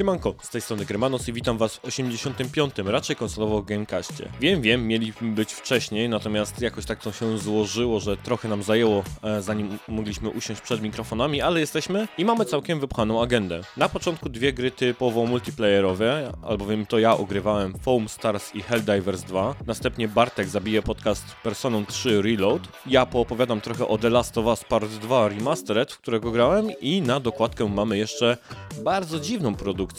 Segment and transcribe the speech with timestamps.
[0.00, 2.74] Siemanko, z tej strony Gremanos i witam was w 85.
[2.84, 4.28] raczej konsolowo Gamecastie.
[4.40, 9.04] Wiem, wiem, mieliśmy być wcześniej, natomiast jakoś tak to się złożyło, że trochę nam zajęło,
[9.22, 13.60] e, zanim mogliśmy usiąść przed mikrofonami, ale jesteśmy i mamy całkiem wypchaną agendę.
[13.76, 19.54] Na początku dwie gry typowo multiplayerowe, albowiem to ja ogrywałem Foam Stars i Helldivers 2.
[19.66, 22.62] Następnie Bartek zabije podcast Personą 3 Reload.
[22.86, 27.02] Ja poopowiadam trochę o The Last of Us Part 2 Remastered, w którego grałem i
[27.02, 28.36] na dokładkę mamy jeszcze
[28.84, 29.89] bardzo dziwną produkcję,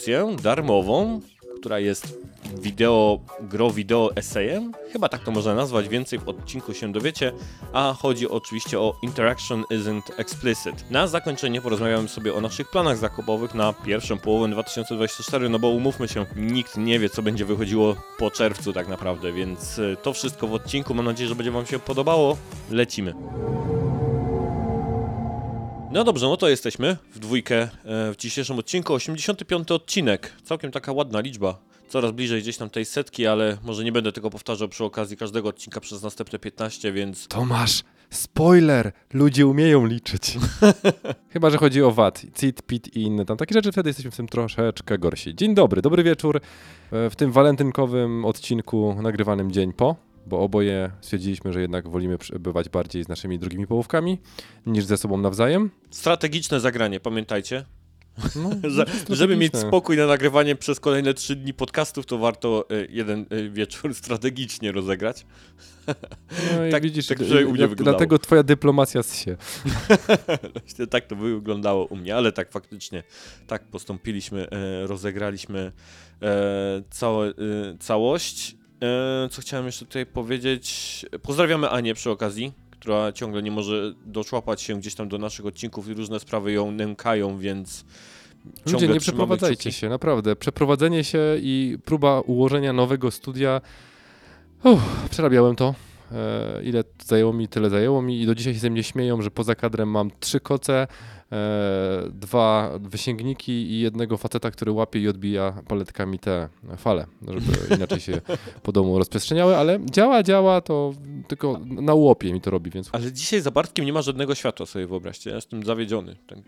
[0.42, 1.20] darmową,
[1.60, 2.18] która jest
[2.60, 7.32] wideo, gro wideo esejem, chyba tak to można nazwać, więcej w odcinku się dowiecie,
[7.72, 10.90] a chodzi oczywiście o Interaction Isn't Explicit.
[10.90, 16.08] Na zakończenie porozmawiamy sobie o naszych planach zakupowych na pierwszą połowę 2024, no bo umówmy
[16.08, 20.46] się, nikt nie wie co będzie wychodziło po czerwcu tak naprawdę, więc y, to wszystko
[20.46, 22.36] w odcinku, mam nadzieję, że będzie wam się podobało,
[22.70, 23.14] lecimy.
[25.92, 27.68] No dobrze, no to jesteśmy w dwójkę e,
[28.12, 28.94] w dzisiejszym odcinku.
[28.94, 30.32] 85 odcinek.
[30.44, 31.58] Całkiem taka ładna liczba.
[31.88, 35.48] Coraz bliżej gdzieś tam tej setki, ale może nie będę tego powtarzał przy okazji każdego
[35.48, 38.92] odcinka przez następne 15, więc Tomasz, spoiler!
[39.12, 40.38] Ludzie umieją liczyć.
[41.32, 44.16] Chyba, że chodzi o VAT, CIT, PIT i inne tam takie rzeczy, wtedy jesteśmy w
[44.16, 45.34] tym troszeczkę gorsi.
[45.34, 46.40] Dzień dobry, dobry wieczór
[46.92, 52.68] e, w tym walentynkowym odcinku nagrywanym dzień po, bo oboje stwierdziliśmy, że jednak wolimy przebywać
[52.68, 54.18] bardziej z naszymi drugimi połówkami
[54.66, 55.70] niż ze sobą nawzajem.
[55.90, 57.64] strategiczne zagranie, pamiętajcie.
[58.36, 59.16] No, strategiczne.
[59.16, 63.50] żeby mieć spokój na nagrywanie przez kolejne 3 dni podcastów, to warto e, jeden e,
[63.50, 65.26] wieczór strategicznie rozegrać.
[65.86, 65.94] No
[66.70, 67.74] tak- widzisz, tak u mnie wyglądało.
[67.74, 69.36] dlatego twoja dyplomacja się.
[70.62, 73.02] Właśnie tak to wyglądało u mnie, ale tak faktycznie
[73.46, 75.72] tak postąpiliśmy, e, rozegraliśmy
[76.90, 77.32] całe,
[77.80, 78.56] całość.
[78.82, 81.06] E, co chciałem jeszcze tutaj powiedzieć?
[81.22, 85.88] Pozdrawiamy Anię przy okazji, która ciągle nie może doczłapać się gdzieś tam do naszych odcinków
[85.88, 87.84] i różne sprawy ją nękają, więc
[88.66, 89.72] Ludzie, nie przeprowadzajcie kciuki.
[89.72, 90.36] się, naprawdę.
[90.36, 93.60] Przeprowadzenie się i próba ułożenia nowego studia.
[94.64, 95.74] Uff, przerabiałem to.
[96.12, 99.30] E, ile zajęło mi, tyle zajęło mi i do dzisiaj się ze mnie śmieją, że
[99.30, 100.86] poza kadrem mam trzy koce,
[102.10, 108.20] dwa wysięgniki i jednego faceta, który łapie i odbija paletkami te fale, żeby inaczej się
[108.62, 110.92] po domu rozprzestrzeniały, ale działa, działa, to
[111.28, 114.66] tylko na łopie mi to robi, więc Ale dzisiaj za Bartkiem nie ma żadnego światła,
[114.66, 115.30] sobie wyobraźcie.
[115.30, 116.16] Ja jestem zawiedziony.
[116.26, 116.38] Tak,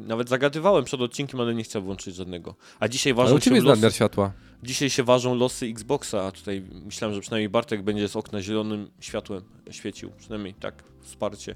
[0.00, 2.54] nawet zagadywałem przed odcinkiem, ale nie chciał włączyć żadnego.
[2.80, 4.32] A dzisiaj ale ważą u ciebie się jest nadmiar światła.
[4.62, 8.90] Dzisiaj się ważą losy Xboxa, a tutaj myślałem, że przynajmniej Bartek będzie z okna zielonym
[9.00, 10.10] światłem świecił.
[10.18, 11.54] Przynajmniej tak, wsparcie.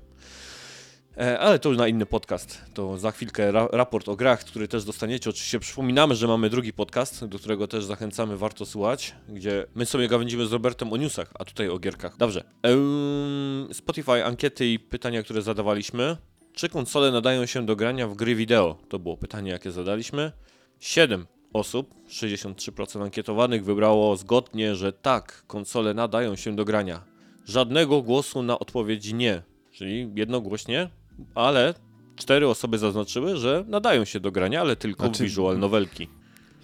[1.19, 2.65] E, ale to już na inny podcast.
[2.75, 5.31] To za chwilkę ra raport o grach, który też dostaniecie.
[5.31, 10.09] Oczywiście przypominamy, że mamy drugi podcast, do którego też zachęcamy, warto słuchać, gdzie my sobie
[10.09, 12.17] gawędzimy z Robertem o newsach, a tutaj o gierkach.
[12.17, 12.45] Dobrze.
[12.63, 16.17] Ehm, Spotify, ankiety i pytania, które zadawaliśmy.
[16.53, 18.77] Czy konsole nadają się do grania w gry wideo?
[18.89, 20.33] To było pytanie, jakie zadaliśmy.
[20.81, 27.05] 7 osób, 63% ankietowanych wybrało zgodnie, że tak, konsole nadają się do grania.
[27.45, 30.91] Żadnego głosu na odpowiedź nie, czyli jednogłośnie,
[31.35, 31.75] ale
[32.17, 36.09] cztery osoby zaznaczyły, że nadają się do grania, ale tylko Znaczy- w visual novelki.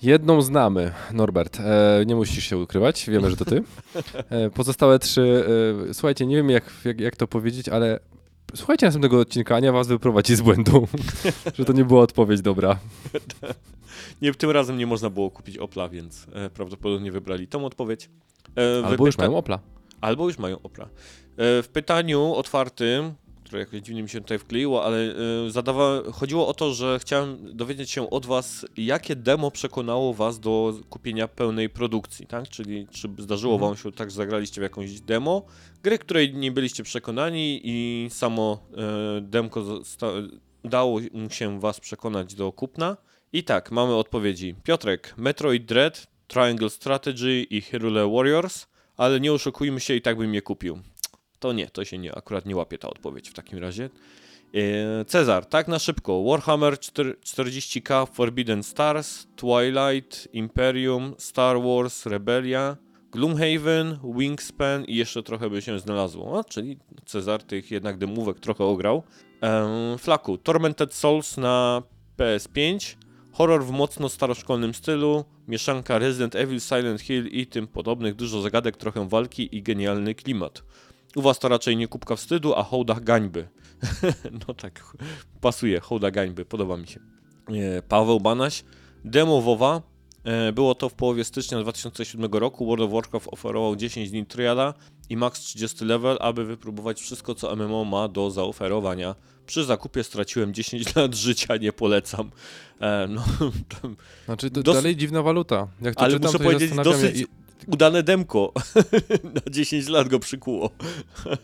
[0.02, 1.60] Jedną znamy, Norbert.
[1.60, 3.62] E, nie musisz się ukrywać, wiemy, że to ty.
[4.30, 5.44] E, pozostałe trzy,
[5.90, 8.00] e, słuchajcie, nie wiem jak, jak, jak to powiedzieć, ale
[8.54, 10.88] słuchajcie następnego odcinka, Ania was wyprowadzi z błędu,
[11.58, 12.78] że to nie była odpowiedź dobra.
[14.22, 18.10] Nie, tym razem nie można było kupić Opla, więc e, prawdopodobnie wybrali tą odpowiedź.
[18.56, 19.58] E, Albo już wypyta- mają Opla.
[20.00, 20.84] Albo już mają Opra.
[20.84, 20.88] E,
[21.62, 24.96] W pytaniu otwartym, które jakoś dziwnie mi się tutaj wkleiło, ale
[25.46, 26.02] e, zadawa...
[26.12, 31.28] chodziło o to, że chciałem dowiedzieć się od Was, jakie demo przekonało Was do kupienia
[31.28, 32.48] pełnej produkcji, tak?
[32.48, 33.70] Czyli czy zdarzyło Mhm.
[33.70, 35.42] Wam się tak, że zagraliście w jakąś demo,
[35.82, 40.12] gry, której nie byliście przekonani i samo e, demko zosta-
[40.64, 41.00] dało
[41.30, 42.96] się Was przekonać do kupna.
[43.32, 44.54] I tak, mamy odpowiedzi.
[44.64, 48.66] Piotrek, Metroid Dread, Triangle Strategy i Hyrule Warriors,
[48.96, 50.78] ale nie oszukujmy się, i tak bym je kupił.
[51.38, 53.90] To nie, to się nie, akurat nie łapie ta odpowiedź w takim razie.
[54.54, 56.24] E, Cezar, tak na szybko.
[56.24, 62.76] Warhammer 4, 40k, Forbidden Stars, Twilight, Imperium, Star Wars, Rebellia,
[63.10, 66.38] Gloomhaven, Wingspan i jeszcze trochę by się znalazło.
[66.38, 69.02] A, czyli Cezar tych jednak demówek trochę ograł.
[69.42, 71.82] E, Flaku, Tormented Souls na
[72.18, 72.96] PS5,
[73.32, 78.76] horror w mocno staroszkolnym stylu, mieszanka Resident Evil, Silent Hill i tym podobnych, dużo zagadek,
[78.76, 80.62] trochę walki i genialny klimat.
[81.16, 83.48] U was to raczej nie kubka wstydu, a hołda gańby.
[84.48, 84.96] no tak,
[85.40, 87.00] pasuje, hołda gańby, podoba mi się.
[87.48, 88.64] E, Paweł Banaś,
[89.04, 89.82] demo WoWa,
[90.24, 92.66] E, Było to w połowie stycznia 2007 roku.
[92.66, 94.74] World of Warcraft oferował 10 dni triala
[95.10, 99.14] i max 30 level, aby wypróbować wszystko, co MMO ma do zaoferowania.
[99.46, 102.30] Przy zakupie straciłem 10 lat życia, nie polecam.
[102.80, 103.24] E, no,
[104.26, 105.68] Znaczy, to Dos- dalej dziwna waluta.
[105.80, 107.26] Jak to Ale czytam, muszę to powiedzieć, dosyć i-
[107.66, 108.52] udane demko.
[109.34, 110.70] Na 10 lat go przykuło.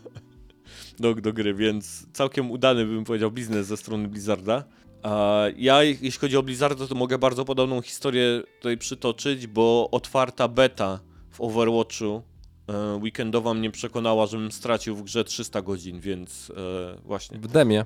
[0.99, 4.63] Do, do gry, więc całkiem udany bym powiedział biznes ze strony Blizzarda.
[5.03, 10.47] A ja, jeśli chodzi o Blizzarda, to mogę bardzo podobną historię tutaj przytoczyć, bo otwarta
[10.47, 12.21] beta w Overwatchu
[12.67, 17.39] e, weekendowa mnie przekonała, żebym stracił w grze 300 godzin, więc e, właśnie.
[17.39, 17.85] w demie.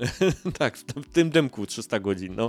[0.58, 2.34] tak, w tym demku 300 godzin.
[2.36, 2.48] No.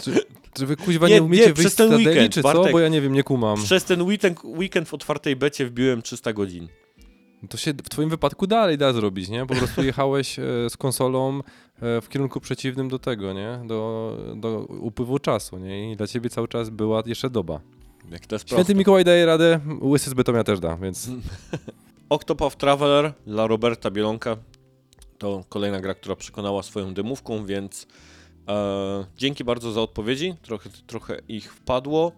[0.53, 2.53] Czy wy kuźwa Nie, nie, nie, umiecie przez wyjść z ten weekend, czy co?
[2.53, 2.71] Bartek.
[2.71, 3.63] Bo ja nie wiem, nie kumam.
[3.63, 6.67] Przez ten weekend, weekend w otwartej becie wbiłem 300 godzin.
[7.49, 9.45] To się w twoim wypadku dalej da zrobić, nie?
[9.45, 11.39] Po prostu jechałeś e, z konsolą
[11.81, 13.59] e, w kierunku przeciwnym do tego, nie?
[13.65, 15.91] Do, do upływu czasu, nie?
[15.91, 17.59] I dla ciebie cały czas była jeszcze doba.
[18.11, 18.75] Jak to jest Święty proste.
[18.75, 21.09] Mikołaj daje radę, Łysy z Bytomia też da, więc
[22.09, 24.37] Octopath Traveler dla Roberta Bielonka
[25.23, 27.87] to kolejna gra, która przekonała swoją demówką, więc
[28.47, 30.35] e, dzięki bardzo za odpowiedzi.
[30.41, 32.11] Trochę, trochę ich wpadło.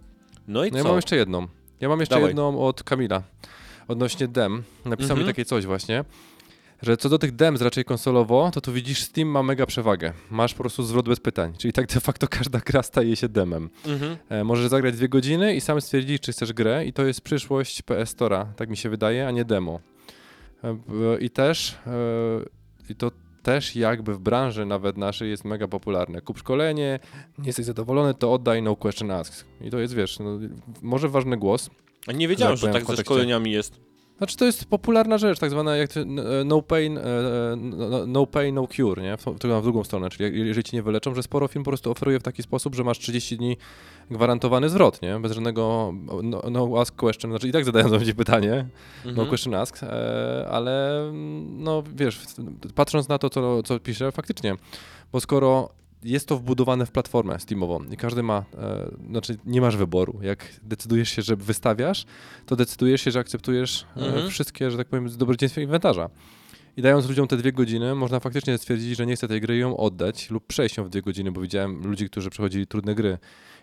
[0.47, 0.89] No i No ja co?
[0.89, 1.47] mam jeszcze jedną.
[1.81, 2.29] Ja mam jeszcze Dawaj.
[2.29, 3.23] jedną od Kamila.
[3.87, 4.63] Odnośnie dem.
[4.85, 5.19] Napisał Mhm.
[5.19, 6.03] mi takie coś właśnie,
[6.81, 10.13] że co do tych dems raczej konsolowo, to tu widzisz Steam ma mega przewagę.
[10.31, 11.53] Masz po prostu zwrot bez pytań.
[11.57, 13.69] Czyli tak de facto każda gra staje się demem.
[13.85, 14.17] Mhm.
[14.29, 17.81] E, możesz zagrać dwie godziny i sam stwierdzić, czy chcesz grę i to jest przyszłość
[17.81, 19.79] PS Store'a, tak mi się wydaje, a nie demo.
[20.63, 20.77] E,
[21.19, 22.54] I też, e,
[22.89, 23.11] i to
[23.43, 26.21] też jakby w branży nawet naszej jest mega popularne.
[26.21, 26.99] Kup szkolenie,
[27.37, 29.45] nie jesteś zadowolony, to oddaj, no question asked.
[29.61, 30.39] I to jest, wiesz, no,
[30.81, 31.69] może ważny głos.
[32.07, 33.79] A nie wiedziałem, że tak ze szkoleniami jest.
[34.17, 35.89] Znaczy to jest popularna rzecz, tak zwana jak
[36.45, 37.01] no pain, e,
[37.55, 39.17] no, no pain, no cure, nie?
[39.17, 42.19] W, w drugą stronę, czyli jeżeli ci nie wyleczą, że sporo firm po prostu oferuje
[42.19, 43.57] w taki sposób, że masz 30 dni
[44.11, 45.19] gwarantowany zwrot, nie?
[45.19, 45.93] Bez żadnego
[46.23, 48.65] no, no ask question, znaczy i tak zadają ci pytanie,
[49.05, 49.27] no Mhm.
[49.27, 51.01] question ask, e, ale
[51.57, 52.19] no wiesz,
[52.75, 54.55] patrząc na to, co, co piszę, faktycznie,
[55.11, 55.69] bo skoro
[56.03, 60.19] jest to wbudowane w platformę Steamową i każdy ma, e, znaczy nie masz wyboru.
[60.21, 62.05] Jak decydujesz się, że wystawiasz,
[62.45, 64.29] to decydujesz się, że akceptujesz e, Mhm.
[64.29, 66.09] wszystkie, że tak powiem, dobrodziejstwa inwentarza.
[66.77, 69.59] I dając ludziom te dwie godziny, można faktycznie stwierdzić, że nie chce tej gry i
[69.59, 73.17] ją oddać lub przejść ją w dwie godziny, bo widziałem ludzi, którzy przechodzili trudne gry.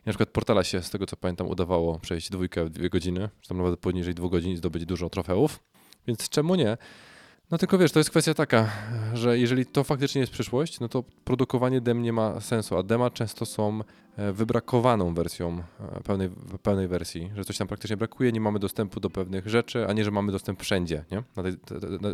[0.06, 3.48] Na przykład Portala się, z tego co pamiętam, udawało przejść dwójkę w dwie godziny, czy
[3.48, 5.60] tam nawet poniżej dwóch godzin zdobyć dużo trofeów.
[6.06, 6.76] Więc czemu nie?
[7.50, 8.70] No tylko wiesz, to jest kwestia taka,
[9.14, 13.10] że jeżeli to faktycznie jest przyszłość, no to produkowanie dem nie ma sensu, a dema
[13.10, 13.80] często są
[14.16, 16.30] wybrakowaną wersją e, pełnej,
[16.62, 20.04] pełnej wersji, że coś tam praktycznie brakuje, nie mamy dostępu do pewnych rzeczy, a nie,
[20.04, 21.22] że mamy dostęp wszędzie, nie?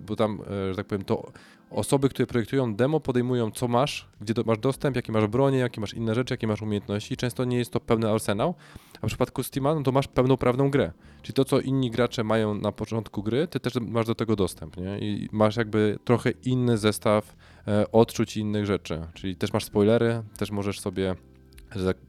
[0.03, 1.33] Bo tam, e, że tak powiem, to
[1.71, 5.81] osoby, które projektują demo, podejmują co masz, gdzie do, masz dostęp, jakie masz bronie, jakie
[5.81, 7.17] masz inne rzeczy, jakie masz umiejętności.
[7.17, 8.55] Często nie jest to pełny arsenał,
[9.01, 10.93] a w przypadku Steama, no to masz pełnoprawną grę.
[11.23, 14.77] Czyli to, co inni gracze mają na początku gry, ty też masz do tego dostęp,
[14.77, 14.99] nie?
[14.99, 17.37] I masz jakby trochę inny zestaw
[17.69, 19.01] e, odczuć i innych rzeczy.
[19.15, 21.17] Czyli też masz spoilery, też możesz sobie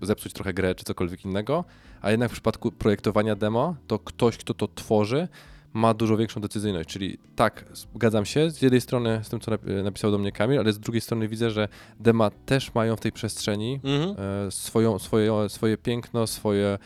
[0.01, 1.65] zepsuć trochę grę czy cokolwiek innego,
[2.01, 5.27] a jednak w przypadku projektowania demo, to ktoś, kto to tworzy,
[5.73, 6.89] ma dużo większą decyzyjność.
[6.89, 10.59] Czyli tak, zgadzam się z jednej strony z tym, co nap- napisał do mnie Kamil,
[10.59, 11.67] ale z drugiej strony widzę, że
[11.99, 14.15] dema też mają w tej przestrzeni Mhm.
[14.47, 16.77] e, swoją, swoje, swoje piękno, swoje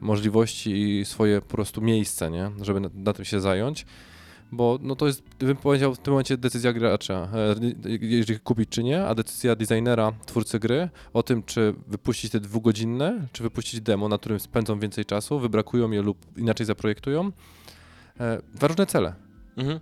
[0.00, 2.50] możliwości i swoje po prostu miejsce, nie?
[2.62, 3.86] żeby na, na tym się zająć.
[4.52, 7.54] Bo no to jest, bym powiedział, w tym momencie decyzja gracza, e,
[8.00, 13.26] jeżeli kupić czy nie, a decyzja designera, twórcy gry o tym, czy wypuścić te dwugodzinne,
[13.32, 17.30] czy wypuścić demo, na którym spędzą więcej czasu, wybrakują je lub inaczej zaprojektują.
[18.20, 19.14] E, Dwa różne cele.
[19.56, 19.80] Mhm.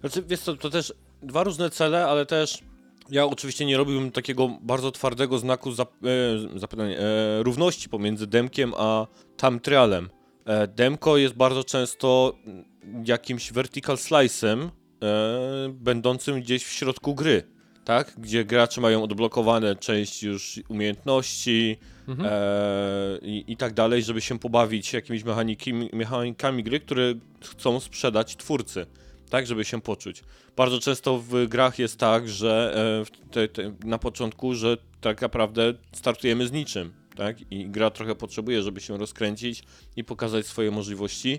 [0.00, 2.62] Znaczy, wiesz co, to też dwa różne cele, ale też
[3.10, 9.06] ja oczywiście nie robiłbym takiego bardzo twardego znaku zap, e, równości pomiędzy demkiem a
[9.36, 10.08] tam trialem.
[10.68, 12.34] Demko jest bardzo często
[13.04, 14.68] jakimś vertical slice'em
[15.02, 17.42] e, będącym gdzieś w środku gry,
[17.84, 18.12] tak?
[18.18, 21.78] Gdzie gracze mają odblokowane część już umiejętności,
[22.08, 22.28] Mhm.
[22.32, 27.14] e, i, i tak dalej, żeby się pobawić jakimiś mechanikami, mechanikami gry, które
[27.44, 28.86] chcą sprzedać twórcy,
[29.30, 30.22] tak, żeby się poczuć.
[30.56, 32.74] Bardzo często w grach jest tak, że
[33.26, 38.14] e, te, te, na początku, że tak naprawdę startujemy z niczym, tak, i gra trochę
[38.14, 39.62] potrzebuje, żeby się rozkręcić
[39.96, 41.38] i pokazać swoje możliwości,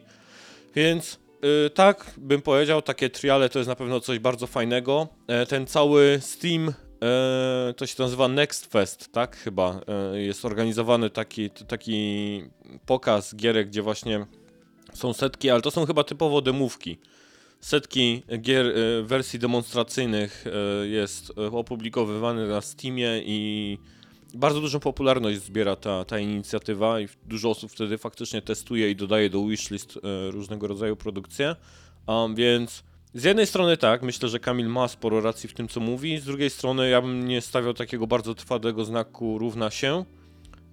[0.75, 1.19] więc
[1.65, 5.07] y, tak, bym powiedział, takie triale to jest na pewno coś bardzo fajnego.
[5.27, 9.81] E, ten cały Steam, e, to się nazywa Next Fest, tak chyba,
[10.13, 12.41] e, jest organizowany taki, taki
[12.85, 14.25] pokaz gierek, gdzie właśnie
[14.93, 16.97] są setki, ale to są chyba typowo demówki.
[17.59, 23.77] Setki gier e, wersji demonstracyjnych e, jest e, opublikowywane na Steamie i
[24.33, 29.29] bardzo dużą popularność zbiera ta, ta inicjatywa i dużo osób wtedy faktycznie testuje i dodaje
[29.29, 31.55] do wishlist e, różnego rodzaju produkcje.
[32.07, 35.79] Um, więc z jednej strony tak, myślę, że Kamil ma sporo racji w tym, co
[35.79, 40.05] mówi, z drugiej strony ja bym nie stawiał takiego bardzo twardego znaku równa się.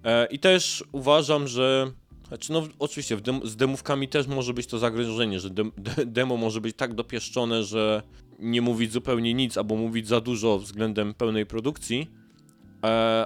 [0.03, 1.91] E, I też uważam, że
[2.27, 5.71] znaczy, no oczywiście dem z demówkami też może być to zagrożenie, że dem
[6.05, 8.03] demo może być tak dopieszczone, że
[8.39, 12.07] nie mówić zupełnie nic albo mówić za dużo względem pełnej produkcji,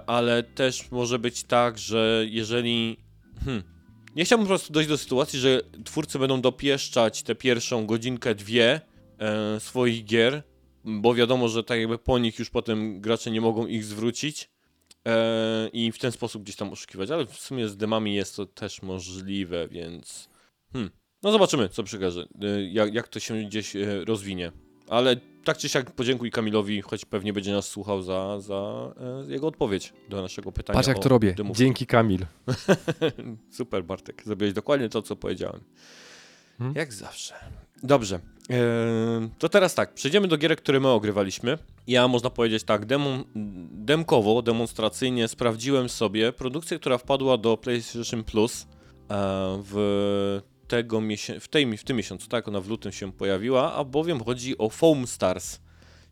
[0.07, 2.97] ale też może być tak, że jeżeli.
[3.45, 3.63] Hmm,
[4.15, 8.81] nie chciałbym po prostu dojść do sytuacji, że twórcy będą dopieszczać tę pierwszą godzinkę, dwie
[9.19, 10.43] e, swoich gier,
[10.85, 14.49] bo wiadomo, że tak jakby po nich już potem gracze nie mogą ich zwrócić
[15.07, 18.45] e, i w ten sposób gdzieś tam oszukiwać, ale w sumie z demami jest to
[18.45, 20.29] też możliwe, więc
[20.73, 20.91] hmm.
[21.23, 24.51] no zobaczymy, co przekaże, e, jak, jak to się gdzieś e, rozwinie.
[24.87, 28.91] Ale tak czy siak podziękuj Kamilowi, choć pewnie będzie nas słuchał za, za
[29.27, 30.77] e, jego odpowiedź do naszego pytania.
[30.77, 31.33] Patrz jak to robię.
[31.33, 31.63] demówki.
[31.63, 32.25] Dzięki Kamil.
[33.57, 34.23] Super, Bartek.
[34.25, 35.61] Zrobiłeś dokładnie to, co powiedziałem.
[36.57, 36.75] Hmm?
[36.75, 37.33] Jak zawsze.
[37.83, 38.19] Dobrze.
[38.49, 38.59] Eee,
[39.37, 41.57] to teraz tak, przejdziemy do gierek, które my ogrywaliśmy.
[41.87, 43.23] Ja, można powiedzieć tak, demon,
[43.71, 48.67] demkowo, demonstracyjnie sprawdziłem sobie produkcję, która wpadła do PlayStation Plus e,
[49.63, 51.01] w, tego
[51.39, 54.69] w, tej, w tym miesiącu, tak, ona w lutym się pojawiła, a bowiem chodzi o
[54.69, 55.59] Foam Stars.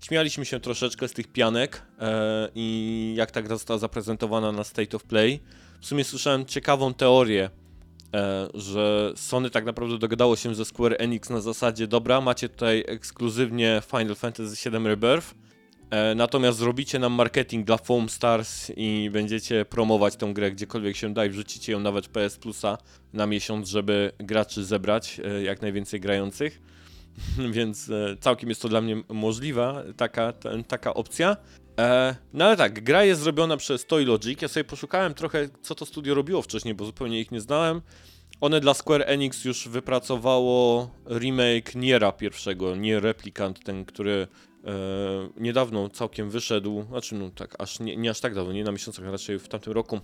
[0.01, 4.97] Śmialiśmy się troszeczkę z tych pianek e, i jak ta gra została zaprezentowana na State
[4.97, 5.39] of Play.
[5.81, 7.49] W sumie słyszałem ciekawą teorię,
[8.13, 12.83] e, że Sony tak naprawdę dogadało się ze Square Enix na zasadzie dobra, macie tutaj
[12.87, 15.35] ekskluzywnie Final Fantasy VII Rebirth,
[16.15, 21.25] natomiast zrobicie nam marketing dla Foam Stars i będziecie promować tę grę gdziekolwiek się da
[21.25, 22.77] i wrzucicie ją nawet PS Plusa
[23.13, 26.61] na miesiąc, żeby graczy zebrać, e, jak najwięcej grających.
[27.55, 31.37] Więc e, całkiem jest to dla mnie możliwa taka, ta, taka opcja.
[31.79, 34.41] E, no ale tak, gra jest zrobiona przez Toy Logic.
[34.41, 37.81] Ja sobie poszukałem trochę, co to studio robiło wcześniej, bo zupełnie ich nie znałem.
[38.41, 44.46] One dla Square Enix już wypracowało remake Niera pierwszego, Nier Replicant, ten, który e,
[45.37, 49.05] niedawno całkiem wyszedł, znaczy no tak, aż nie, nie aż tak dawno, nie na miesiącach,
[49.05, 49.99] raczej w tamtym roku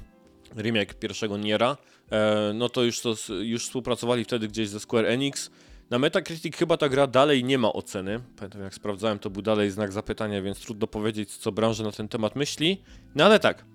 [0.56, 1.78] remake pierwszego Niera.
[2.12, 5.50] E, no to już, to już współpracowali wtedy gdzieś ze Square Enix.
[5.90, 8.20] Na Metacritic chyba ta gra dalej nie ma oceny.
[8.36, 12.08] Pamiętam jak sprawdzałem, to był dalej znak zapytania, więc trudno powiedzieć, co branża na ten
[12.08, 12.82] temat myśli.
[13.16, 13.66] No ale tak,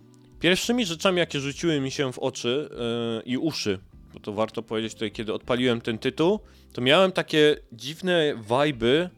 [0.40, 3.78] pierwszymi rzeczami, jakie rzuciły mi się w oczy yy, i uszy,
[4.14, 6.40] bo to warto powiedzieć tutaj, kiedy odpaliłem ten tytuł,
[6.72, 9.10] to miałem takie dziwne yy,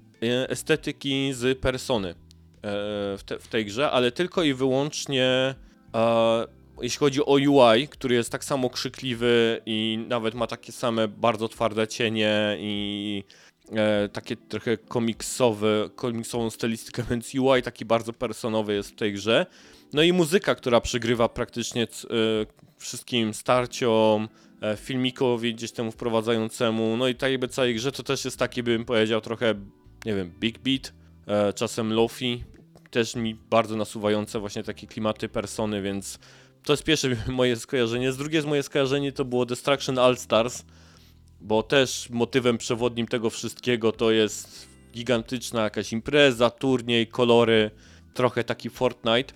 [0.48, 2.14] estetyki z Persony yy,
[3.18, 5.54] w, te, w tej grze, ale tylko i wyłącznie
[5.94, 6.46] e,
[6.82, 11.48] jeśli chodzi o UI, który jest tak samo krzykliwy i nawet ma takie same bardzo
[11.48, 13.24] twarde cienie i
[13.72, 19.46] e, takie trochę komiksowe, komiksową stylistykę, więc UI taki bardzo personowy jest w tej grze.
[19.92, 22.12] No i muzyka, która przygrywa praktycznie c- e,
[22.78, 24.28] wszystkim starciom,
[24.62, 28.62] e, filmikowi gdzieś temu wprowadzającemu, no i tak jakby całej grze to też jest taki,
[28.62, 29.54] bym powiedział, trochę,
[30.04, 30.92] nie wiem, big beat,
[31.26, 32.44] e, czasem lofi,
[32.90, 36.18] też mi bardzo nasuwające właśnie takie klimaty persony, więc
[36.64, 38.12] to jest pierwsze moje skojarzenie.
[38.12, 40.64] Z drugie z moje skojarzenie to było Destruction All Stars,
[41.40, 47.70] bo też motywem przewodnim tego wszystkiego to jest gigantyczna jakaś impreza, turniej, kolory,
[48.14, 49.34] trochę taki Fortnite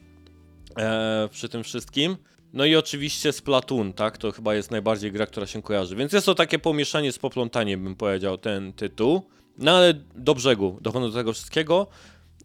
[0.79, 2.17] e, przy tym wszystkim.
[2.53, 4.19] No i oczywiście Splatoon, tak?
[4.19, 5.97] To chyba jest najbardziej gra, która się kojarzy.
[5.97, 9.23] Więc jest to takie pomieszanie z poplątaniem, bym powiedział, ten tytuł.
[9.59, 11.87] No ale do brzegu, dochodzę do tego wszystkiego.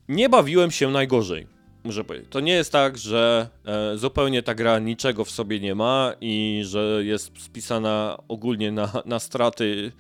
[0.08, 2.30] Nie bawiłem się najgorzej muszę powiedzieć.
[2.30, 6.62] To nie jest tak, że e, zupełnie ta gra niczego w sobie nie ma i
[6.66, 9.92] że jest spisana ogólnie na, na straty,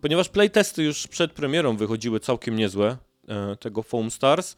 [0.00, 2.96] ponieważ playtesty już przed premierą wychodziły całkiem niezłe
[3.28, 4.56] e, tego Foam Stars.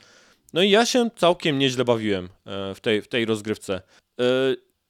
[0.52, 3.82] No i ja się całkiem nieźle bawiłem e, w, tej, w tej rozgrywce.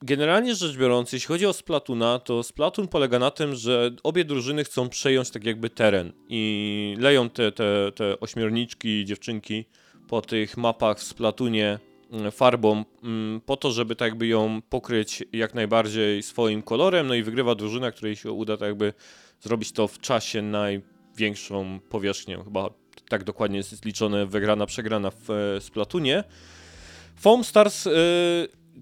[0.02, 4.64] Generalnie rzecz biorąc, jeśli chodzi o Splatuna, to Splatoon polega na tym, że obie drużyny
[4.64, 9.64] chcą przejąć tak jakby teren i leją te, te, te ośmiorniczki, dziewczynki
[10.09, 11.78] po tych mapach w Splatunie
[12.11, 17.14] mm, farbą mm, po to, żeby tak jakby ją pokryć jak najbardziej swoim kolorem, no
[17.14, 18.93] i wygrywa drużyna, której się uda tak jakby
[19.40, 22.38] zrobić to w czasie największą powierzchnię.
[22.45, 22.71] Chyba
[23.09, 26.25] tak dokładnie jest liczone wygrana, przegrana w e, Splatunie.
[27.17, 27.90] Foam Stars e,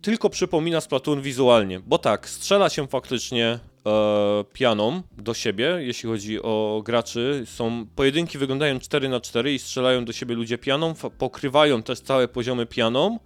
[0.03, 3.47] tylko przypomina Splatoon wizualnie, bo tak, strzela się faktycznie
[3.87, 7.43] e, pianą do siebie, jeśli chodzi o graczy.
[7.47, 12.29] Są pojedynki wyglądają 4 na 4 i strzelają do siebie ludzie pianą, pokrywają też całe
[12.29, 13.19] poziomy pianą,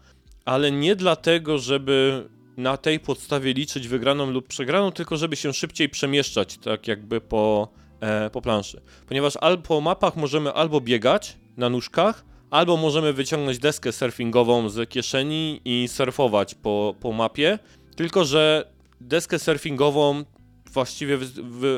[0.45, 5.89] ale nie dlatego, żeby na tej podstawie liczyć wygraną lub przegraną, tylko żeby się szybciej
[5.89, 7.69] przemieszczać, tak jakby po,
[8.01, 8.81] e, po planszy.
[9.09, 14.89] Ponieważ albo po mapach możemy albo biegać na nóżkach, albo możemy wyciągnąć deskę surfingową z
[14.89, 17.59] kieszeni i surfować po, po mapie.
[17.97, 20.25] Tylko, że deskę surfingową
[20.73, 21.19] właściwie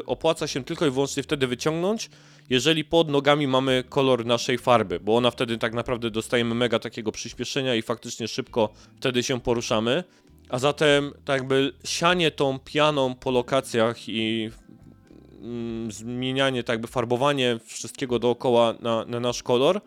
[0.06, 2.10] opłaca się tylko i wyłącznie wtedy wyciągnąć,
[2.50, 7.12] jeżeli pod nogami mamy kolor naszej farby, bo ona wtedy tak naprawdę dostajemy mega takiego
[7.12, 10.04] przyspieszenia i faktycznie szybko wtedy się poruszamy.
[10.48, 14.50] A zatem tak jakby sianie tą pianą po lokacjach i
[15.42, 19.80] mm, zmienianie, tak jakby farbowanie wszystkiego dookoła na, na nasz kolor,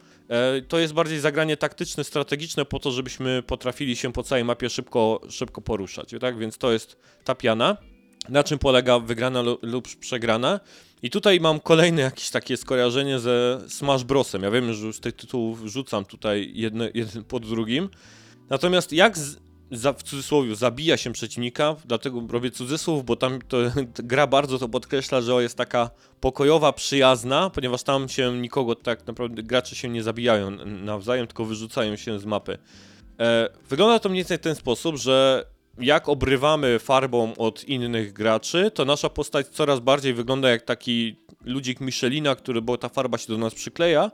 [0.68, 5.22] to jest bardziej zagranie taktyczne, strategiczne po to, żebyśmy potrafili się po całej mapie szybko,
[5.30, 6.38] szybko poruszać, tak?
[6.38, 7.78] Więc to jest ta piana.
[8.30, 10.60] Na czym polega wygrana lub przegrana?
[11.02, 14.44] I tutaj mam kolejne jakieś takie skojarzenie ze Smash Brosem.
[14.44, 17.90] Ja wiem, że już tych tytułów rzucam tutaj jedno, jeden pod drugim.
[18.50, 19.18] Natomiast jak
[19.78, 23.58] za, w cudzysłowie zabija się przeciwnika, dlatego robię cudzysłów, bo tam to,
[23.96, 25.90] gra bardzo to podkreśla, że jest taka
[26.20, 31.96] pokojowa, przyjazna, ponieważ tam się nikogo tak naprawdę gracze się nie zabijają nawzajem, tylko wyrzucają
[31.96, 32.58] się z mapy.
[33.20, 35.46] E, wygląda to mniej więcej w ten sposób, że
[35.78, 41.82] jak obrywamy farbą od innych graczy, to nasza postać coraz bardziej wygląda jak taki ludzik
[41.82, 44.12] Michelina, który, bo ta farba się do nas przykleja,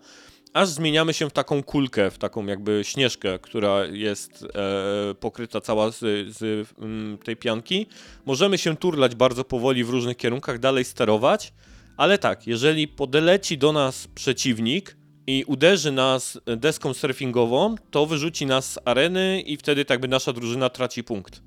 [0.53, 5.91] aż zmieniamy się w taką kulkę, w taką jakby śnieżkę, która jest e, pokryta cała
[5.91, 5.99] z,
[6.37, 7.87] z m, mm, tej pianki.
[8.25, 11.53] Możemy się turlać bardzo powoli w różnych kierunkach, dalej sterować,
[11.97, 18.71] ale tak, jeżeli podeleci do nas przeciwnik i uderzy nas deską surfingową, to wyrzuci nas
[18.71, 21.41] z areny i wtedy tak by nasza drużyna traci punkt.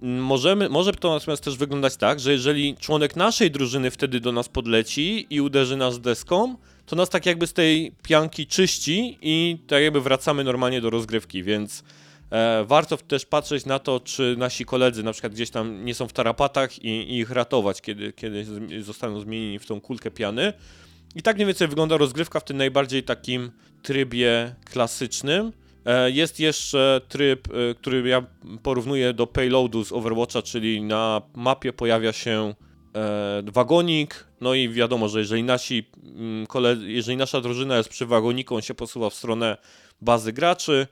[0.00, 4.48] Możemy, może to natomiast też wyglądać tak, że jeżeli członek naszej drużyny wtedy do nas
[4.48, 9.82] podleci i uderzy nas deską, to nas tak jakby z tej pianki czyści i tak
[9.82, 11.84] jakby wracamy normalnie do rozgrywki, więc
[12.30, 16.08] e, warto też patrzeć na to, czy nasi koledzy na przykład gdzieś tam nie są
[16.08, 18.46] w tarapatach i, i ich ratować, kiedy, kiedy
[18.82, 20.52] zostaną zmienieni w tą kulkę piany.
[21.14, 23.50] I tak mniej więcej wygląda rozgrywka w tym najbardziej takim
[23.82, 25.52] trybie klasycznym.
[25.84, 28.26] E, jest jeszcze tryb, e, który ja
[28.62, 32.54] porównuję do payloadu z Overwatcha, czyli na mapie pojawia się
[33.52, 36.46] wagonik, no i wiadomo, że jeżeli nasi mm,
[36.86, 39.56] jeżeli nasza drużyna jest przy wagoniku, on się posuwa w stronę
[40.00, 40.86] bazy graczy,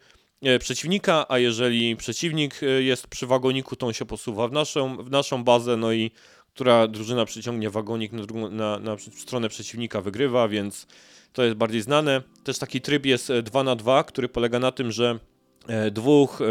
[0.59, 5.45] przeciwnika, a jeżeli przeciwnik jest przy wagoniku, to on się posuwa w naszą, w naszą
[5.45, 6.11] bazę, no i
[6.55, 10.87] która drużyna przyciągnie wagonik na, na, na stronę przeciwnika wygrywa, więc
[11.33, 12.23] to jest bardziej znane.
[12.45, 15.19] Też taki tryb jest 2 e, na 2 który polega na tym, że
[15.67, 16.45] e, dwóch e,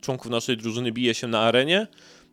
[0.00, 1.86] członków naszej drużyny bije się na arenie,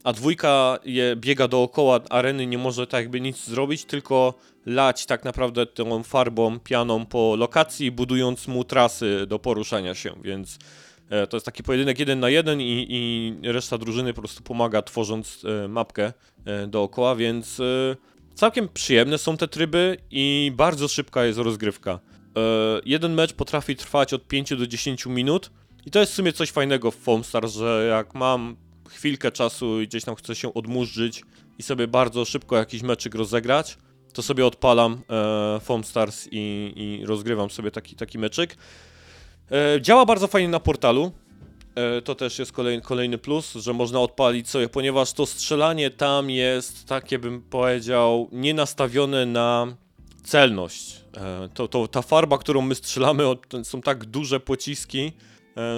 [0.04, 4.34] a dwójka je biega dookoła areny, nie może tak jakby nic zrobić, tylko
[4.66, 10.58] lać tak naprawdę tą farbą, pianą po lokacji, budując mu trasy do poruszania się, więc
[11.30, 15.44] to jest taki pojedynek jeden na jeden i, i reszta drużyny po prostu pomaga tworząc
[15.70, 16.14] mapkę
[16.68, 17.62] dookoła, więc
[18.36, 21.92] Całkiem przyjemne są te tryby i bardzo szybka jest rozgrywka.
[21.92, 22.42] E,
[22.86, 25.52] jeden mecz potrafi trwać od 5 do 10 minut
[25.86, 28.56] i to jest w sumie coś fajnego w Foam Stars, że jak mam
[28.94, 31.24] chwilkę czasu i gdzieś tam chcę się odmurzyć
[31.58, 33.78] i sobie bardzo szybko jakiś meczyk rozegrać,
[34.14, 38.58] to sobie odpalam e, Foam Stars i, i rozgrywam sobie taki, taki meczyk.
[39.52, 41.12] E, działa bardzo fajnie na portalu.
[41.76, 46.30] E, to też jest kolejny, kolejny plus, że można odpalić sobie, ponieważ to strzelanie tam
[46.30, 49.76] jest takie, bym powiedział, nie nastawione na
[50.24, 51.02] celność.
[51.18, 53.24] E, to, to, ta farba, którą my strzelamy,
[53.64, 55.12] są tak duże pociski,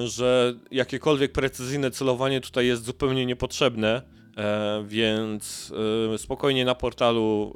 [0.06, 4.02] że jakiekolwiek precyzyjne celowanie tutaj jest zupełnie niepotrzebne.
[4.86, 5.74] Więc
[6.18, 7.56] spokojnie na portalu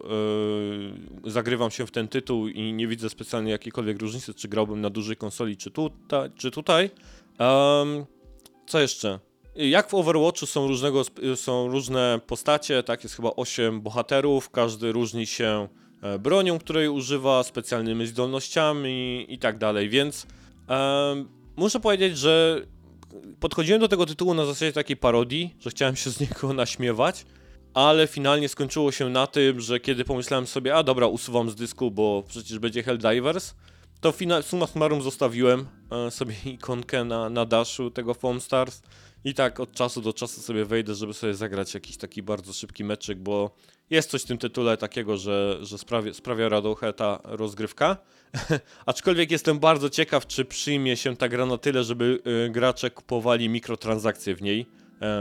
[1.25, 5.15] zagrywam się w ten tytuł i nie widzę specjalnie jakiejkolwiek różnicy, czy grałbym na dużej
[5.15, 6.89] konsoli, czy, tutaj, czy tutaj.
[8.67, 9.19] Co jeszcze?
[9.57, 11.01] Jak w Overwatchu są, różnego,
[11.35, 15.67] są różne postacie, tak jest chyba 8 bohaterów, każdy różni się
[16.01, 20.27] e, bronią, której używa, specjalnymi zdolnościami i tak dalej, więc
[20.69, 21.25] e,
[21.57, 22.61] muszę powiedzieć, że
[23.39, 27.25] podchodziłem do tego tytułu na zasadzie takiej parodii, że chciałem się z niego naśmiewać,
[27.73, 31.91] ale finalnie skończyło się na tym, że kiedy pomyślałem sobie, a dobra, usuwam z dysku,
[31.91, 33.53] bo przecież będzie Helldivers,
[34.01, 38.81] to fina, summa summarum zostawiłem e, sobie ikonkę na, na daszu tego Foam Stars
[39.23, 42.83] i tak od czasu do czasu sobie wejdę, żeby sobie zagrać jakiś taki bardzo szybki
[42.83, 43.55] meczyk, bo
[43.89, 47.97] jest coś w tym tytule takiego, że, że sprawia, sprawia radochę ta rozgrywka.
[48.85, 53.49] Aczkolwiek jestem bardzo ciekaw, czy przyjmie się ta gra na tyle, żeby y, gracze kupowali
[53.49, 54.65] mikrotransakcje w niej.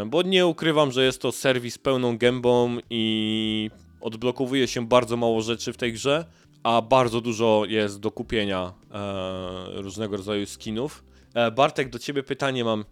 [0.02, 5.42] Y, bo nie ukrywam, że jest to serwis pełną gębą i odblokowuje się bardzo mało
[5.42, 6.24] rzeczy w tej grze
[6.66, 11.04] a bardzo dużo jest do kupienia e, różnego rodzaju skinów.
[11.34, 12.84] E, Bartek, do ciebie pytanie mam.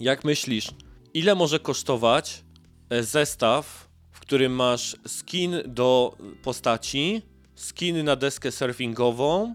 [0.00, 0.70] Jak myślisz,
[1.14, 2.44] ile może kosztować
[2.90, 7.22] e, zestaw, w którym masz skin do postaci,
[7.58, 9.54] skin na deskę surfingową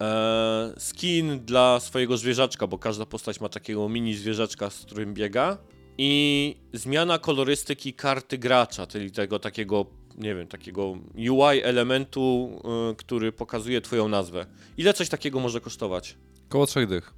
[0.00, 5.58] e, skin dla swojego zwierzaczka, bo każda postać ma takiego mini zwierzaczka, z którym biega.
[5.98, 9.86] I zmiana kolorystyki karty gracza, czyli tego takiego,
[10.18, 12.50] nie wiem, takiego UI elementu,
[12.90, 14.46] e, który pokazuje twoją nazwę.
[14.76, 16.16] Ile coś takiego może kosztować?
[16.48, 17.14] Koło trzech dych.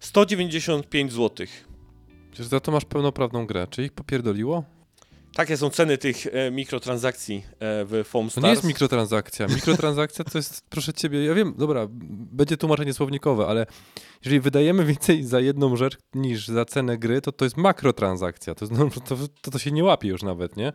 [0.00, 1.46] 195 zł.
[2.30, 3.66] Przecież za to masz pełnoprawną grę.
[3.70, 4.64] Czy ich popierdoliło?
[5.34, 9.46] Takie są ceny tych e, mikrotransakcji e, w Foam To nie jest mikrotransakcja.
[9.46, 11.86] Mikrotransakcja to jest, proszę ciebie, ja wiem, dobra,
[12.32, 13.66] będzie tłumaczenie słownikowe, ale
[14.24, 18.54] jeżeli wydajemy więcej za jedną rzecz niż za cenę gry, to to jest makrotransakcja.
[18.54, 20.72] To, no, to, to, to się nie łapie już nawet, nie?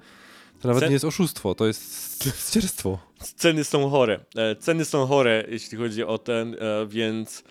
[0.61, 2.99] To nawet Ce- nie jest oszustwo, to jest ścierstwo.
[3.35, 4.25] Ceny są chore.
[4.35, 7.43] E, Ceny są chore, jeśli chodzi o ten, e, więc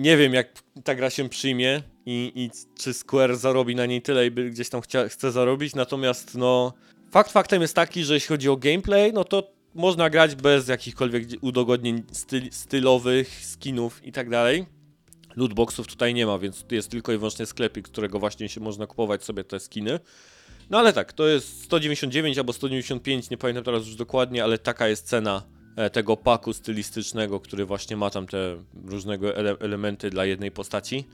[0.00, 4.30] nie wiem, jak ta gra się przyjmie i, i czy Square zarobi na niej tyle,
[4.30, 5.74] by gdzieś tam chcia, chce zarobić.
[5.74, 6.72] Natomiast, no,
[7.10, 11.24] fakt faktem jest taki, że jeśli chodzi o gameplay, no to można grać bez jakichkolwiek
[11.40, 14.66] udogodnień styl, stylowych, skinów i tak dalej.
[15.36, 19.24] Lootboxów tutaj nie ma, więc jest tylko i wyłącznie sklepik, którego właśnie się można kupować
[19.24, 20.00] sobie te skiny.
[20.70, 24.88] No ale tak, to jest 199 albo 195, nie pamiętam teraz już dokładnie, ale taka
[24.88, 25.42] jest cena
[25.92, 31.04] tego paku stylistycznego, który właśnie ma tam te różnego ele elementy dla jednej postaci.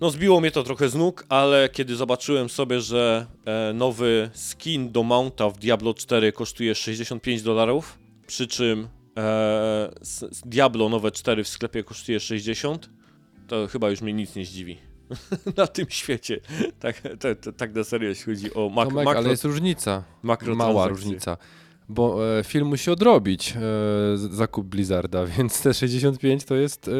[0.00, 4.92] No zbiło mnie to trochę z nóg, ale kiedy zobaczyłem sobie, że e, nowy skin
[4.92, 9.90] do mounta w Diablo 4 kosztuje 65 dolarów, przy czym e,
[10.44, 12.90] Diablo nowe 4 w sklepie kosztuje 60,
[13.48, 14.78] to chyba już mnie nic nie zdziwi.
[15.56, 16.40] Na tym świecie.
[16.80, 20.04] Tak, tak, tak, na serio, jeśli chodzi o mak Tomek, makro, ale jest różnica.
[20.56, 21.36] Mała różnica.
[21.88, 23.60] Bo e, film musi odrobić e,
[24.16, 26.88] zakup Blizzarda, więc te 65 to jest.
[26.88, 26.92] E,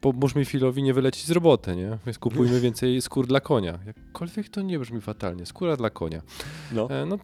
[0.00, 1.98] pomóżmy Philowi nie wylecieć z roboty, nie?
[2.06, 3.78] Więc kupujmy więcej skór dla konia.
[3.86, 5.46] Jakkolwiek to nie brzmi fatalnie.
[5.46, 6.22] Skóra dla konia.
[6.72, 6.90] No.
[6.90, 7.18] E, no,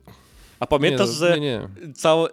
[0.60, 1.92] A pamiętasz, nie, że Nie, nie.
[1.94, 2.28] całe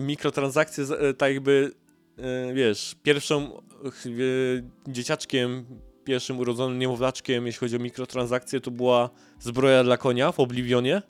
[0.00, 0.84] mikrotransakcje,
[1.18, 1.72] tak jakby,
[2.18, 3.90] e, wiesz, pierwszą e,
[4.92, 5.64] dzieciaczkiem,
[6.04, 11.02] pierwszym urodzonym niemowlaczkiem, jeśli chodzi o mikrotransakcje, to była zbroja dla konia w Oblivionie.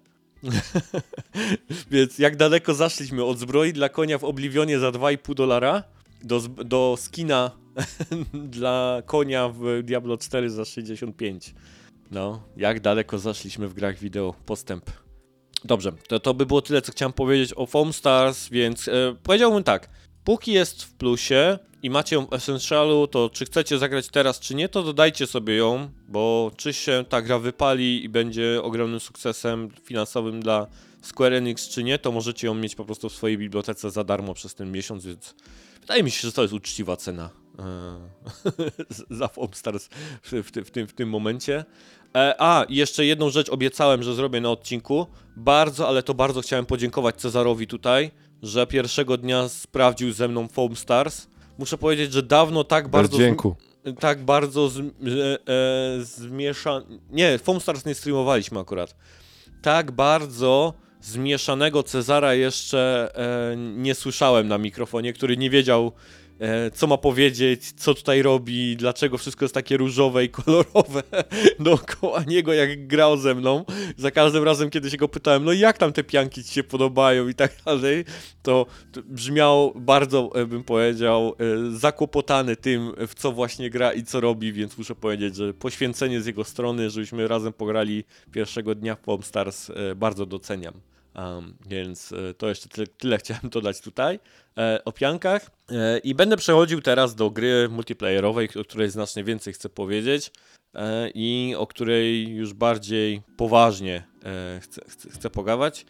[1.90, 5.83] Więc jak daleko zaszliśmy od zbroi dla konia w Oblivionie za 2,5 dolara
[6.22, 7.51] do, do skina
[8.59, 11.55] dla konia w Diablo 4 za 65.
[12.11, 14.35] No, jak daleko zaszliśmy w grach wideo.
[14.46, 14.90] Postęp.
[15.64, 19.64] Dobrze, to, to by było tyle, co chciałem powiedzieć o Foam Stars, więc e, powiedziałbym
[19.64, 19.88] tak.
[20.28, 24.54] Póki jest w plusie i macie ją w Essentialu, to czy chcecie zagrać teraz, czy
[24.54, 29.70] nie, to dodajcie sobie ją, bo czy się ta gra wypali i będzie ogromnym sukcesem
[29.84, 30.66] finansowym dla
[31.02, 34.34] Square Enix, czy nie, to możecie ją mieć po prostu w swojej bibliotece za darmo
[34.34, 35.34] przez ten miesiąc, więc
[35.80, 38.00] wydaje mi się, że to jest uczciwa cena e,
[39.18, 39.48] za Foam
[40.22, 41.64] w, w, w, tym, w tym momencie.
[42.16, 45.06] E, a, jeszcze jedną rzecz obiecałem, że zrobię na odcinku.
[45.36, 48.10] Bardzo, ale to bardzo chciałem podziękować Cezarowi tutaj,
[48.42, 51.27] że pierwszego dnia sprawdził ze mną Foam Stars.
[51.59, 53.16] Muszę powiedzieć, że dawno tak bardzo...
[53.16, 53.57] dźwięku.
[54.01, 56.83] tak bardzo z, e, e, zmiesza...
[57.11, 58.96] Nie, Foam Stars nie streamowaliśmy akurat.
[59.62, 65.92] Tak bardzo zmieszanego Cezara jeszcze e, nie słyszałem na mikrofonie, który nie wiedział,
[66.74, 71.03] co ma powiedzieć, co tutaj robi, dlaczego wszystko jest takie różowe i kolorowe
[71.61, 73.64] dookoła niego, jak grał ze mną.
[73.96, 77.29] Za każdym razem, kiedy się go pytałem, no jak tam te pianki ci się podobają
[77.29, 78.05] i tak dalej,
[78.42, 78.66] to
[79.05, 84.53] brzmiał bardzo, e, bym powiedział, e, zakłopotany tym, w co właśnie gra i co robi,
[84.53, 89.24] więc muszę powiedzieć, że poświęcenie z jego strony, żebyśmy razem pograli pierwszego dnia w Pop
[89.24, 90.74] Stars, e, bardzo doceniam.
[91.18, 94.20] Um, więc e, to jeszcze tyle, tyle chciałem dodać tutaj
[94.59, 95.50] e, o piankach.
[95.70, 100.31] E, I będę przechodził teraz do gry multiplayerowej, o której znacznie więcej chcę powiedzieć
[100.74, 105.87] e, i o której już bardziej poważnie e, chcę, chcę, chcę pogawać.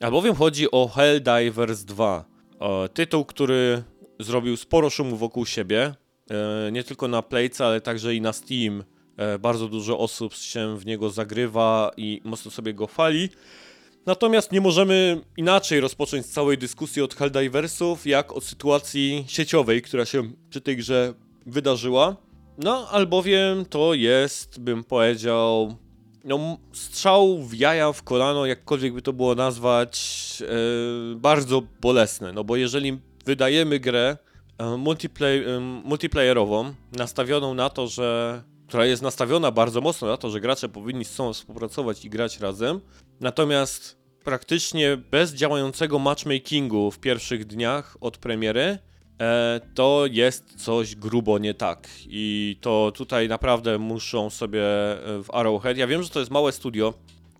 [0.00, 2.24] Albowiem chodzi o Helldivers 2.
[2.58, 3.82] O, tytuł, który
[4.20, 5.94] zrobił sporo szumu wokół siebie.
[6.30, 8.84] E, nie tylko na Playce, ale także i na Steam.
[9.40, 13.28] Bardzo dużo osób się w niego zagrywa i mocno sobie go chwali.
[14.06, 20.22] Natomiast nie możemy inaczej rozpocząć całej dyskusji od Helldiversów, jak od sytuacji sieciowej, która się
[20.50, 21.14] przy tej grze
[21.46, 22.16] wydarzyła.
[22.58, 25.76] No, albowiem to jest, bym powiedział,
[26.24, 29.98] no, strzał w jaja, w kolano, jakkolwiek by to było nazwać,
[30.42, 32.32] e, bardzo bolesne.
[32.32, 34.16] No bo jeżeli wydajemy grę
[34.58, 38.42] e, multiplay, e, multiplayerową, nastawioną na to, że.
[38.72, 42.40] Która jest nastawiona bardzo mocno na to, że gracze powinni z sobą współpracować i grać
[42.40, 42.80] razem,
[43.20, 48.78] natomiast praktycznie bez działającego matchmakingu w pierwszych dniach od premiery,
[49.20, 51.88] e, to jest coś grubo nie tak.
[52.06, 55.76] I to tutaj naprawdę muszą sobie e, w Arrowhead.
[55.76, 56.94] Ja wiem, że to jest małe studio,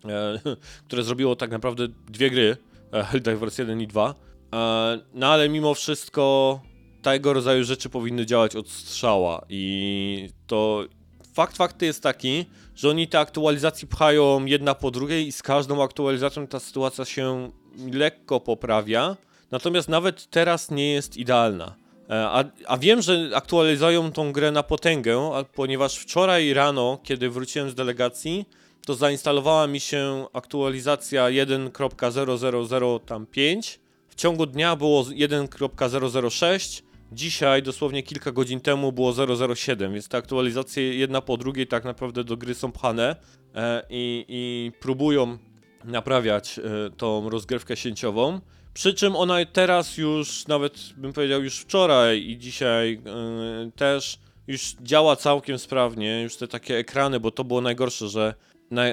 [0.05, 0.39] e,
[0.87, 2.57] które zrobiło tak naprawdę dwie gry,
[2.91, 4.15] Helldivers 1 i 2.
[4.53, 6.61] E, no ale mimo wszystko
[7.01, 10.85] tego rodzaju rzeczy powinny działać od strzała i to
[11.33, 15.83] fakt fakty jest taki, że oni te aktualizacje pchają jedna po drugiej i z każdą
[15.83, 17.51] aktualizacją ta sytuacja się
[17.91, 19.17] lekko poprawia,
[19.51, 21.75] natomiast nawet teraz nie jest idealna.
[22.09, 27.69] E, A, a wiem, że aktualizują tą grę na potęgę, ponieważ wczoraj rano, kiedy wróciłem
[27.69, 28.45] z delegacji,
[28.85, 33.77] to zainstalowała mi się aktualizacja 1.0005.
[34.09, 36.81] W ciągu dnia było 1.006.
[37.13, 39.13] Dzisiaj, dosłownie kilka godzin temu, było
[39.55, 43.15] 007, więc te aktualizacje jedna po drugiej tak naprawdę do gry są pchane
[43.55, 45.37] e, i, i próbują
[45.83, 48.39] naprawiać e, tą rozgrywkę sieciową.
[48.73, 54.75] Przy czym ona teraz już, nawet bym powiedział już wczoraj i dzisiaj e, też już
[54.81, 58.33] działa całkiem sprawnie, już te takie ekrany, bo to było najgorsze, że
[58.71, 58.83] na,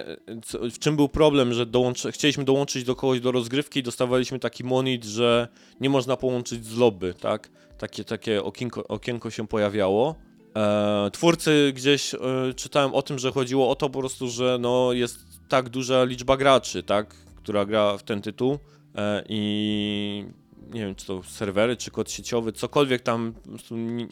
[0.73, 4.65] w czym był problem, że dołączy, chcieliśmy dołączyć do kogoś do rozgrywki i dostawaliśmy taki
[4.65, 5.49] monit, że
[5.81, 7.51] nie można połączyć z lobby, tak?
[7.81, 10.15] Takie, takie okienko, okienko się pojawiało.
[10.57, 12.19] E, twórcy gdzieś e,
[12.57, 16.37] czytałem o tym, że chodziło o to po prostu, że no, jest tak duża liczba
[16.37, 17.15] graczy, tak?
[17.37, 18.59] Która gra w ten tytuł
[18.97, 20.25] e, i
[20.73, 23.35] nie wiem, czy to serwery, czy kod sieciowy, cokolwiek tam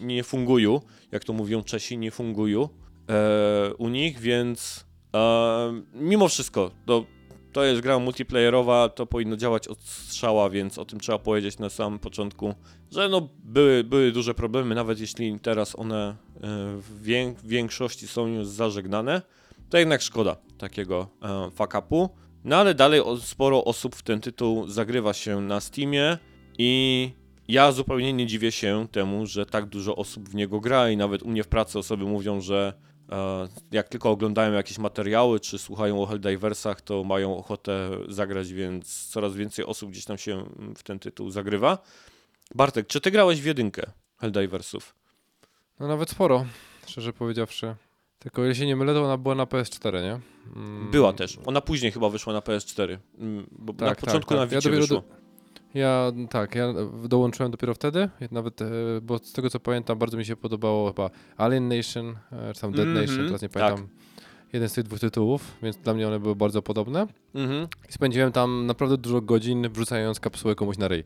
[0.01, 0.81] nie fungują,
[1.13, 2.69] jak to mówią Czesi, nie fungują
[3.09, 7.05] e, u nich, więc e, mimo wszystko, to,
[7.53, 11.69] to jest gra multiplayerowa, to powinno działać od strzała, więc o tym trzeba powiedzieć na
[11.69, 12.55] samym początku,
[12.91, 16.17] że no były, były duże problemy, nawet jeśli teraz one e,
[16.77, 19.23] w, wię, w większości są już zażegnane,
[19.71, 22.09] to jednak szkoda takiego e, fuck upu.
[22.45, 26.19] No ale dalej sporo osób w ten tytuł zagrywa się na Steamie
[26.59, 27.11] i
[27.49, 31.23] ja zupełnie nie dziwię się temu, że tak dużo osób w niego gra i nawet
[31.23, 32.73] u mnie w pracy osoby mówią, że
[33.71, 39.35] jak tylko oglądają jakieś materiały czy słuchają o Helldiversach, to mają ochotę zagrać, więc coraz
[39.35, 40.45] więcej osób gdzieś tam się
[40.77, 41.79] w ten tytuł zagrywa.
[42.55, 43.83] Bartek, czy ty grałeś w jedynkę
[44.19, 44.95] Helldiversów?
[45.81, 46.45] No nawet sporo,
[46.87, 47.75] szczerze powiedziawszy.
[48.19, 50.21] Tylko jeśli nie mylę, to ona była na PS4, nie?
[50.57, 51.39] Mm, Była też.
[51.47, 54.37] Ona później chyba wyszła na PS4, mm, bo na Tak, tak, początku tak.
[54.37, 55.03] na Ja Wicie dopiero wyszło.
[55.75, 56.75] Ja tak, ja
[57.09, 58.67] dołączyłem dopiero wtedy, nawet, e,
[59.03, 62.73] bo z tego co pamiętam, bardzo mi się podobało chyba Alien Nation, e, czy tam
[62.73, 63.63] Dead Mhm, Nation, teraz nie tak.
[63.63, 63.89] pamiętam.
[64.53, 67.07] Jeden z tych dwóch tytułów, więc dla mnie one były bardzo podobne.
[67.35, 67.69] Mhm.
[67.89, 71.05] I spędziłem tam naprawdę dużo godzin wrzucając kapsułę komuś na ryj.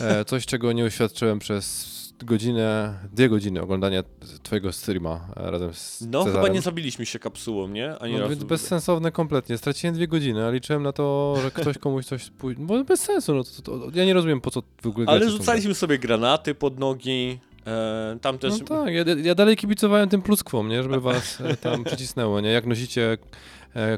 [0.00, 4.02] E, coś, czego nie uświadczyłem przez godzinę, dwie godziny oglądania
[4.42, 6.42] twojego streama e, razem z No, Cezarem.
[6.42, 7.98] chyba nie zabiliśmy się kapsułą, nie?
[7.98, 8.30] Ani No, razu.
[8.30, 9.58] więc bezsensowne kompletnie.
[9.58, 12.62] Straciłem dwie godziny, a liczyłem na to, że ktoś komuś coś pójdzie.
[12.64, 15.74] Bo bez sensu, no to, to, ja nie rozumiem po co w ogóle Ale rzucaliśmy
[15.74, 17.38] sobie granaty pod nogi.
[17.66, 18.58] E, tam też.
[18.60, 20.82] No tak, ja, ja dalej kibicowałem tym pluskwom, nie?
[20.82, 22.50] Żeby was e, tam przycisnęło, nie?
[22.50, 23.18] Jak nosicie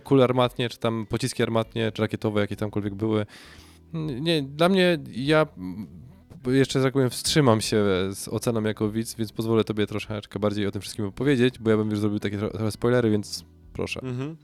[0.04, 3.26] kule armatnie, czy tam pociski armatnie, czy rakietowe, jakie tamkolwiek były.
[3.94, 5.46] Nie, dla mnie, ja
[6.46, 10.66] jeszcze, że tak powiem, wstrzymam się z oceną jako widz, więc pozwolę tobie troszeczkę bardziej
[10.66, 14.00] o tym wszystkim opowiedzieć, bo ja bym już zrobił takie tro- trochę spoilery, więc proszę.
[14.02, 14.36] Mhm.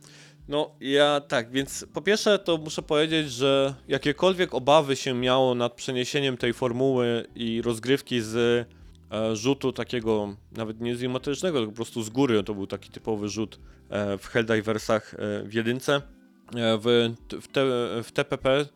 [0.49, 5.73] No, ja tak, więc po pierwsze to muszę powiedzieć, że jakiekolwiek obawy się miało nad
[5.73, 8.37] przeniesieniem tej formuły i rozgrywki z
[9.11, 13.29] e, rzutu takiego, nawet nie izometrycznego, tylko po prostu z góry, to był taki typowy
[13.29, 16.01] rzut e, w Helldiversach e, w jedynce, e,
[16.55, 17.65] w, w, te,
[18.03, 18.67] w TPP e,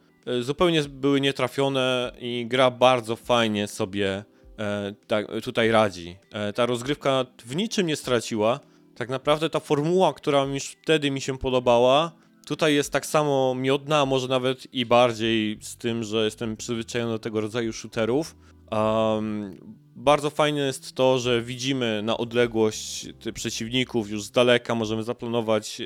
[0.40, 4.24] zupełnie były nietrafione i gra bardzo fajnie sobie
[4.58, 6.16] e, tak, tutaj radzi.
[6.32, 8.60] E, ta rozgrywka w niczym nie straciła.
[8.94, 12.12] Tak naprawdę ta formuła, która już wtedy mi się podobała,
[12.46, 17.12] tutaj jest tak samo miodna, a może nawet i bardziej z tym, że jestem przyzwyczajony
[17.12, 18.36] do tego rodzaju shooterów.
[18.70, 19.56] Um,
[19.96, 25.84] bardzo fajne jest to, że widzimy na odległość przeciwników już z daleka, możemy zaplanować e,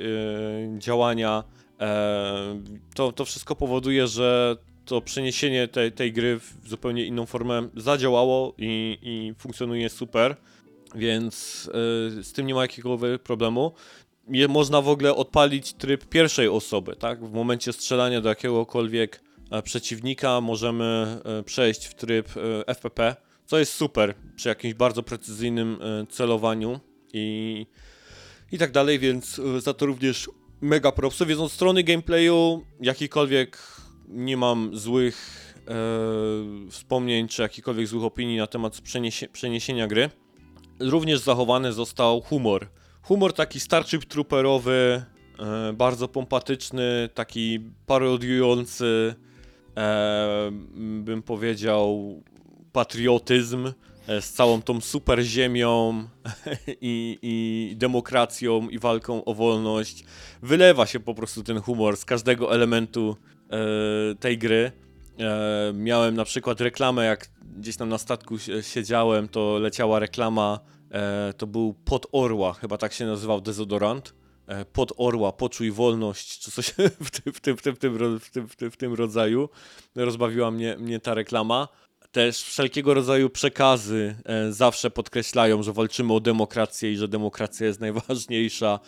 [0.78, 1.44] działania.
[2.94, 8.54] To, to wszystko powoduje, że to przeniesienie tej, tej gry w zupełnie inną formę zadziałało
[8.58, 10.36] i, i funkcjonuje super,
[10.94, 11.66] więc
[12.18, 13.72] y, z tym nie ma jakiegokolwiek problemu.
[14.28, 17.24] Je, można w ogóle odpalić tryb pierwszej osoby, tak?
[17.24, 23.58] W momencie strzelania do jakiegokolwiek e, przeciwnika możemy e, przejść w tryb e, FPP, co
[23.58, 25.78] jest super przy jakimś bardzo precyzyjnym
[26.10, 26.80] celowaniu
[27.12, 27.66] i,
[28.52, 30.28] i tak dalej, więc za to również
[30.60, 31.26] mega propsy.
[31.26, 33.58] Więc od strony gameplayu jakikolwiek
[34.08, 35.16] nie mam złych
[35.68, 40.10] e, wspomnień czy jakichkolwiek złych opinii na temat przeniesie, przeniesienia gry.
[40.80, 42.68] Również zachowany został humor.
[43.02, 45.04] Humor taki Starship Trooperowy,
[45.38, 49.14] e, bardzo pompatyczny, taki parodiujący,
[49.76, 50.50] e,
[51.00, 52.14] bym powiedział,
[52.72, 53.72] patriotyzm
[54.08, 56.04] z całą tą super ziemią
[56.80, 60.04] i, i demokracją i walką o wolność.
[60.42, 63.16] Wylewa się po prostu ten humor z każdego elementu
[63.50, 64.72] e, tej gry.
[65.18, 70.60] E, miałem na przykład reklamę, jak gdzieś tam na statku si- siedziałem, to leciała reklama,
[70.90, 74.14] e, to był Pot Orła, chyba tak się nazywał dezodorant.
[74.46, 76.66] E, Pot Orła, poczuj wolność, czy coś
[77.06, 79.48] w tym, w tym, w tym, w tym, w tym, w tym, w tym rodzaju.
[79.94, 81.68] Rozbawiła mnie, mnie ta reklama.
[82.16, 87.80] Też wszelkiego rodzaju przekazy e, zawsze podkreślają, że walczymy o demokrację i że demokracja jest
[87.80, 88.80] najważniejsza.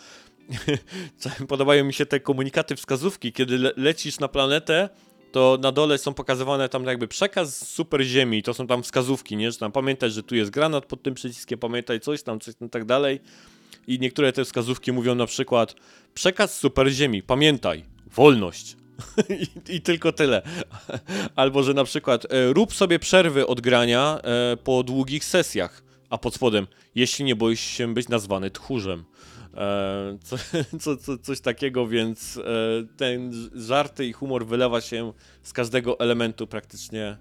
[1.47, 4.89] Podobają mi się te komunikaty, wskazówki, kiedy le lecisz na planetę,
[5.31, 9.51] to na dole są pokazywane tam jakby przekaz super ziemi, to są tam wskazówki, nie?
[9.51, 12.69] Że tam pamiętaj, że tu jest granat pod tym przyciskiem, pamiętaj coś tam, coś tam
[12.69, 13.19] tak dalej.
[13.87, 15.75] I niektóre te wskazówki mówią na przykład
[16.13, 18.78] przekaz super ziemi, pamiętaj, wolność.
[19.69, 20.41] I, I tylko tyle.
[21.35, 26.17] Albo, że na przykład e, rób sobie przerwy od grania e, po długich sesjach, a
[26.17, 29.03] pod spodem, jeśli nie boisz się być nazwany tchórzem.
[29.53, 30.37] E, co,
[30.81, 32.39] co, co, coś takiego, więc
[32.97, 37.17] ten żarty i humor wylewa się z każdego elementu praktycznie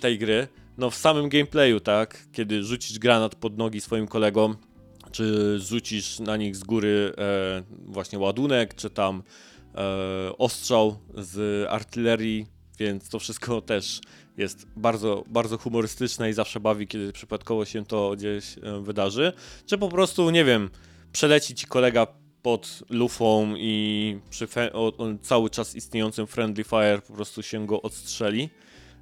[0.00, 0.48] tej gry.
[0.78, 4.56] No w samym gameplayu, tak, kiedy rzucisz granat pod nogi swoim kolegom,
[5.12, 7.12] czy rzucisz na nich z góry
[7.86, 9.22] właśnie ładunek, czy tam
[10.38, 12.46] ostrzał z artylerii,
[12.78, 14.00] więc to wszystko też
[14.36, 19.32] jest bardzo, bardzo humorystyczne i zawsze bawi, kiedy przypadkowo się to gdzieś e, wydarzy.
[19.66, 20.70] Czy po prostu, nie wiem,
[21.12, 22.06] przeleci ci kolega
[22.42, 24.48] pod lufą i przy
[25.22, 28.50] cały czas istniejącym friendly fire po prostu się go odstrzeli.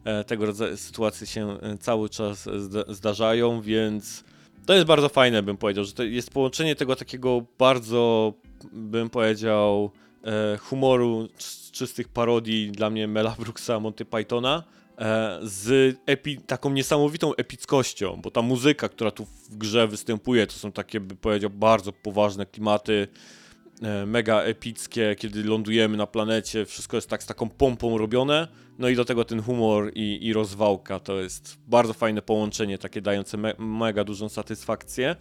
[0.05, 4.25] E, tego rodzaju sytuacje się e, cały czas zda- zdarzają, więc
[4.67, 8.33] to jest bardzo fajne, bym powiedział, że to jest połączenie tego takiego bardzo,
[8.73, 10.02] bym powiedział, e,
[10.61, 14.65] humoru, c- czystych parodii dla mnie Mela Brooksa, Monty Pythona,
[14.99, 15.97] e, z
[16.47, 21.17] taką niesamowitą epickością, bo ta muzyka, która tu w grze występuje, to są takie, bym
[21.17, 23.09] powiedział, bardzo poważne klimaty,
[23.83, 28.89] e, mega epickie, kiedy lądujemy na planecie, wszystko jest tak z taką pompą robione, no
[28.89, 33.37] i do tego ten humor i, i rozwałka, to jest bardzo fajne połączenie, takie dające
[33.37, 35.17] me mega dużą satysfakcję.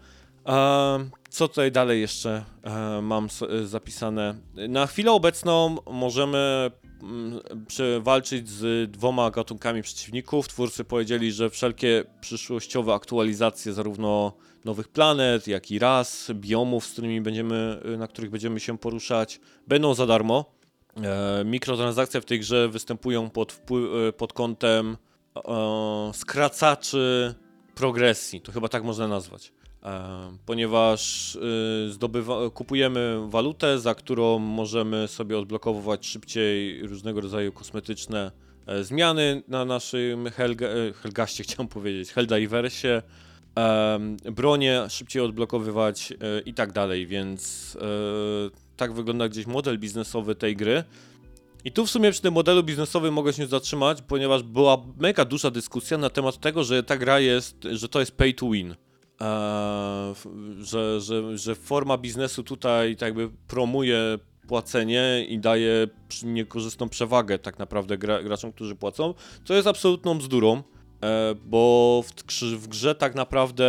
[0.47, 4.35] E, co tutaj dalej jeszcze e, mam e, zapisane?
[4.69, 6.71] Na chwilę obecną możemy
[7.03, 10.47] mm, przewalczyć z dwoma gatunkami przeciwników.
[10.47, 14.33] Twórcy powiedzieli, że wszelkie przyszłościowe aktualizacje zarówno
[14.65, 19.93] nowych planet, jak i ras, biomów, z którymi będziemy, na których będziemy się poruszać, będą
[19.93, 20.61] za darmo.
[20.97, 23.61] E, mikrotransakcje w tej grze występują pod,
[24.07, 24.97] e, pod kątem
[25.35, 27.35] e, skracaczy
[27.81, 28.41] progresji.
[28.41, 29.51] To chyba tak można nazwać.
[29.83, 38.31] E, ponieważ e, zdobywa, kupujemy walutę, za którą możemy sobie odblokowywać szybciej różnego rodzaju kosmetyczne
[38.65, 43.01] e, zmiany na naszym Helga, e, Helgaście, chciałem powiedzieć, Helldiversie,
[44.31, 46.13] bronie szybciej odblokowywać
[46.45, 47.77] i tak dalej, więc
[48.77, 50.83] tak wygląda gdzieś model biznesowy tej gry.
[51.65, 55.51] I tu w sumie przy tym modelu biznesowym mogę się zatrzymać, ponieważ była mega duża
[55.51, 58.71] dyskusja na temat tego, że ta gra jest, że to jest pay to win.
[58.71, 60.13] Eee,
[60.61, 65.87] że, że, że forma biznesu tutaj tak jakby promuje płacenie i daje
[66.23, 69.13] niekorzystną przewagę tak naprawdę gra, graczom, którzy płacą,
[69.45, 70.63] co jest absolutną bzdurą,
[71.03, 73.65] e, bo w, w grze tak naprawdę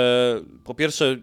[0.64, 1.16] po pierwsze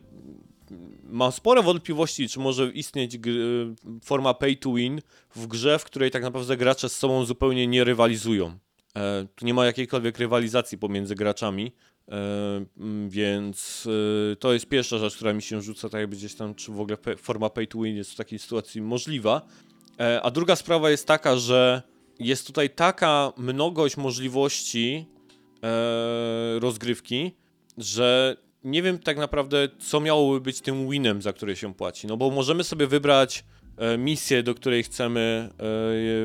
[1.11, 5.01] mam spore wątpliwości, czy może istnieć gr- forma pay to win
[5.35, 8.59] w grze, w której tak naprawdę gracze z sobą zupełnie nie rywalizują.
[8.95, 11.71] E, tu nie ma jakiejkolwiek rywalizacji pomiędzy graczami,
[12.07, 12.11] e,
[12.77, 13.87] mm, więc
[14.31, 16.79] e, to jest pierwsza rzecz, która mi się rzuca, tak jakby gdzieś tam, czy w
[16.79, 19.41] ogóle forma pay to win jest w takiej sytuacji możliwa.
[19.99, 21.81] E, a druga sprawa jest taka, że
[22.19, 25.05] jest tutaj taka mnogość możliwości
[25.63, 27.31] e, rozgrywki,
[27.77, 32.07] że nie wiem tak naprawdę, co miałoby być tym winem, za który się płaci.
[32.07, 33.45] No bo możemy sobie wybrać
[33.77, 35.55] e, misję, do której chcemy e,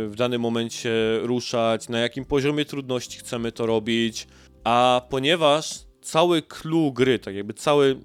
[0.09, 0.93] w danym momencie
[1.23, 4.27] ruszać, na jakim poziomie trudności chcemy to robić,
[4.65, 7.97] a ponieważ cały clue gry, tak jakby cały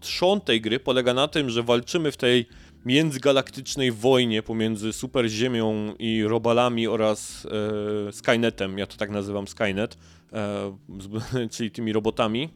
[0.00, 2.46] trzon tej gry polega na tym, że walczymy w tej
[2.84, 7.46] międzygalaktycznej wojnie pomiędzy Super Ziemią i Robalami oraz
[8.08, 9.96] e, Skynetem, ja to tak nazywam Skynet,
[10.32, 12.48] e, z- czyli tymi robotami.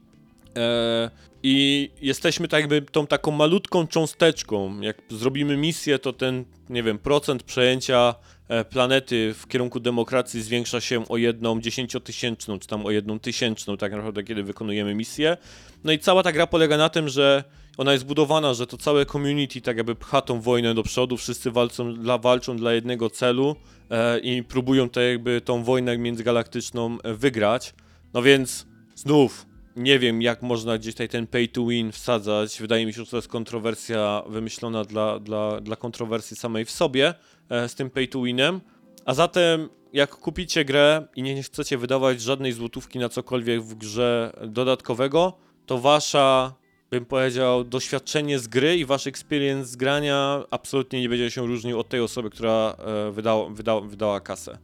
[0.57, 1.11] E,
[1.43, 4.81] I jesteśmy tak jakby tą taką malutką cząsteczką.
[4.81, 8.15] Jak zrobimy misję, to ten, nie wiem, procent przejęcia
[8.49, 13.77] e, planety w kierunku demokracji zwiększa się o jedną dziesięciotysięczną, czy tam o jedną tysięczną,
[13.77, 15.37] tak naprawdę, kiedy wykonujemy misję.
[15.85, 17.45] No i cała ta gra polega na tym, że
[17.79, 21.51] ona jest budowana, że to całe community tak jakby pcha tą wojnę do przodu, wszyscy
[21.51, 23.57] walczą dla, walczą dla jednego celu
[23.91, 27.75] e, i próbują tak jakby tą wojnę międzygalaktyczną e, wygrać.
[28.15, 29.47] No więc znów
[29.77, 32.61] nie wiem, jak można gdzieś tutaj ten pay to win wsadzać.
[32.61, 37.15] Wydaje mi się, że to jest kontrowersja wymyślona dla, dla, dla kontrowersji samej w sobie
[37.49, 38.61] e, z tym pay to winem.
[39.05, 44.33] A zatem jak kupicie grę i nie chcecie wydawać żadnej złotówki na cokolwiek w grze
[44.47, 46.55] dodatkowego, to wasza,
[46.91, 51.81] bym powiedział, doświadczenie z gry i wasz experience z grania absolutnie nie będzie się różnił
[51.81, 54.59] od tej osoby, która e, wydała, wydała, wydała kasę.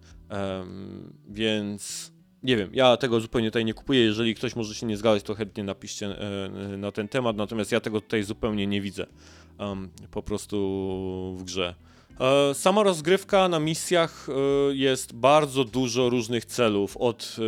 [1.29, 2.13] Więc
[2.47, 4.01] nie wiem, ja tego zupełnie tutaj nie kupuję.
[4.01, 7.37] Jeżeli ktoś może się nie zgadzać, to chętnie napiszcie e, na ten temat.
[7.37, 9.07] Natomiast ja tego tutaj zupełnie nie widzę.
[10.11, 10.57] po prostu
[11.39, 11.75] w grze.
[12.21, 14.33] E, Sama rozgrywka na misjach e,
[14.75, 16.97] jest bardzo dużo różnych celów.
[16.97, 17.43] Od e,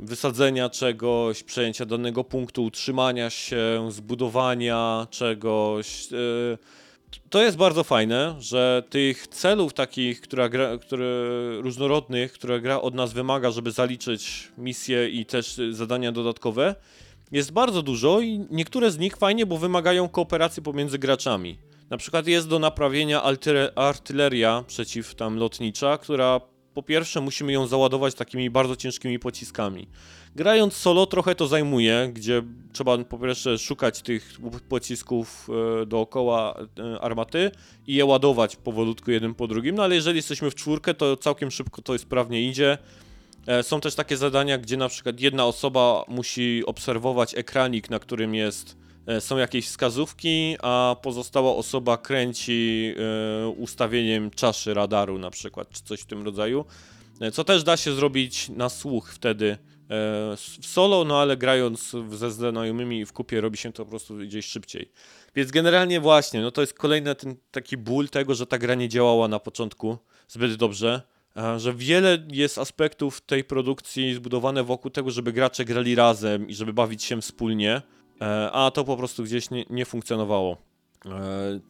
[0.00, 6.08] wysadzenia czegoś, przejęcia danego punktu, utrzymania się, zbudowania czegoś.
[7.30, 11.06] To jest bardzo fajne, że tych celów takich, która gra, które,
[11.60, 16.74] różnorodnych, które gra od nas wymaga, żeby zaliczyć misje i też zadania dodatkowe,
[17.32, 21.58] jest bardzo dużo i niektóre z nich fajnie, bo wymagają kooperacji pomiędzy graczami.
[21.90, 23.22] Na przykład jest do naprawienia
[23.74, 26.40] artyleria przeciw tam lotnicza, która
[26.74, 29.86] po pierwsze musimy ją załadować takimi bardzo ciężkimi pociskami.
[30.36, 35.48] Grając solo trochę to zajmuje, gdzie trzeba po pierwsze szukać tych pocisków
[35.82, 37.50] e, dookoła e, armaty
[37.86, 41.50] i je ładować powolutku jeden po drugim, no ale jeżeli jesteśmy w czwórkę, to całkiem
[41.50, 42.78] szybko to sprawnie idzie.
[43.46, 48.34] E, Są też takie zadania, gdzie na przykład jedna osoba musi obserwować ekranik, na którym
[48.34, 48.83] jest,
[49.20, 56.00] są jakieś wskazówki, a pozostała osoba kręci e, ustawieniem czaszy radaru na przykład, czy coś
[56.00, 56.64] w tym rodzaju.
[57.20, 59.56] E, Co też da się zrobić na słuch wtedy e,
[60.36, 64.16] w solo, no ale grając ze znajomymi i w kupie robi się to po prostu
[64.16, 64.90] gdzieś szybciej.
[65.34, 68.88] Więc generalnie właśnie, no to jest kolejny ten taki ból tego, że ta gra nie
[68.88, 69.98] działała na początku
[70.28, 71.02] zbyt dobrze,
[71.56, 76.72] że wiele jest aspektów tej produkcji zbudowane wokół tego, żeby gracze grali razem i żeby
[76.72, 77.82] bawić się wspólnie, e,
[78.52, 80.56] a to po prostu gdzieś nie, nie funkcjonowało.
[81.06, 81.10] E,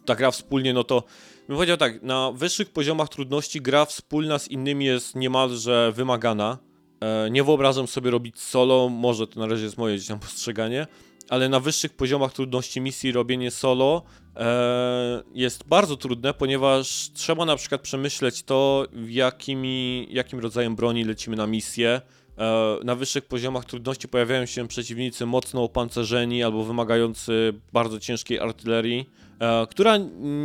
[0.05, 1.03] Ta gra wspólnie, no to
[1.49, 6.59] bym powiedział tak, na wyższych poziomach trudności gra wspólna z innymi jest niemalże wymagana.
[7.01, 10.87] E, Nie wyobrażam sobie robić solo, może to na razie jest moje gdzieś tam postrzeganie,
[11.29, 14.03] ale na wyższych poziomach trudności misji robienie solo
[14.37, 21.37] e, jest bardzo trudne, ponieważ trzeba na przykład przemyśleć to, jakimi, jakim rodzajem broni lecimy
[21.37, 22.01] na misję.
[22.39, 29.11] E, na wyższych poziomach trudności pojawiają się przeciwnicy mocno opancerzeni albo wymagający bardzo ciężkiej artylerii,
[29.41, 29.97] e, która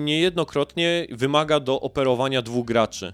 [0.03, 3.13] niejednokrotnie wymaga do operowania dwóch graczy.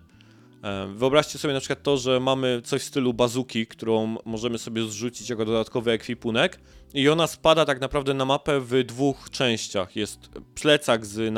[0.64, 4.84] E, Wyobraźcie sobie na przykład to, że mamy coś w stylu bazuki, którą możemy sobie
[4.84, 6.60] zrzucić jako dodatkowy ekwipunek
[6.94, 9.96] i ona spada tak naprawdę na mapę w dwóch częściach.
[9.96, 11.34] Jest plecak z,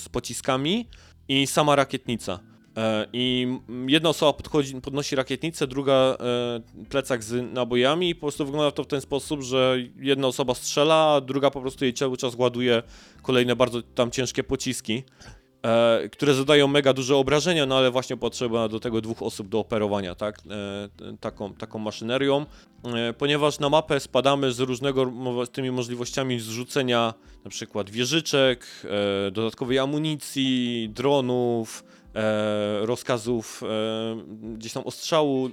[0.00, 0.88] z pociskami
[1.28, 2.49] i sama rakietnica.
[2.80, 3.46] E, I
[3.86, 8.84] jedna osoba podchodzi, podnosi rakietnicę, druga e, plecak z nabojami i po prostu wygląda to
[8.84, 12.82] w ten sposób, że jedna osoba strzela, a druga po prostu jej cały czas ładuje
[13.22, 15.02] kolejne bardzo tam ciężkie pociski
[15.62, 19.58] e, które zadają mega duże obrażenia, no ale właśnie potrzeba do tego dwóch osób do
[19.58, 20.38] operowania, tak?
[21.20, 22.46] Taką, taką maszynerią,
[23.18, 25.12] ponieważ na mapę spadamy z różnego
[25.46, 27.14] z tymi możliwościami zrzucenia
[27.44, 28.66] na przykład wieżyczek,
[29.32, 31.84] dodatkowej amunicji, dronów,
[32.80, 35.50] rozkazów e, gdzieś tam ostrzału e,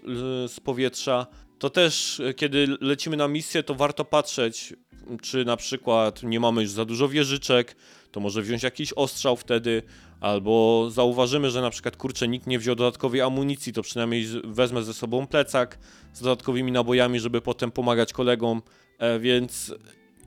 [0.47, 1.27] z powietrza.
[1.59, 4.73] To też, e, kiedy lecimy na misję, to warto patrzeć,
[5.21, 7.75] czy na przykład nie mamy już za dużo wieżyczek,
[8.11, 9.83] to może wziąć jakiś ostrzał wtedy,
[10.21, 14.93] albo zauważymy, że na przykład kurczę, nikt nie wziął dodatkowej amunicji, to przynajmniej wezmę ze
[14.93, 15.79] sobą plecak
[16.13, 18.61] z dodatkowymi nabojami, żeby potem pomagać kolegom,
[18.99, 19.73] e, więc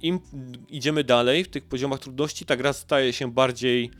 [0.02, 0.20] im
[0.68, 3.90] idziemy dalej w tych poziomach trudności, ta gra staje się bardziej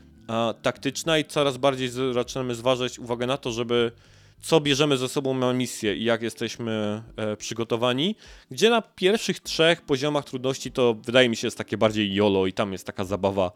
[0.62, 3.92] taktyczna i coraz bardziej zaczynamy zważać uwagę na to, żeby
[4.40, 8.16] co bierzemy ze sobą na misję i jak jesteśmy e, przygotowani.
[8.50, 12.52] Gdzie na pierwszych trzech poziomach trudności to wydaje mi się jest takie bardziej YOLO i
[12.52, 13.52] tam jest taka zabawa,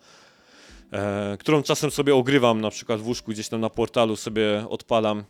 [0.93, 5.25] e, którą czasem sobie ogrywam, na przykład w łóżku gdzieś tam na portalu sobie odpalam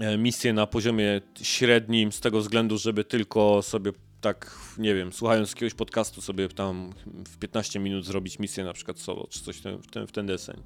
[0.00, 5.50] e, misję na poziomie średnim z tego względu, żeby tylko sobie tak, nie wiem, słuchając
[5.50, 6.92] jakiegoś podcastu sobie tam
[7.28, 10.12] w 15 minut zrobić misję na przykład solo, czy coś w ten, w ten, w
[10.12, 10.62] ten deseń.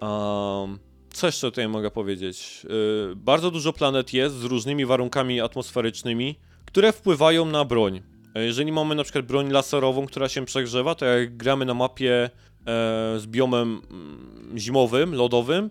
[0.00, 0.78] Um,
[1.12, 2.66] co jeszcze tutaj mogę powiedzieć?
[3.08, 8.02] Yy, bardzo dużo planet jest z różnymi warunkami atmosferycznymi, które wpływają na broń.
[8.34, 12.24] E, Jeżeli mamy na przykład broń laserową, która się przegrzewa, to jak gramy na mapie
[12.24, 12.30] e,
[13.18, 15.70] z biomem mm, zimowym, lodowym,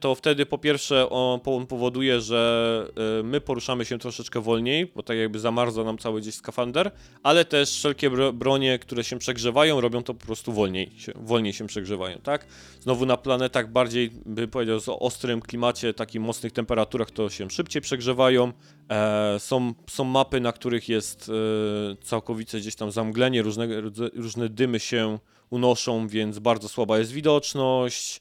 [0.00, 2.86] to wtedy po pierwsze on po- on powoduje, że
[3.20, 6.90] e, my poruszamy się troszeczkę wolniej, bo tak jakby zamarza nam cały gdzieś skafander,
[7.22, 11.66] ale też wszelkie bro- bronie, które się przegrzewają, robią to po prostu wolniej, wolniej się
[11.66, 12.46] przegrzewają, tak?
[12.80, 17.82] Znowu na planetach bardziej, by powiedział, o ostrym klimacie, takim mocnych temperaturach, to się szybciej
[17.82, 18.52] przegrzewają.
[18.90, 23.68] E, są, są mapy, na których jest e, całkowicie gdzieś tam zamglenie, różne,
[24.14, 25.18] różne dymy się
[25.50, 28.20] unoszą, więc bardzo słaba jest widoczność.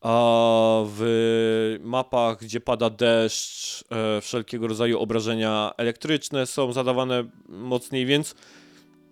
[0.00, 8.34] A w mapach, gdzie pada deszcz, e, wszelkiego rodzaju obrażenia elektryczne są zadawane mocniej, więc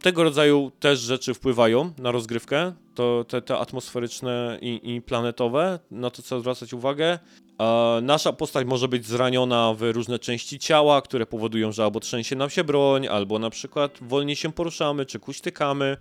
[0.03, 6.11] tego rodzaju też rzeczy wpływają na rozgrywkę, to te, te atmosferyczne i, i planetowe, na
[6.11, 7.19] to trzeba zwracać uwagę.
[7.61, 12.37] E, nasza postać może być zraniona w różne części ciała, które powodują, że albo trzęsie
[12.37, 15.97] nam się broń, albo na przykład wolniej się poruszamy, czy kuśtykamy.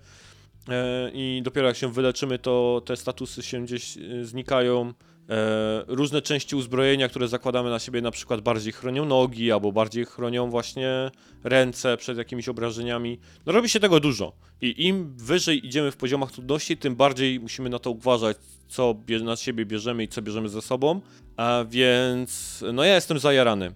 [0.69, 4.93] E, I dopiero jak się wyleczymy, to te statusy się gdzieś e, znikają.
[5.29, 10.05] E, różne części uzbrojenia, które zakładamy na siebie, na przykład bardziej chronią nogi, albo bardziej
[10.05, 11.11] chronią właśnie
[11.43, 13.19] ręce przed jakimiś obrażeniami.
[13.45, 14.33] No robi się tego dużo.
[14.61, 18.37] I im wyżej idziemy w poziomach trudności, tym bardziej musimy na to uważać,
[18.67, 21.01] co na siebie bierzemy i co bierzemy ze sobą.
[21.37, 23.71] A więc, no ja jestem zajarany.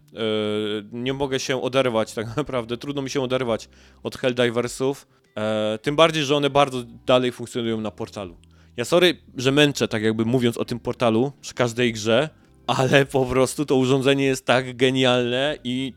[0.92, 2.78] Nie mogę się oderwać tak naprawdę.
[2.78, 3.70] Trudno mi się oderwać
[4.04, 5.08] od Helldiversów.
[5.38, 8.38] E, tym bardziej, że one bardzo dalej funkcjonują na portalu.
[8.78, 12.30] Ja sorry, że męczę, tak jakby mówiąc o tym portalu przy każdej grze,
[12.68, 15.94] ale po prostu to urządzenie jest tak genialne i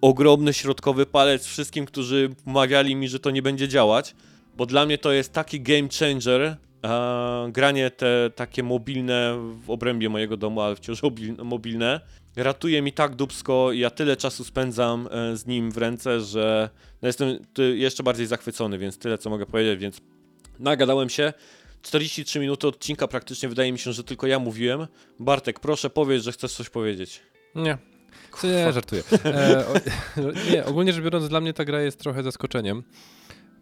[0.00, 4.14] ogromny środkowy palec wszystkim, którzy mawiali mi, że to nie będzie działać,
[4.56, 6.56] bo dla mnie to jest taki game changer, e,
[7.52, 12.00] granie te takie mobilne w obrębie mojego domu, ale wciąż mobil- mobilne,
[12.38, 16.70] ratuje mi tak dubsko ja tyle czasu spędzam e, z nim w ręce, że
[17.02, 17.38] no jestem
[17.74, 20.00] jeszcze bardziej zachwycony, więc tyle co mogę powiedzieć, więc
[20.58, 21.32] nagadałem się.
[21.82, 24.86] 43 minuty odcinka praktycznie wydaje mi się, że tylko ja mówiłem.
[25.20, 27.20] Bartek, proszę powiedz, że chcesz coś powiedzieć.
[27.54, 27.78] Nie.
[28.38, 29.02] Co nie, żartuję.
[29.24, 29.74] E, o,
[30.52, 32.82] nie, ogólnie rzecz biorąc, dla mnie ta gra jest trochę zaskoczeniem,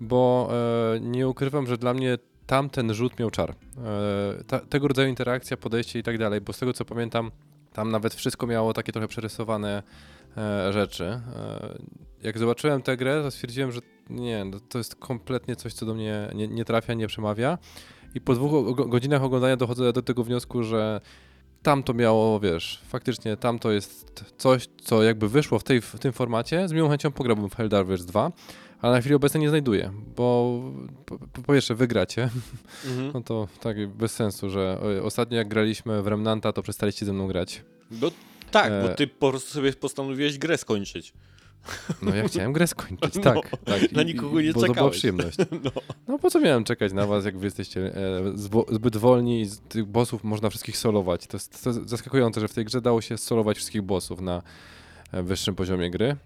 [0.01, 0.51] bo
[0.95, 3.51] e, nie ukrywam, że dla mnie tamten rzut miał czar.
[3.51, 7.31] E, ta, tego rodzaju interakcja, podejście i tak dalej, bo z tego co pamiętam,
[7.77, 9.83] tam nawet wszystko miało takie trochę przerysowane
[10.37, 11.05] e, rzeczy.
[11.05, 11.79] E,
[12.23, 15.95] jak zobaczyłem tę grę, to stwierdziłem, że nie, no to jest kompletnie coś, co do
[15.95, 17.59] mnie nie, nie trafia, nie przemawia.
[18.15, 21.01] I po dwóch godzinach oglądania dochodzę do tego wniosku, że
[21.63, 25.99] tam to miało, wiesz, faktycznie tam to jest coś, co jakby wyszło w, tej, w
[25.99, 26.69] tym formacie.
[26.69, 28.33] Z miłą chęcią pograłbym w Helldivers 2,
[28.83, 30.61] ale na chwilę obecną nie znajduję, bo
[31.07, 32.31] po, po pierwsze wygracie,
[32.87, 33.11] Mhm.
[33.15, 37.13] no to tak bez sensu, że o, ostatnio jak graliśmy w Remnanta, to przestaliście ze
[37.13, 37.63] mną grać.
[37.91, 38.11] No
[38.51, 38.95] tak, bo E.
[38.95, 41.13] ty po prostu sobie postanowiłeś grę skończyć.
[42.03, 43.51] No ja chciałem grę skończyć, No, tak.
[43.65, 43.93] tak.
[43.93, 44.97] na I- nikogo nie bo To była czekałeś.
[44.97, 45.37] przyjemność.
[45.65, 45.71] No.
[46.09, 48.23] No po co miałem czekać na was, jak wy jesteście e,
[48.71, 51.27] zbyt wolni i z tych bossów można wszystkich solować.
[51.27, 54.43] To jest, to jest zaskakujące, że w tej grze dało się solować wszystkich bossów na
[55.13, 56.17] e, wyższym poziomie gry.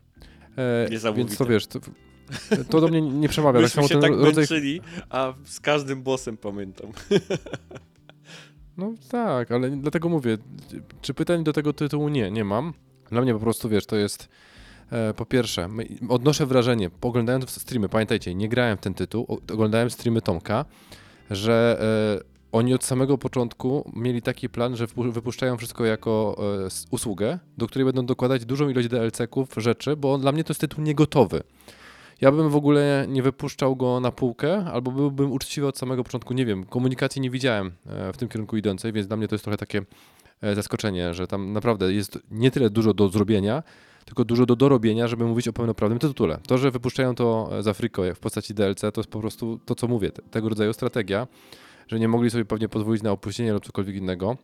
[0.57, 1.81] E, więc to wiesz, to,
[2.71, 3.53] to do mnie nie przemawia.
[3.53, 4.35] Tak Myśmy samo się tak rodzaj...
[4.35, 6.91] męczyli, a z każdym bossem pamiętam.
[8.77, 10.39] No tak, ale dlatego mówię,
[11.01, 12.73] czy pytań do tego tytułu nie, nie mam.
[13.11, 14.29] Dla mnie po prostu, wiesz, to jest
[14.93, 15.69] e, po pierwsze,
[16.09, 20.65] odnoszę wrażenie, oglądając streamy, pamiętajcie, nie grałem w ten tytuł, oglądałem streamy Tomka,
[21.31, 21.81] że
[22.21, 27.67] e, oni od samego początku mieli taki plan, że wypuszczają wszystko jako e, usługę, do
[27.67, 31.43] której będą dokładać dużą ilość DLC-ków, rzeczy, bo dla mnie to jest tytuł niegotowy.
[32.21, 36.35] Ja bym w ogóle nie wypuszczał go na półkę, albo byłbym uczciwy od samego początku.
[36.35, 39.45] Nie wiem, komunikacji nie widziałem e, w tym kierunku idącej, więc dla mnie to jest
[39.45, 39.83] trochę takie
[40.43, 43.63] e, zaskoczenie, że tam naprawdę jest nie tyle dużo do zrobienia,
[44.05, 46.39] tylko dużo do dorobienia, żeby mówić o pełnoprawnym tytule.
[46.49, 49.61] To, że wypuszczają to e, za friko jak w postaci DLC, to jest po prostu
[49.65, 51.27] to, co mówię, te- tego rodzaju strategia,
[51.89, 54.37] że nie mogli sobie pewnie pozwolić na opóźnienie lub cokolwiek innego.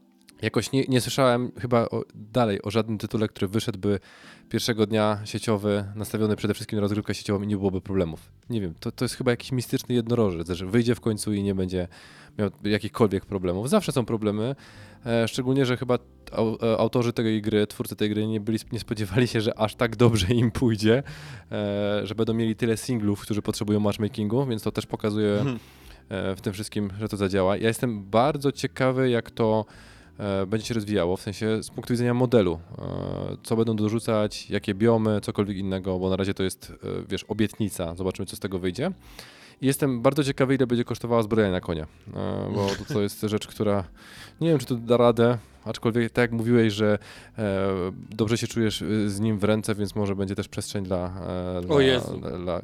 [0.43, 4.01] Jakoś nie, nie słyszałem chyba o, dalej o żadnym tytule, który wyszedłby
[4.49, 8.33] pierwszego dnia sieciowy, nastawiony przede wszystkim na rozgrywkę sieciową i nie byłoby problemów.
[8.51, 11.55] Nie wiem, to, to jest chyba jakiś mistyczny jednorożec, że wyjdzie w końcu i nie
[11.55, 11.89] będzie
[12.39, 13.71] miał jakichkolwiek problemów.
[13.71, 14.55] Zawsze są problemy,
[15.07, 19.29] e, szczególnie, że chyba e, autorzy tej gry, twórcy tej gry nie, byli, nie spodziewali
[19.29, 21.03] się, że aż tak dobrze im pójdzie,
[21.53, 25.59] e, że będą mieli tyle singlów, którzy potrzebują matchmakingu, więc to też pokazuje Mhm.
[26.09, 27.57] e, w tym wszystkim, że to zadziała.
[27.57, 29.65] Ja jestem bardzo ciekawy, jak to
[30.47, 32.61] będzie się rozwijało, w sensie z punktu widzenia modelu.
[32.79, 37.25] E, co będą dorzucać, jakie biomy, cokolwiek innego, bo na razie to jest, e, wiesz,
[37.25, 37.95] obietnica.
[37.95, 38.91] Zobaczymy, co z tego wyjdzie.
[39.61, 43.21] I jestem bardzo ciekawy, ile będzie kosztowała zbroja na konia, e, bo to, to jest
[43.21, 43.85] rzecz, która
[44.41, 46.99] nie wiem, czy to da radę, aczkolwiek tak jak mówiłeś, że
[47.39, 47.69] e,
[48.11, 51.07] dobrze się czujesz e, z nim w ręce, więc może będzie też przestrzeń dla...
[51.07, 51.61] E,
[52.19, 52.61] dla, dla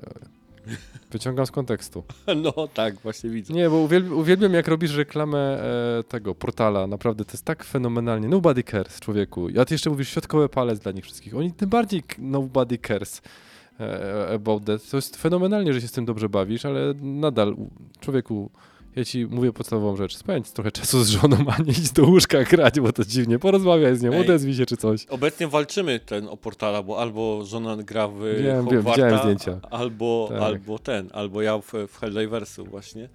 [1.10, 2.04] wyciągam z kontekstu.
[2.42, 3.54] No tak, właśnie widzę.
[3.54, 6.86] Nie, bo uwielbiam, uwielbiam jak robisz reklamę e, tego portala.
[6.86, 8.28] Naprawdę, to jest tak fenomenalnie.
[8.28, 9.48] Nobody cares, człowieku.
[9.48, 11.36] Ja ty jeszcze mówisz środkowy palec dla nich wszystkich.
[11.36, 13.22] Oni tym bardziej nobody cares
[13.80, 14.90] e, about that.
[14.90, 17.56] To jest fenomenalnie, że się z tym dobrze bawisz, ale nadal,
[18.00, 18.50] człowieku,
[18.97, 20.16] ja ci mówię podstawową rzecz.
[20.16, 23.38] Spędź trochę czasu z żoną, a nie idź do łóżka grać, bo to dziwnie.
[23.38, 24.20] Porozmawiaj z nią, Ej.
[24.20, 25.07] odezwij się czy coś.
[25.07, 29.61] Obecnie walczymy ten o portala, bo albo żona gra w Wiem, wiem, widziałem zdjęcia.
[29.70, 30.43] Albo, Tak.
[30.43, 33.09] albo ten, albo ja w, w Helldiversu właśnie.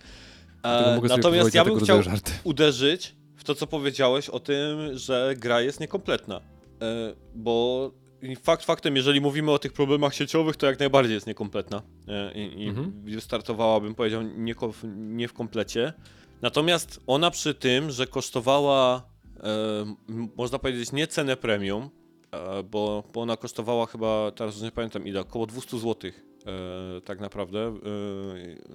[0.63, 2.31] E, natomiast ja bym chciał żarty.
[2.43, 6.41] uderzyć w to, co powiedziałeś o tym, że gra jest niekompletna.
[6.81, 7.91] E, bo
[8.43, 11.81] fakt faktem, jeżeli mówimy o tych problemach sieciowych, to jak najbardziej jest niekompletna.
[12.07, 13.01] E, I, i Mhm.
[13.03, 14.55] wystartowała, bym powiedział, nie,
[14.95, 15.93] nie w komplecie.
[16.41, 19.09] Natomiast ona przy tym, że kosztowała,
[19.43, 19.95] e,
[20.37, 21.89] można powiedzieć, nie cenę premium,
[22.31, 27.01] e, bo, bo ona kosztowała chyba, teraz już nie pamiętam ile, około 200 zł e,
[27.01, 27.59] tak naprawdę,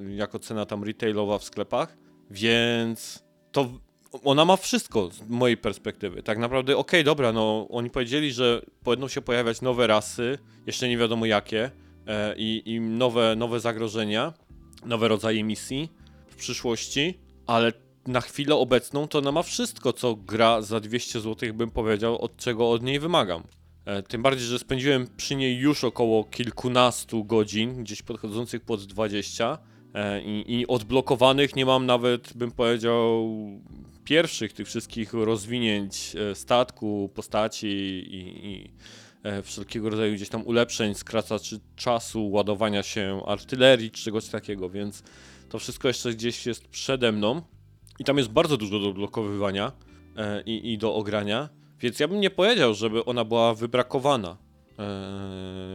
[0.05, 1.97] e, jako cena tam retailowa w sklepach,
[2.31, 3.71] więc to
[4.25, 6.23] ona ma wszystko z mojej perspektywy.
[6.23, 10.99] Tak naprawdę, okej, dobra, no oni powiedzieli, że będą się pojawiać nowe rasy, jeszcze nie
[10.99, 11.71] wiadomo jakie,
[12.07, 14.33] e, i, i nowe, nowe zagrożenia,
[14.85, 15.89] nowe rodzaje misji
[16.29, 17.73] w przyszłości, ale
[18.07, 22.37] na chwilę obecną to ona ma wszystko, co gra za 200 zł, bym powiedział, od
[22.37, 23.43] czego od niej wymagam.
[23.85, 29.59] E, Tym bardziej, że spędziłem przy niej już około kilkunastu godzin, gdzieś podchodzących pod 20
[29.95, 33.29] e, i, i odblokowanych nie mam nawet, bym powiedział,
[34.05, 38.71] pierwszych tych wszystkich rozwinięć e, statku, postaci i, i
[39.23, 45.03] e, wszelkiego rodzaju gdzieś tam ulepszeń, skracaczy czasu, ładowania się artylerii czy czegoś takiego, więc
[45.49, 47.43] to wszystko jeszcze gdzieś jest przede mną
[47.99, 49.73] i tam jest bardzo dużo do odblokowywania
[50.17, 51.49] e, i, i do ogrania,
[51.81, 54.37] więc ja bym nie powiedział, żeby ona była wybrakowana.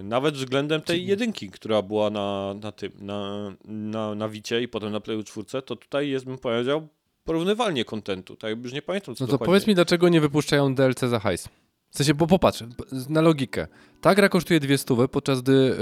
[0.04, 4.92] Nawet względem tej jedynki, która była na, na tym, na, na, na Wicie i potem
[4.92, 6.88] na Playu 4, to tutaj jest, bym powiedział,
[7.28, 8.36] porównywalnie kontentu.
[8.36, 9.46] Tak już nie pamiętam, co No to dokładnie.
[9.52, 11.50] powiedz mi, dlaczego nie wypuszczają DLC za hajs?
[11.90, 12.64] W sensie, bo popatrz,
[13.10, 13.68] na logikę.
[14.02, 15.76] Ta gra kosztuje dwie stówy, podczas gdy y,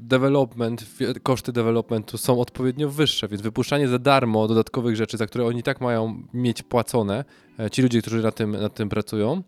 [0.00, 0.86] development,
[1.22, 5.80] koszty developmentu są odpowiednio wyższe, więc wypuszczanie za darmo dodatkowych rzeczy, za które oni tak
[5.80, 7.24] mają mieć płacone,
[7.58, 9.42] e, ci ludzie, którzy nad tym, nad tym pracują,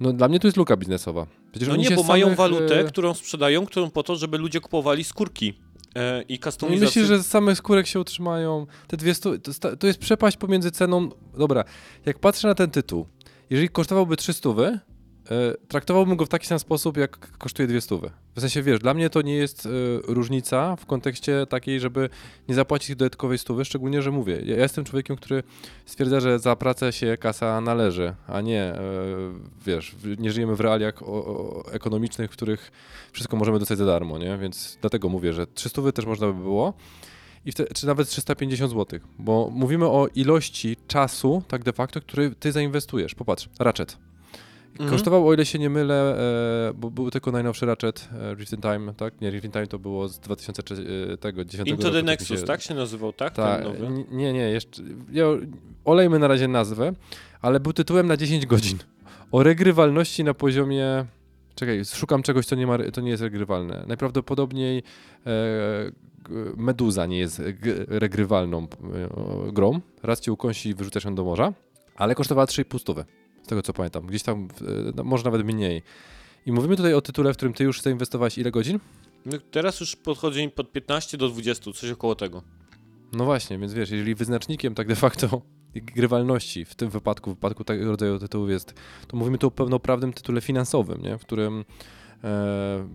[0.00, 1.26] no dla mnie to jest luka biznesowa.
[1.50, 4.38] Przecież No oni nie, bo mają samych, walutę, e, którą sprzedają, którą po to, żeby
[4.38, 5.54] ludzie kupowali skórki
[5.94, 6.86] e, i No i customizację.
[6.86, 8.66] myślisz, że samych skórek się utrzymają?
[8.86, 9.38] Te dwie stu...
[9.38, 11.08] to, to jest przepaść pomiędzy ceną.
[11.38, 11.64] Dobra,
[12.06, 13.06] jak patrzę na ten tytuł,
[13.50, 14.80] jeżeli kosztowałby 300, e,
[15.68, 18.10] traktowałbym go w taki sam sposób, jak kosztuje dwie stówy.
[18.36, 19.70] W sensie, wiesz, dla mnie to nie jest e,
[20.02, 22.10] różnica w kontekście takiej, żeby
[22.48, 25.42] nie zapłacić dodatkowej stówy, szczególnie, że mówię, ja, jestem człowiekiem, który
[25.86, 28.80] stwierdza, że za pracę się kasa należy, a nie, e,
[29.66, 32.72] wiesz, nie żyjemy w realiach o, o, ekonomicznych, w których
[33.12, 34.38] wszystko możemy dostać za darmo, nie?
[34.38, 36.74] Więc dlatego mówię, że 300 też można by było.
[37.44, 42.30] I wte, czy nawet 350 zł, bo mówimy o ilości czasu, tak de facto, który
[42.30, 43.14] ty zainwestujesz.
[43.14, 44.09] Popatrz, Ratchet.
[44.72, 44.90] Mhm.
[44.90, 46.16] Kosztował, o ile się nie mylę,
[46.70, 49.20] e, bo był tylko najnowszy Ratchet, e, Rift in Time, tak?
[49.20, 51.94] Nie, Rift in Time to było z 2010 Into roku.
[51.96, 53.34] the Nexus, się- tak się nazywał, tak?
[53.86, 54.82] n- nie, nie, jeszcze.
[55.12, 55.24] Ja,
[55.84, 56.92] olejmy na razie nazwę,
[57.42, 58.78] ale był tytułem na 10 godzin.
[59.32, 61.04] O regrywalności na poziomie.
[61.54, 63.84] Czekaj, szukam czegoś, co nie, ma, to nie jest regrywalne.
[63.88, 64.82] Najprawdopodobniej
[65.26, 65.30] e,
[66.56, 67.42] Meduza nie jest
[67.88, 68.66] regrywalną
[69.48, 69.80] e, grą.
[70.02, 71.52] Raz cię ukąsi i wyrzucasz ją do morza,
[71.96, 73.04] ale kosztowała 3,5 stówy,
[73.50, 74.06] tego co pamiętam.
[74.06, 75.82] Gdzieś tam, e, no, może nawet mniej.
[76.46, 78.78] I mówimy tutaj o tytule, w którym ty już zainwestowałeś ile godzin?
[79.26, 82.42] No, teraz już podchodzi pod 15 do 20, coś około tego.
[83.12, 85.42] No właśnie, więc wiesz, jeżeli wyznacznikiem tak de facto
[85.96, 88.74] grywalności w tym wypadku, w wypadku tego rodzaju tytułów jest,
[89.08, 91.18] to mówimy tu o pełnoprawnym tytule finansowym, nie?
[91.18, 91.64] w którym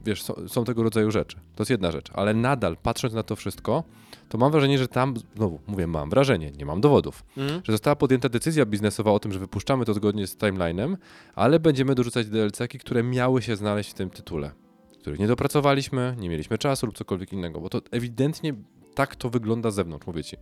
[0.06, 1.38] wiesz, są, są tego rodzaju rzeczy.
[1.56, 3.84] To jest jedna rzecz, ale nadal patrząc na to wszystko,
[4.30, 7.62] to mam wrażenie, że tam, znowu mówię, mam wrażenie, nie mam dowodów, Mhm.
[7.66, 10.98] że została podjęta decyzja biznesowa o tym, że wypuszczamy to zgodnie z timelinem,
[11.36, 14.52] ale będziemy dorzucać DLC-ki, które miały się znaleźć w tym tytule,
[15.02, 18.54] których nie dopracowaliśmy, nie mieliśmy czasu lub cokolwiek innego, bo to ewidentnie
[18.96, 20.38] tak to wygląda z zewnątrz, mówię ci.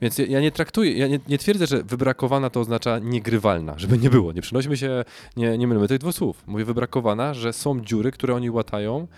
[0.00, 3.98] Więc ja, ja nie traktuję, ja nie, nie twierdzę, że wybrakowana to oznacza niegrywalna, żeby
[3.98, 4.32] nie było.
[4.32, 5.04] Nie przenosimy się,
[5.36, 6.42] nie, nie mylmy tych dwóch słów.
[6.46, 9.08] Mówię wybrakowana, że są dziury, które oni łatają,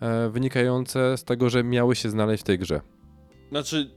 [0.00, 2.80] e, wynikające z tego, że miały się znaleźć w tej grze.
[3.50, 3.90] Znaczy,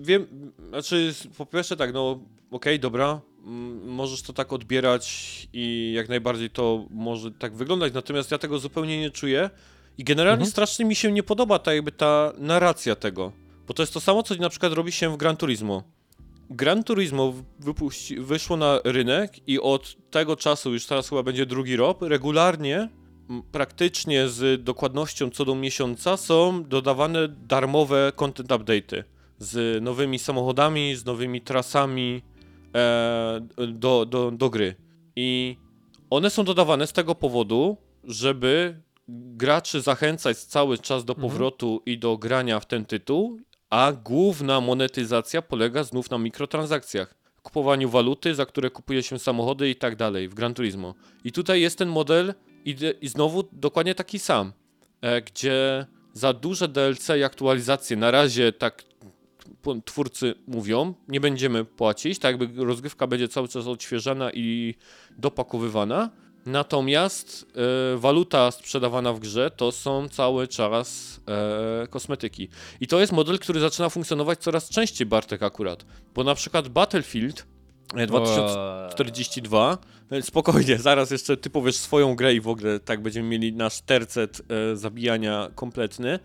[0.00, 0.26] wiem,
[0.68, 6.50] znaczy, po pierwsze tak, no okej, dobra, mm, możesz to tak odbierać i jak najbardziej
[6.50, 9.50] to może tak wyglądać, natomiast ja tego zupełnie nie czuję
[9.98, 10.50] i generalnie Mhm.
[10.50, 13.32] strasznie mi się nie podoba ta jakby ta narracja tego,
[13.66, 15.82] bo to jest to samo, co na przykład robi się w Gran Turismo.
[16.50, 21.76] Gran Turismo wypuści, wyszło na rynek i od tego czasu, już teraz chyba będzie drugi
[21.76, 22.88] rok, regularnie,
[23.52, 29.04] praktycznie z dokładnością co do miesiąca są dodawane darmowe content update'y
[29.38, 32.22] z nowymi samochodami, z nowymi trasami
[32.74, 34.74] e, do, do, do gry.
[35.16, 35.56] I
[36.10, 41.30] one są dodawane z tego powodu, żeby graczy zachęcać cały czas do Mhm.
[41.30, 43.40] powrotu i do grania w ten tytuł,
[43.70, 47.14] a główna monetyzacja polega znów na mikrotransakcjach.
[47.42, 50.94] Kupowaniu waluty, za które kupuje się samochody i tak dalej w Gran Turismo.
[51.24, 54.52] I tutaj jest ten model i, i znowu dokładnie taki sam,
[55.00, 58.84] e, gdzie za duże DLC i aktualizacje na razie tak
[59.84, 64.74] twórcy mówią, nie będziemy płacić, tak jakby rozgrywka będzie cały czas odświeżana i
[65.18, 66.10] dopakowywana.
[66.50, 67.46] Natomiast
[67.94, 71.20] e, waluta sprzedawana w grze to są cały czas
[71.82, 72.48] e, kosmetyki.
[72.80, 75.84] I to jest model, który zaczyna funkcjonować coraz częściej, Bartek akurat.
[76.14, 77.46] Bo na przykład Battlefield
[77.96, 79.78] e, 2042,
[80.10, 83.80] e, spokojnie, zaraz jeszcze ty powiesz swoją grę i w ogóle tak będziemy mieli nasz
[83.80, 86.18] tercet e, zabijania kompletny.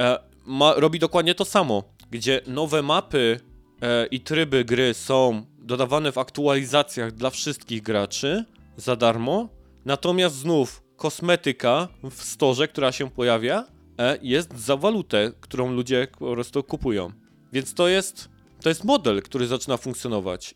[0.00, 3.40] E, ma, robi dokładnie to samo, gdzie nowe mapy
[3.82, 8.44] e, i tryby gry są dodawane w aktualizacjach dla wszystkich graczy
[8.76, 9.57] za darmo,
[9.88, 13.64] natomiast znów kosmetyka w storze, która się pojawia,
[13.98, 17.12] e, jest za walutę, którą ludzie po prostu kupują.
[17.52, 18.28] Więc to jest,
[18.62, 20.54] to jest model, który zaczyna funkcjonować.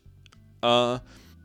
[0.61, 0.99] A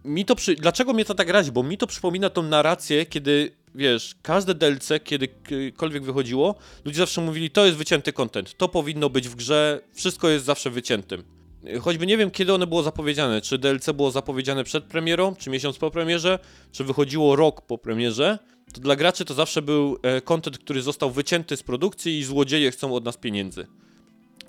[0.04, 0.54] mi to przy...
[0.54, 1.52] Dlaczego mnie to tak razi?
[1.52, 7.50] Bo mi to przypomina tą narrację, kiedy wiesz, każde DLC, kiedykolwiek wychodziło, ludzie zawsze mówili,
[7.50, 11.37] to jest wycięty content, to powinno być w grze, wszystko jest zawsze wyciętym.
[11.80, 13.40] Choćby nie wiem, kiedy one było zapowiedziane.
[13.40, 16.38] Czy DLC było zapowiedziane przed premierą, czy miesiąc po premierze,
[16.72, 18.38] czy wychodziło rok po premierze.
[18.74, 22.70] To dla graczy to zawsze był e, content, który został wycięty z produkcji i złodzieje
[22.70, 23.66] chcą od nas pieniędzy.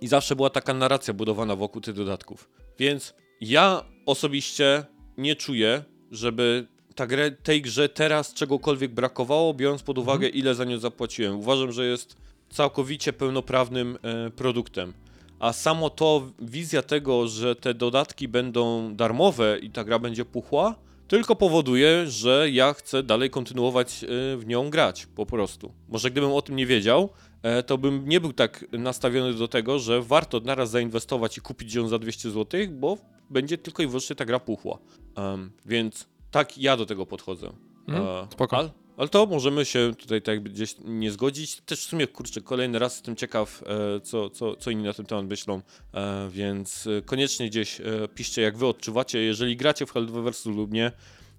[0.01, 2.49] I zawsze była taka narracja budowana wokół tych dodatków.
[2.79, 4.85] Więc ja osobiście
[5.17, 10.33] nie czuję, żeby ta grę, tej grze teraz czegokolwiek brakowało, biorąc pod uwagę, Mhm.
[10.33, 11.39] ile za nią zapłaciłem.
[11.39, 12.15] Uważam, że jest
[12.49, 14.93] całkowicie pełnoprawnym e, produktem.
[15.39, 20.75] A samo to, wizja tego, że te dodatki będą darmowe i ta gra będzie puchła,
[21.07, 25.71] tylko powoduje, że ja chcę dalej kontynuować e, w nią grać, po prostu.
[25.87, 27.09] Może gdybym o tym nie wiedział,
[27.43, 31.73] e, to bym nie był tak nastawiony do tego, że warto naraz zainwestować i kupić
[31.73, 32.97] ją za 200 zł, bo
[33.29, 34.77] będzie tylko i wyłącznie ta gra puchła.
[35.15, 37.47] Em, więc tak ja do tego podchodzę.
[37.89, 38.57] E, spoko.
[38.57, 38.69] Ale,
[38.99, 41.61] ale to możemy się tutaj tak gdzieś nie zgodzić.
[41.61, 45.05] Też w sumie, kurczę, kolejny raz jestem ciekaw, e, co, co, co inni na ten
[45.05, 45.61] temat myślą,
[45.93, 47.81] e, więc e, koniecznie gdzieś
[48.15, 50.91] piszcie, jak wy odczuwacie, jeżeli gracie w Helldiverse lub nie,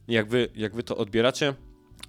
[0.08, 1.54] jak wy, jak wy to odbieracie.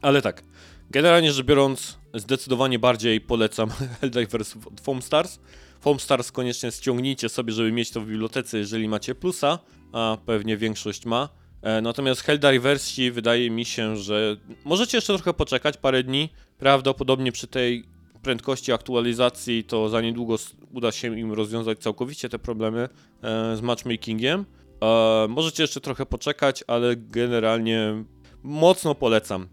[0.01, 0.43] Ale tak,
[0.89, 3.69] generalnie rzecz biorąc, zdecydowanie bardziej polecam
[4.01, 5.39] Helldivers od Foam Stars.
[5.81, 9.59] Foam Stars koniecznie ściągnijcie sobie, żeby mieć to w bibliotece, jeżeli macie plusa,
[9.93, 11.40] a pewnie większość ma.
[11.61, 16.29] E, Natomiast Helldiversi wydaje mi się, że możecie jeszcze trochę poczekać, parę dni.
[16.57, 17.83] Prawdopodobnie przy tej
[18.21, 20.35] prędkości aktualizacji to za niedługo
[20.73, 22.89] uda się im rozwiązać całkowicie te problemy
[23.23, 24.45] e, z matchmakingiem.
[24.83, 28.03] E, możecie jeszcze trochę poczekać, ale generalnie
[28.43, 29.47] mocno polecam.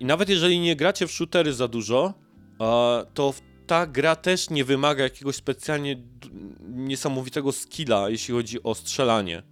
[0.00, 2.14] I nawet jeżeli nie gracie w shootery za dużo,
[3.14, 3.34] to
[3.66, 6.02] ta gra też nie wymaga jakiegoś specjalnie
[6.68, 9.42] niesamowitego skilla, jeśli chodzi o strzelanie.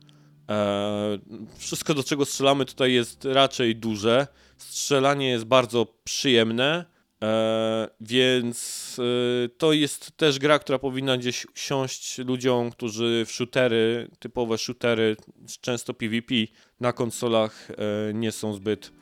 [0.48, 1.18] E,
[1.58, 4.26] wszystko, do czego strzelamy tutaj jest raczej duże.
[4.58, 6.84] Strzelanie jest bardzo przyjemne,
[7.22, 14.10] e, więc e, to jest też gra, która powinna gdzieś siąść ludziom, którzy w shootery,
[14.18, 15.16] typowe shootery,
[15.60, 16.34] często PvP
[16.80, 17.68] na konsolach
[18.14, 18.92] nie są zbyt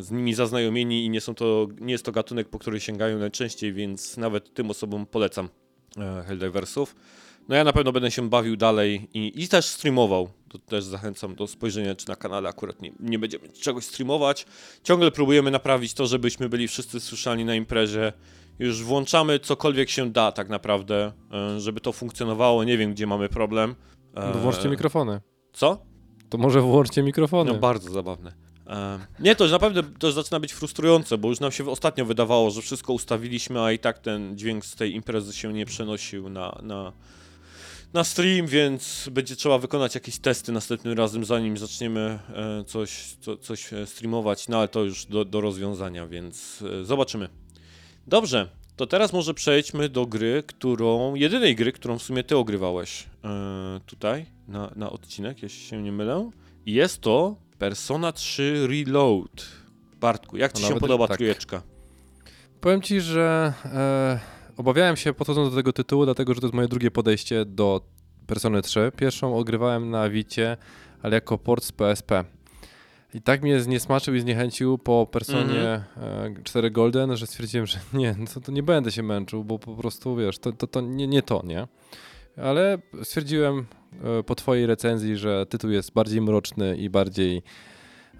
[0.00, 3.72] z nimi zaznajomieni i nie, są to, nie jest to gatunek, po który sięgają najczęściej,
[3.72, 5.48] więc nawet tym osobom polecam
[6.26, 6.94] Helldiversów.
[7.48, 10.28] No ja na pewno będę się bawił dalej i, i też streamował.
[10.52, 14.46] To też zachęcam do spojrzenia, czy na kanale akurat nie, nie będziemy czegoś streamować.
[14.82, 18.12] Ciągle próbujemy naprawić to, żebyśmy byli wszyscy słyszani na imprezie.
[18.58, 22.64] Już włączamy cokolwiek się da tak naprawdę, e, żeby to funkcjonowało.
[22.64, 23.74] Nie wiem, gdzie mamy problem.
[24.14, 25.20] E, No włączcie mikrofony.
[25.52, 25.82] Co?
[26.28, 27.52] To może włączcie mikrofony.
[27.52, 28.32] No bardzo zabawne.
[28.66, 32.04] E, nie, to już naprawdę to już zaczyna być frustrujące, bo już nam się ostatnio
[32.04, 36.28] wydawało, że wszystko ustawiliśmy, a i tak ten dźwięk z tej imprezy się nie przenosił
[36.28, 36.92] na, na,
[37.92, 43.36] na stream, więc będzie trzeba wykonać jakieś testy następnym razem, zanim zaczniemy e, coś, co,
[43.36, 47.28] coś e, streamować, no ale to już do, do rozwiązania, więc e, zobaczymy.
[48.06, 53.06] Dobrze, to teraz może przejdźmy do gry, którą, jedynej gry, którą w sumie ty ogrywałeś
[53.86, 56.30] tutaj na, na odcinek, jeśli się nie mylę.
[56.66, 59.46] Jest to Persona 3 Reload.
[60.00, 61.16] Bartku, jak ci się podoba tak.
[61.16, 61.62] trójeczka?
[62.60, 66.68] Powiem ci, że e, obawiałem się podchodząc do tego tytułu, dlatego że to jest moje
[66.68, 67.80] drugie podejście do
[68.26, 68.92] Persony 3.
[68.96, 70.56] Pierwszą ogrywałem na Vicie,
[71.02, 72.24] ale jako port z PSP.
[73.14, 76.36] I tak mnie zniesmaczył i zniechęcił po Personie Mhm.
[76.38, 79.58] e, 4 Golden, że stwierdziłem, że nie, no to, to nie będę się męczył, bo
[79.58, 81.66] po prostu wiesz, to, to, to nie, nie to, nie?
[82.36, 83.66] Ale stwierdziłem
[84.18, 87.42] e, po twojej recenzji, że tytuł jest bardziej mroczny i bardziej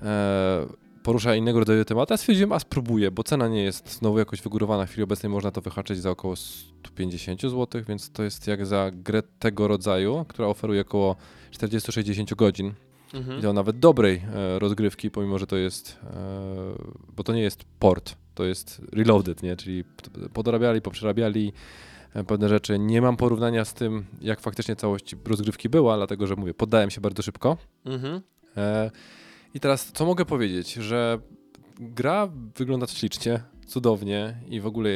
[0.03, 0.67] e,
[1.03, 4.87] porusza innego rodzaju tematy, a stwierdziłem, a spróbuję, bo cena nie jest znowu jakoś wygórowana.
[4.87, 8.91] W chwili obecnej można to wyhaczyć za około 150 zł, więc to jest jak za
[8.95, 11.17] grę tego rodzaju, która oferuje około
[11.51, 12.73] 40-60 godzin.
[13.15, 13.39] Mhm.
[13.39, 16.15] I to nawet dobrej e, rozgrywki, pomimo że to jest, e,
[17.17, 19.57] bo to nie jest port, to jest reloaded, nie?
[19.57, 19.85] Czyli
[20.33, 21.53] podorabiali, poprzerabiali
[22.15, 22.79] e, pewne rzeczy.
[22.79, 27.01] Nie mam porównania z tym, jak faktycznie całość rozgrywki była, dlatego że mówię, poddałem się
[27.01, 27.57] bardzo szybko.
[27.85, 28.21] Mhm.
[28.57, 28.91] E,
[29.55, 31.19] I teraz co mogę powiedzieć, że
[31.81, 34.91] gra wygląda ślicznie, cudownie i w ogóle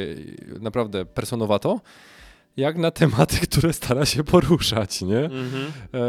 [0.59, 1.81] naprawdę personowato,
[2.57, 5.19] jak na tematy, które stara się poruszać, nie?
[5.19, 5.71] Mhm.
[5.93, 5.99] E,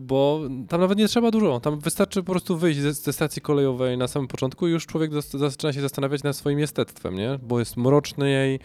[0.00, 1.60] bo tam nawet nie trzeba dużo.
[1.60, 5.10] Tam wystarczy po prostu wyjść ze, ze stacji kolejowej na samym początku i już człowiek
[5.22, 7.38] zaczyna się zastanawiać nad swoim jestestwem, nie?
[7.42, 8.60] Bo jest mroczniej,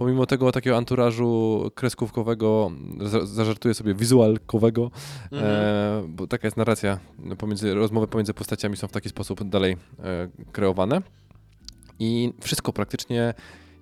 [0.00, 2.70] pomimo tego takiego anturażu kreskówkowego,
[3.00, 4.90] za, zażartuję sobie wizualkowego,
[5.32, 5.52] Mhm.
[5.52, 6.98] e, bo taka jest narracja,
[7.38, 11.02] pomiędzy, rozmowy pomiędzy postaciami są w taki sposób dalej e, kreowane.
[11.98, 13.34] I wszystko praktycznie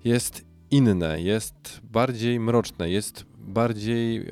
[0.03, 4.23] jest inne, jest bardziej mroczne, jest bardziej, e,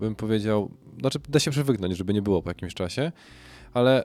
[0.00, 3.12] bym powiedział, znaczy da się przywyknąć, żeby nie było po jakimś czasie,
[3.74, 4.04] ale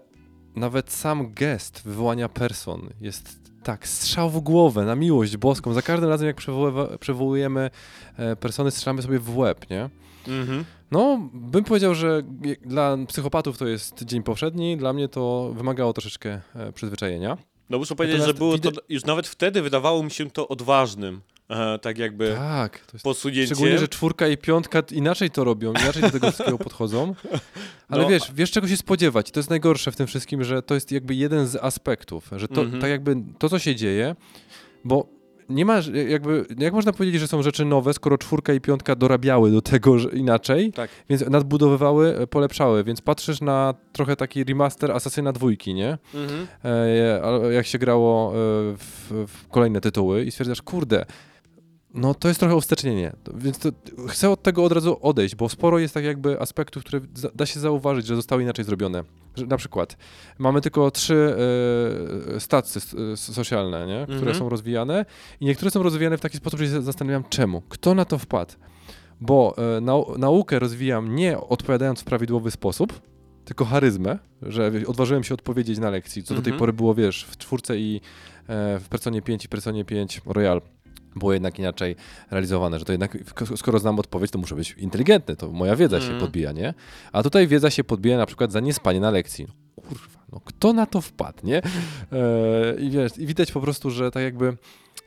[0.55, 5.73] nawet sam gest wywołania person jest tak, strzał w głowę, na miłość boską.
[5.73, 7.69] Za każdym razem, jak przywoływa, przywołujemy
[8.17, 9.89] e, persony, strzelamy sobie w łeb, nie?
[10.27, 10.65] Mhm.
[10.91, 12.21] No, bym powiedział, że
[12.65, 17.37] dla psychopatów to jest dzień powszedni, dla mnie to wymagało troszeczkę e, przyzwyczajenia.
[17.69, 21.21] No muszę powiedzieć, że Natomiast było to, już nawet wtedy wydawało mi się to odważnym,
[21.49, 23.45] e, tak jakby Tak, to jest posunięciem.
[23.55, 27.15] Szczególnie, że czwórka i piątka inaczej to robią, inaczej do tego wszystkiego podchodzą.
[27.89, 28.09] Ale No.
[28.09, 29.31] wiesz, wiesz czego się spodziewać.
[29.31, 32.61] To jest najgorsze w tym wszystkim, że to jest jakby jeden z aspektów, że to
[32.61, 32.81] Mhm.
[32.81, 34.15] tak jakby to, co się dzieje,
[34.85, 35.07] bo
[35.49, 38.95] nie ma ż- jakby, jak można powiedzieć, że są rzeczy nowe, skoro czwórka i piątka
[38.95, 40.89] dorabiały do tego że inaczej, Tak.
[41.09, 45.97] więc nadbudowywały, e, polepszały, więc patrzysz na trochę taki remaster Asasyna dwójki, nie?
[46.13, 46.47] Mhm.
[46.63, 48.33] e, jak się grało e,
[48.77, 51.05] w, w kolejne tytuły i stwierdzasz, kurde,
[51.93, 53.69] no to jest trochę uwstecznienie, więc to,
[54.09, 57.01] chcę od tego od razu odejść, bo sporo jest tak jakby aspektów, które
[57.35, 59.03] da się zauważyć, że zostały inaczej zrobione.
[59.35, 59.97] Że, na przykład
[60.39, 61.35] mamy tylko trzy
[62.35, 62.81] e, stacje
[63.15, 64.03] socjalne, nie?
[64.03, 64.35] które Mhm.
[64.35, 65.05] są rozwijane
[65.39, 68.53] i niektóre są rozwijane w taki sposób, że się zastanawiam czemu, kto na to wpadł.
[69.21, 73.01] Bo e, nau naukę rozwijam nie odpowiadając w prawidłowy sposób,
[73.45, 76.59] tylko charyzmę, że odważyłem się odpowiedzieć na lekcji, co do tej Mhm.
[76.59, 78.01] pory było, wiesz, w czwórce i
[78.47, 80.61] e, w Personie 5 i Personie 5 Royal
[81.15, 81.95] było jednak inaczej
[82.31, 85.97] realizowane, że to jednak, sk- skoro znam odpowiedź, to muszę być inteligentny, to moja wiedza
[85.99, 86.21] się Mhm.
[86.21, 86.73] podbija, nie?
[87.11, 89.47] A tutaj wiedza się podbija na przykład za niespanie na lekcji.
[89.77, 91.57] No, kurwa, no kto na to wpadł, nie?
[91.57, 94.57] E, I wiesz, i widać po prostu, że tak jakby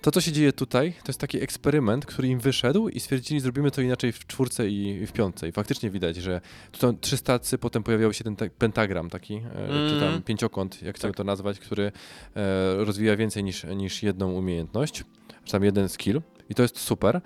[0.00, 3.70] to, co się dzieje tutaj, to jest taki eksperyment, który im wyszedł i stwierdzili, zrobimy
[3.70, 5.48] to inaczej w czwórce i w piątce.
[5.48, 6.40] I faktycznie widać, że
[6.72, 9.40] tu są trzy stacje, potem pojawiał się ten pentagram taki, e,
[9.88, 10.22] czy tam Mhm.
[10.22, 11.16] pięciokąt, jak chcemy Tak.
[11.16, 11.92] to nazwać, który
[12.36, 15.04] e, rozwija więcej niż, niż jedną umiejętność,
[15.46, 16.20] czy tam jeden skill.
[16.50, 17.20] I to jest super.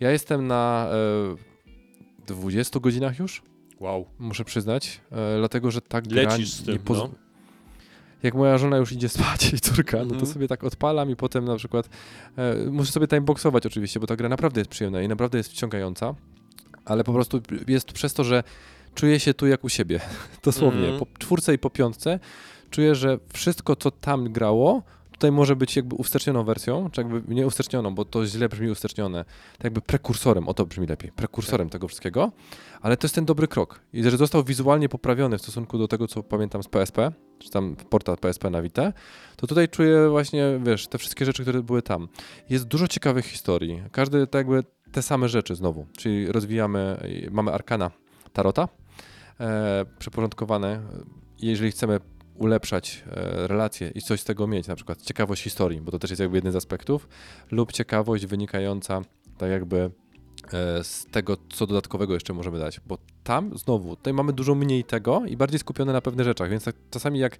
[0.00, 1.36] Ja jestem na e,
[2.26, 3.42] 20 godzinach już,
[3.80, 4.06] Wow.
[4.18, 7.10] muszę przyznać, e, dlatego że tak gra Lecisz z tym, no.
[8.22, 10.32] Jak moja żona już idzie spać i córka, no to Mhm.
[10.32, 11.88] sobie tak odpalam i potem na przykład
[12.36, 16.14] e, muszę sobie timeboxować oczywiście, bo ta gra naprawdę jest przyjemna i naprawdę jest wciągająca,
[16.84, 18.42] ale po prostu jest przez to, że
[18.94, 20.00] czuję się tu jak u siebie.
[20.44, 20.80] Dosłownie.
[20.88, 20.98] Mhm.
[20.98, 22.20] Po czwórce i po piątce
[22.70, 24.82] czuję, że wszystko, co tam grało,
[25.24, 29.24] tutaj może być jakby uwstecznioną wersją, czy jakby nie uwstecznioną, bo to źle brzmi uwstecznione,
[29.52, 32.32] tak jakby prekursorem, o to brzmi lepiej, prekursorem tego wszystkiego,
[32.80, 33.80] ale to jest ten dobry krok.
[33.92, 37.76] I że został wizualnie poprawiony w stosunku do tego, co pamiętam z PSP, czy tam
[37.90, 38.92] portal PSP na Vita,
[39.36, 42.08] to tutaj czuję właśnie, wiesz, te wszystkie rzeczy, które były tam.
[42.50, 43.82] Jest dużo ciekawych historii.
[43.92, 46.96] Każdy tak jakby te same rzeczy znowu, czyli rozwijamy,
[47.30, 47.90] mamy arkana
[48.32, 48.68] Tarota,
[49.40, 50.80] e, przyporządkowane,
[51.42, 52.00] jeżeli chcemy
[52.34, 56.10] ulepszać e, relacje i coś z tego mieć, na przykład ciekawość historii, bo to też
[56.10, 57.08] jest jakby jeden z aspektów,
[57.50, 59.02] lub ciekawość wynikająca
[59.38, 59.90] tak jakby
[60.52, 64.84] e, z tego, co dodatkowego jeszcze możemy dać, bo tam znowu, tutaj mamy dużo mniej
[64.84, 67.36] tego i bardziej skupione na pewnych rzeczach, więc tak, czasami jak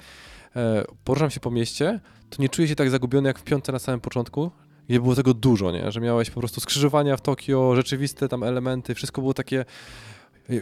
[0.57, 3.79] e, poruszam się po mieście, to nie czuję się tak zagubiony jak w piątce na
[3.79, 4.51] samym początku,
[4.89, 5.93] gdzie było tego dużo, nie?
[5.93, 9.65] że miałeś po prostu skrzyżowania w Tokio, rzeczywiste tam elementy, wszystko było takie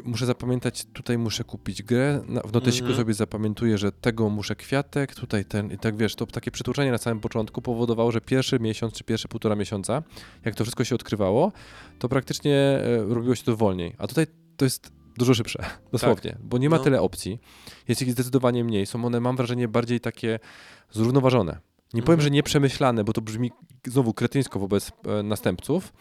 [0.04, 2.96] Muszę zapamiętać, tutaj muszę kupić grę, w notesiku Mhm.
[3.04, 6.98] sobie zapamiętuję, że tego muszę kwiatek, tutaj ten i tak wiesz, to takie przytłoczenie na
[6.98, 10.02] samym początku powodowało, że pierwszy miesiąc czy pierwsze półtora miesiąca,
[10.44, 11.52] jak to wszystko się odkrywało,
[11.98, 13.94] to praktycznie e, robiło się to wolniej.
[13.98, 14.26] A tutaj
[14.56, 16.82] to jest dużo szybsze, dosłownie, bo nie ma No.
[16.82, 17.38] tyle opcji,
[17.88, 20.38] jest ich zdecydowanie mniej, są one, mam wrażenie, bardziej takie
[20.90, 21.52] zrównoważone.
[21.94, 22.20] Nie powiem, Mhm.
[22.20, 23.50] że nieprzemyślane, bo to brzmi
[23.86, 25.92] znowu kretyńsko wobec e, następców,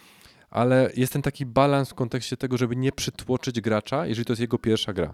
[0.52, 4.42] ale jest ten taki balans w kontekście tego, żeby nie przytłoczyć gracza, jeżeli to jest
[4.42, 5.14] jego pierwsza gra.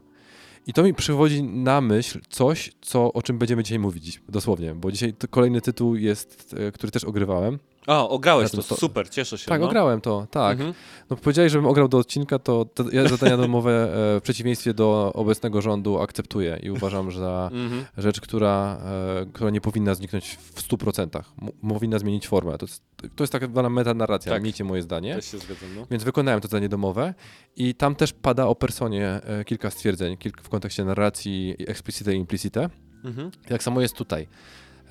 [0.67, 4.91] I to mi przywodzi na myśl coś, co, o czym będziemy dzisiaj mówić, dosłownie, bo
[4.91, 7.59] dzisiaj kolejny tytuł jest, e, który też ogrywałem.
[7.88, 9.45] A, ograłeś to, super, cieszę się.
[9.45, 9.67] Tak, no.
[9.67, 10.51] ograłem to, tak.
[10.57, 10.73] Mhm.
[11.09, 13.71] No powiedziałeś, żebym ograł do odcinka, to te ja zadania domowe
[14.15, 17.85] e, w przeciwieństwie do obecnego rządu akceptuję i uważam, że za Mhm.
[17.97, 18.77] rzecz, która,
[19.21, 21.23] e, która nie powinna zniknąć w 100%.
[21.41, 22.57] M- powinna zmienić formę.
[22.57, 22.83] To jest,
[23.15, 24.43] to jest taka zwana metanarracja, Tak.
[24.43, 25.15] miejcie moje zdanie.
[25.15, 25.85] Też się zgadzam, no.
[25.91, 27.13] Więc wykonałem to zadanie domowe
[27.55, 32.17] i tam też pada o personie e, kilka stwierdzeń, kilk, w kontekście narracji explicite i
[32.17, 32.69] implicite.
[33.05, 33.31] Mhm.
[33.47, 34.27] Tak samo jest tutaj,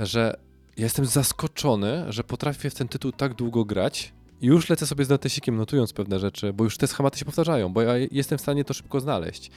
[0.01, 0.37] że
[0.77, 5.05] ja jestem zaskoczony, że potrafię w ten tytuł tak długo grać i już lecę sobie
[5.05, 8.41] z notesikiem notując pewne rzeczy, bo już te schematy się powtarzają, bo ja jestem w
[8.41, 9.51] stanie to szybko znaleźć.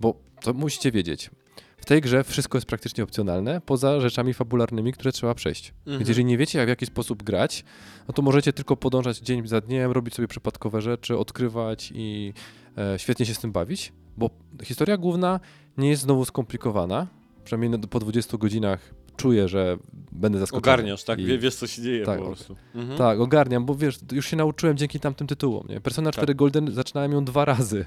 [0.00, 1.30] Bo to musicie wiedzieć.
[1.76, 5.68] W tej grze wszystko jest praktycznie opcjonalne, poza rzeczami fabularnymi, które trzeba przejść.
[5.78, 5.98] Mhm.
[5.98, 7.64] Więc jeżeli nie wiecie, jak, w jaki sposób grać,
[8.08, 12.32] no to możecie tylko podążać dzień za dniem, robić sobie przypadkowe rzeczy, odkrywać i
[12.78, 14.30] e, świetnie się z tym bawić, bo
[14.62, 15.40] historia główna
[15.78, 17.06] nie jest znowu skomplikowana.
[17.44, 19.76] Przynajmniej na- po 20 godzinach czuję, że
[20.12, 20.74] będę zaskoczony.
[20.74, 21.18] Ogarniasz, tak?
[21.20, 22.56] I- Wie, wiesz, co się dzieje Tak, po prostu.
[22.74, 22.98] Mhm.
[22.98, 25.66] Tak, ogarniam, bo wiesz, już się nauczyłem dzięki tamtym tytułom.
[25.68, 25.80] Nie?
[25.80, 27.84] Persona 4 Golden zaczynałem ją dwa razy,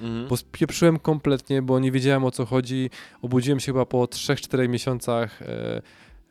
[0.00, 0.28] Mhm.
[0.28, 2.90] bo spieprzyłem kompletnie, bo nie wiedziałem o co chodzi.
[3.22, 5.42] Obudziłem się chyba po 3-4 miesiącach.
[5.42, 5.82] E,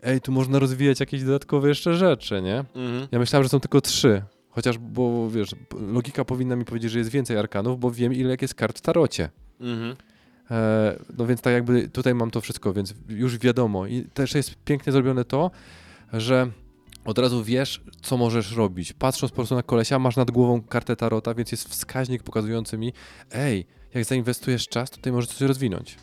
[0.04, 2.58] ej, tu można rozwijać jakieś dodatkowe jeszcze rzeczy, nie?
[2.76, 3.08] Mhm.
[3.12, 4.22] Ja myślałem, że są tylko trzy.
[4.50, 5.50] Chociaż, bo wiesz,
[5.94, 9.30] logika powinna mi powiedzieć, że jest więcej arkanów, bo wiem, ile jest kart w tarocie.
[9.60, 9.96] Mhm.
[10.54, 13.88] E, no więc tak jakby tutaj mam to wszystko, więc już wiadomo.
[13.88, 15.52] I też jest pięknie zrobione to,
[16.14, 16.52] że
[17.06, 18.94] od razu wiesz, co możesz robić.
[18.94, 22.94] Patrząc po prostu na kolesia, masz nad głową kartę tarota, więc jest wskaźnik pokazujący mi,
[23.32, 25.98] ej, jak zainwestujesz czas, to tutaj możesz coś rozwinąć.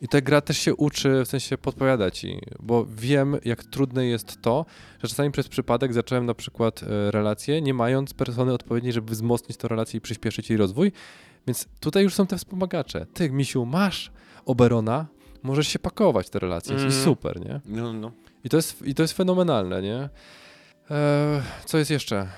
[0.00, 4.42] I ta gra też się uczy, w sensie podpowiada ci, bo wiem, jak trudne jest
[4.42, 4.66] to,
[5.02, 9.58] że czasami przez przypadek zacząłem na przykład e, relację, nie mając persony odpowiedniej, żeby wzmocnić
[9.58, 10.92] tę relację i przyspieszyć jej rozwój.
[11.46, 13.06] Więc tutaj już są te wspomagacze.
[13.14, 14.12] Ty, Misiu, masz
[14.44, 15.06] Oberona,
[15.42, 16.72] możesz się pakować te relacje.
[16.72, 16.90] Mhm.
[16.90, 17.60] I super, nie?
[17.66, 18.12] No, no.
[18.44, 20.08] I to jest, i to jest fenomenalne, nie?
[20.90, 22.16] E, co jest jeszcze?
[22.16, 22.28] E,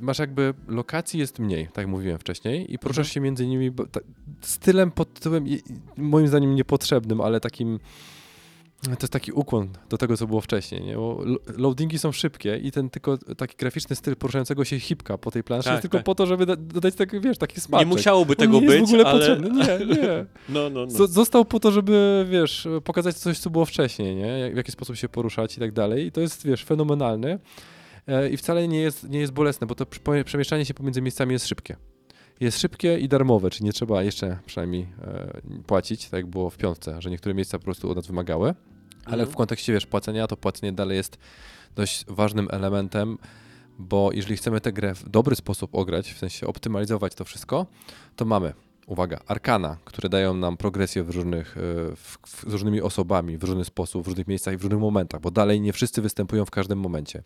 [0.00, 3.86] masz jakby lokacji jest mniej, tak jak mówiłem wcześniej, i poruszasz się między nimi bo,
[3.86, 4.00] ta,
[4.40, 5.62] stylem pod tytułem, i
[5.96, 7.78] moim zdaniem niepotrzebnym, ale takim.
[8.84, 10.96] To jest taki ukłon do tego, co było wcześniej, nie?
[10.96, 15.30] Bo lo- loadingi są szybkie i ten tylko taki graficzny styl poruszającego się hipka po
[15.30, 16.04] tej planszy Tak, jest tylko tak.
[16.06, 17.88] po to, żeby da, dodać taki, wiesz, taki smaczek.
[17.88, 19.18] Nie musiałoby tego nie być, jest w ogóle ale...
[19.18, 19.50] potrzebny.
[19.50, 20.26] Nie, nie.
[20.48, 21.06] No, no, no.
[21.06, 24.50] Został po to, żeby, wiesz, pokazać coś, co było wcześniej, nie?
[24.52, 26.06] W jaki sposób się poruszać i tak dalej.
[26.06, 27.38] I to jest, wiesz, fenomenalne.
[28.06, 29.86] E, I wcale nie jest, nie jest bolesne, bo to
[30.24, 31.76] przemieszczanie się pomiędzy miejscami jest szybkie.
[32.40, 36.56] Jest szybkie i darmowe, czyli nie trzeba jeszcze przynajmniej e, płacić, tak jak było w
[36.56, 38.54] piątce, że niektóre miejsca po prostu od nas wymagały.
[39.06, 39.30] Ale Mhm.
[39.30, 41.18] w kontekście, wiesz, płacenia, to płacenie dalej jest
[41.74, 43.18] dość ważnym elementem,
[43.78, 47.66] bo jeżeli chcemy tę grę w dobry sposób ograć, w sensie optymalizować to wszystko,
[48.16, 48.52] to mamy,
[48.86, 51.60] uwaga, arkana, które dają nam progresję w różnych, e,
[51.96, 55.20] w, w, z różnymi osobami, w różny sposób, w różnych miejscach i w różnych momentach,
[55.20, 57.22] bo dalej nie wszyscy występują w każdym momencie.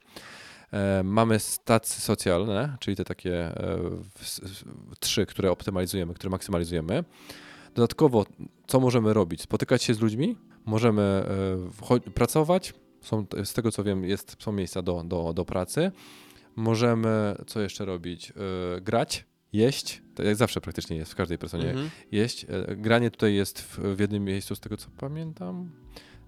[0.73, 3.79] E, mamy stacje socjalne, czyli te takie e,
[4.15, 7.05] w, trzy, które optymalizujemy, które maksymalizujemy.
[7.75, 8.27] Dodatkowo,
[8.67, 9.43] co możemy robić?
[9.43, 10.37] Spotykać się z ludźmi,
[10.69, 11.03] możemy
[12.07, 15.93] e, pracować, są, z tego co wiem, jest, są miejsca do, do, do pracy.
[16.57, 18.31] Możemy, co jeszcze robić?
[18.77, 21.91] E, grać, jeść, tak jak zawsze praktycznie jest w każdej personie, Mhm.
[22.13, 22.47] jeść.
[22.49, 25.71] E, granie tutaj jest w, w jednym miejscu, z tego co pamiętam,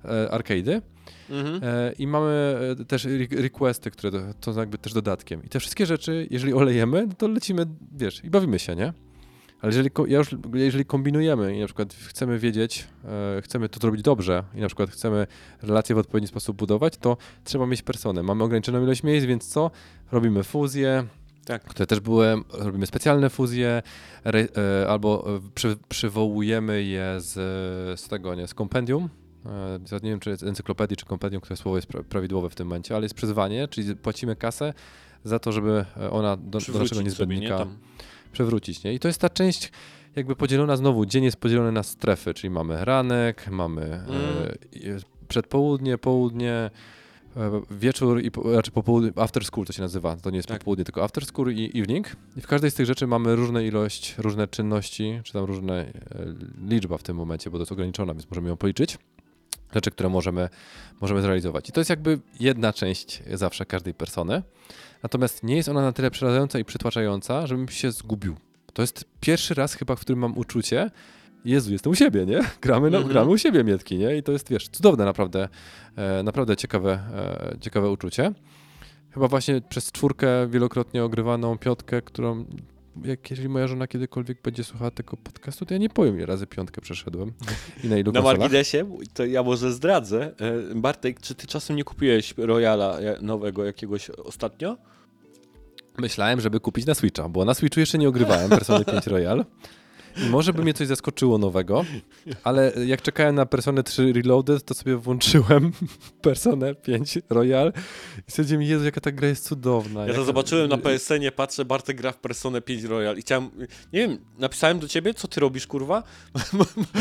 [0.05, 0.83] e, arcade'y.
[1.31, 1.61] Mhm.
[1.65, 5.45] E, I mamy też re- requesty, które do, to jakby też dodatkiem.
[5.45, 7.67] I te wszystkie rzeczy, jeżeli olejemy, no to lecimy,
[7.97, 8.93] wiesz, i bawimy się, nie?
[9.63, 14.03] Ale jeżeli, ja już, jeżeli kombinujemy i na przykład chcemy wiedzieć, e, chcemy to zrobić
[14.03, 15.27] dobrze i na przykład chcemy
[15.63, 18.23] relacje w odpowiedni sposób budować, to trzeba mieć personę.
[18.23, 19.71] Mamy ograniczoną ilość miejsc, więc co?
[20.13, 21.05] Robimy fuzje,
[21.45, 21.65] Tak.
[21.65, 23.83] które też były, robimy specjalne fuzje,
[24.25, 24.49] re,
[24.83, 27.33] e, albo e, przy, przywołujemy je z,
[28.01, 29.09] z tego, nie, z kompendium.
[29.47, 32.67] E, nie wiem, czy z encyklopedii, czy kompendium, które słowo jest pra, prawidłowe w tym
[32.67, 34.75] momencie, ale jest przyzwanie, czyli płacimy kasę
[35.25, 37.49] za to, żeby e, ona do, do naszego Przywrócić sobie, nie?
[38.33, 38.85] Przewrócić.
[38.85, 38.95] Nie?
[38.95, 39.71] I to jest ta część
[40.17, 44.81] jakby podzielona znowu, dzień jest podzielony na strefy, czyli mamy ranek, mamy e, i-
[45.29, 46.71] przedpołudnie, południe,
[47.37, 50.59] e, wieczór i po, znaczy popołudnie, after school to się nazywa, to nie jest Tak.
[50.59, 52.17] popołudnie, tylko after school i evening.
[52.37, 55.93] I w każdej z tych rzeczy mamy różne ilość, różne czynności, czy tam różne e,
[56.69, 58.99] liczba w tym momencie, bo to jest ograniczona, więc możemy ją policzyć.
[59.75, 60.49] Rzeczy, które możemy,
[61.01, 61.69] możemy zrealizować.
[61.69, 64.43] I to jest jakby jedna część zawsze każdej persony.
[65.03, 68.37] Natomiast nie jest ona na tyle przerażająca i przytłaczająca, żebym się zgubił.
[68.73, 70.91] To jest pierwszy raz chyba, w którym mam uczucie,
[71.45, 72.41] Jezu, jestem u siebie, nie?
[72.63, 73.13] Gramy, na, Mhm.
[73.13, 74.17] gramy u siebie, Mietki, nie?
[74.17, 75.49] I to jest, wiesz, cudowne naprawdę,
[75.97, 78.33] e, naprawdę ciekawe, e, ciekawe uczucie.
[79.11, 82.45] Chyba właśnie przez czwórkę wielokrotnie ogrywaną piątkę, którą,
[83.05, 86.47] jak, jeżeli moja żona kiedykolwiek będzie słuchała tego podcastu, to ja nie powiem, ile razy
[86.47, 87.33] piątkę przeszedłem
[87.85, 88.39] i na ilu Na konsolach.
[88.41, 90.35] marginesie, to ja może zdradzę.
[90.73, 94.77] E, Bartek, czy ty czasem nie kupiłeś Royala e, nowego jakiegoś ostatnio?
[95.99, 99.45] myślałem, żeby kupić na Switcha, bo na Switchu jeszcze nie ogrywałem Persony 5 Royal.
[100.31, 101.85] Może by mnie coś zaskoczyło nowego,
[102.45, 105.73] ale jak czekałem na Personę 3 Reloaded, to sobie włączyłem
[106.23, 107.73] Personę 5 Royal
[108.29, 110.01] i stwierdziłem, Jezu, jaka ta gra jest cudowna.
[110.01, 113.51] Ja jak- to zobaczyłem na PSN-ie, patrzę, Bartek gra w Personę 5 Royal i chciałem,
[113.93, 116.03] nie wiem, napisałem do ciebie, co ty robisz, kurwa?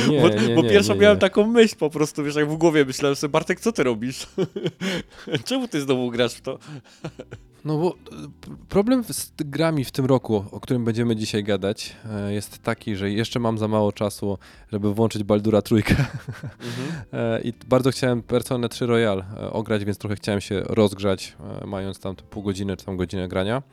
[0.10, 1.22] Nie, bo nie, bo nie, pierwszo nie, miałem nie.
[1.22, 4.28] taką myśl po prostu, wiesz, jak w głowie myślałem sobie, Bartek, co ty robisz?
[5.46, 6.60] Czemu ty znowu grasz w to?
[7.66, 7.96] No bo e,
[8.70, 13.12] problem z grami w tym roku, o którym będziemy dzisiaj gadać, e, jest taki, że
[13.12, 14.38] jeszcze mam za mało czasu,
[14.72, 15.96] żeby włączyć Baldura trójkę.
[17.14, 21.68] E, I bardzo chciałem Personę 3 Royal e, ograć, więc trochę chciałem się rozgrzać, e,
[21.68, 23.64] mając tam pół godziny czy tam godzinę grania.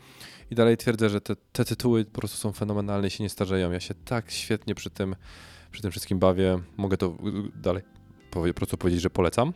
[0.51, 3.71] I dalej twierdzę, że te, te tytuły po prostu są fenomenalne i się nie starzeją.
[3.71, 5.17] Ja się tak świetnie przy tym,
[5.71, 6.59] przy tym wszystkim bawię.
[6.77, 7.17] Mogę to
[7.63, 7.83] dalej
[8.31, 9.53] po prostu powiedzieć, że polecam.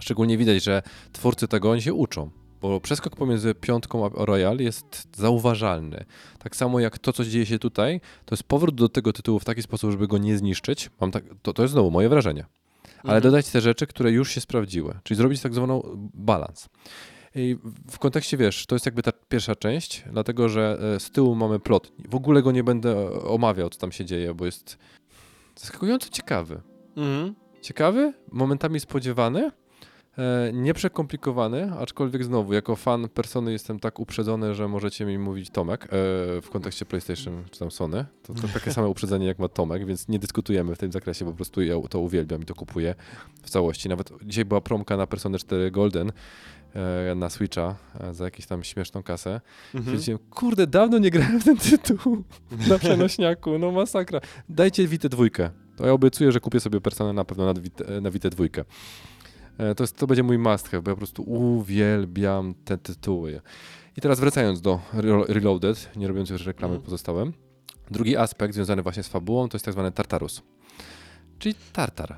[0.00, 0.82] Szczególnie widać, że
[1.12, 2.30] twórcy tego oni się uczą,
[2.60, 6.04] bo przeskok pomiędzy piątką a Royal jest zauważalny.
[6.38, 9.44] Tak samo jak to, co dzieje się tutaj, to jest powrót do tego tytułu w
[9.44, 10.90] taki sposób, żeby go nie zniszczyć.
[11.00, 12.44] Mam tak, to, to jest znowu moje wrażenie.
[12.86, 13.22] Ale Mhm.
[13.22, 15.82] dodać te rzeczy, które już się sprawdziły, czyli zrobić tak zwaną
[16.14, 16.68] balans.
[17.34, 17.56] I
[17.90, 21.60] w kontekście, wiesz, to jest jakby ta pierwsza część, dlatego że e, z tyłu mamy
[21.60, 21.92] plot.
[22.08, 24.78] W ogóle go nie będę omawiał, co tam się dzieje, bo jest
[25.56, 26.60] zaskakująco ciekawy.
[26.96, 27.34] Mhm.
[27.62, 29.50] Ciekawy, momentami spodziewany,
[30.52, 35.88] nieprzekomplikowany, aczkolwiek znowu, jako fan persony jestem tak uprzedzony, że możecie mi mówić Tomek e,
[36.40, 38.04] w kontekście PlayStation czy tam Sony.
[38.22, 41.32] To, to takie same uprzedzenie jak ma Tomek, więc nie dyskutujemy w tym zakresie, po
[41.32, 42.94] prostu ja to uwielbiam i to kupuję
[43.42, 43.88] w całości.
[43.88, 46.12] Nawet dzisiaj była promka na Personę 4 Golden
[46.74, 49.40] e, na Switcha e, za jakąś tam śmieszną kasę.
[49.74, 50.18] Mhm.
[50.30, 52.24] Kurde, dawno nie grałem w ten tytuł
[52.68, 54.20] na przenośniaku, no masakra.
[54.48, 55.50] Dajcie Witę dwójkę.
[55.76, 58.64] To ja obiecuję, że kupię sobie personę na pewno na Witę, na Witę dwójkę.
[59.60, 63.40] E, To, jest, to będzie mój must have, bo ja po prostu uwielbiam te tytuły.
[63.96, 66.84] I teraz wracając do Relo- Reloaded, nie robiąc już reklamy Mhm.
[66.84, 67.32] pozostałem.
[67.90, 70.42] Drugi aspekt związany właśnie z fabułą to jest tak zwany Tartarus.
[71.38, 72.16] Czyli Tartar.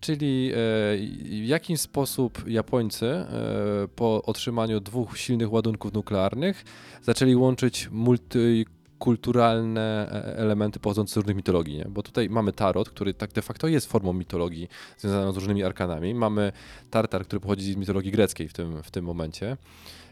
[0.00, 0.54] Czyli e,
[1.42, 3.26] w jaki sposób Japońcy e,
[3.96, 6.64] po otrzymaniu dwóch silnych ładunków nuklearnych
[7.02, 8.79] zaczęli łączyć multikulturalne
[9.76, 11.84] e, elementy pochodzące z różnych mitologii, nie?
[11.88, 16.14] bo tutaj mamy tarot, który tak de facto jest formą mitologii związaną z różnymi arkanami.
[16.14, 16.52] Mamy
[16.90, 19.56] tartar, który pochodzi z mitologii greckiej w tym, w tym momencie.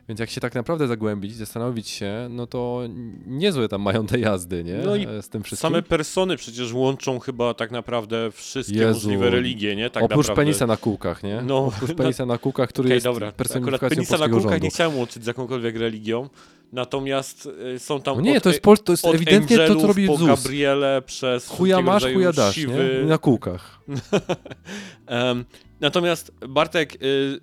[0.08, 2.82] Więc jak się tak naprawdę zagłębić, zastanowić się, no to
[3.26, 4.74] niezłe tam mają te jazdy, nie?
[4.84, 5.70] No i E, z tym wszystkim.
[5.70, 8.94] Same persony przecież łączą chyba tak naprawdę wszystkie Jezu.
[8.94, 9.90] możliwe religie, nie?
[9.90, 10.42] Tak Oprócz naprawdę.
[10.42, 11.42] penisa na kółkach, nie?
[11.46, 13.26] No, Oprócz penisa na kółkach, który Okej, jest dobra.
[13.28, 14.64] Akurat personifikacją penisa na kółkach rządu.
[14.64, 16.28] nie chciałem łączyć z jakąkolwiek religią,
[16.72, 19.86] natomiast y, są tam No nie, od, to jest, pol- to jest ewidentnie to, co
[19.86, 20.28] robi po ZUS.
[20.28, 23.04] Gabriele przez Chuja masz, chuja dasz, siwy.
[23.06, 23.80] Na kółkach.
[25.06, 25.44] Em,
[25.80, 27.40] natomiast Bartek, y,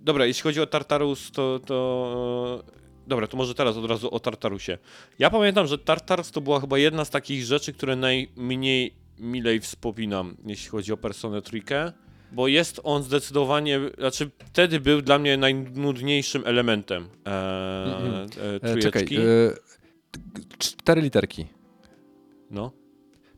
[0.00, 2.64] dobra, jeśli chodzi o Tartarus, to, to
[3.06, 4.78] dobra, to może teraz od razu o Tartarusie.
[5.18, 10.36] Ja pamiętam, że Tartarus to była chyba jedna z takich rzeczy, które najmniej milej wspominam,
[10.46, 11.92] jeśli chodzi o Personę Trójkę,
[12.32, 18.28] bo jest on zdecydowanie, znaczy wtedy był dla mnie najnudniejszym elementem e, Mhm.
[18.64, 19.08] e, E, czekaj, e,
[20.58, 21.46] cztery literki,
[22.50, 22.72] No.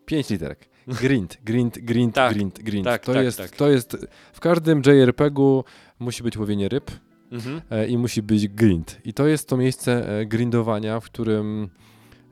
[0.06, 0.68] pięć literek.
[0.86, 2.84] Grind, grind, grind, Tak, grind, grind.
[2.84, 3.50] tak, to, tak, jest, tak.
[3.50, 3.96] to jest,
[4.32, 5.64] w każdym JRPG-u
[5.98, 6.90] musi być łowienie ryb
[7.32, 7.60] Mhm.
[7.70, 8.98] e, i musi być grind.
[9.04, 11.68] I to jest to miejsce e, grindowania, w którym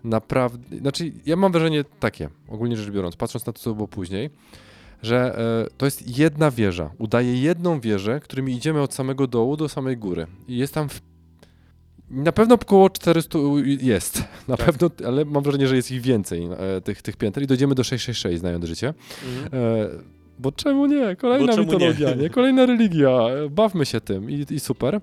[0.04, 4.30] naprawdę, znaczy ja mam wrażenie takie, ogólnie rzecz biorąc, patrząc na to, co było później,
[5.02, 6.90] że e, to jest jedna wieża.
[6.98, 10.26] Udaje jedną wieżę, którymi idziemy od samego dołu do samej góry.
[10.48, 11.00] I jest tam w...
[12.10, 13.38] Na pewno około 400
[13.80, 14.66] jest, na Tak.
[14.66, 17.84] pewno, ale mam wrażenie, że jest ich więcej, e, tych, tych pięter i dojdziemy do
[17.84, 18.94] 666, znając życie.
[19.26, 19.62] Mhm.
[19.62, 19.88] E,
[20.38, 21.16] bo czemu nie?
[21.16, 22.22] Kolejna czemu mitologia, nie?
[22.22, 22.30] nie?
[22.30, 23.10] Kolejna religia.
[23.10, 25.00] E, Bawmy się tym i, i super.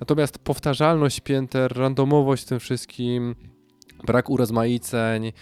[0.00, 3.34] Natomiast powtarzalność pięter, randomowość w tym wszystkim,
[4.06, 5.32] brak urozmaiceń.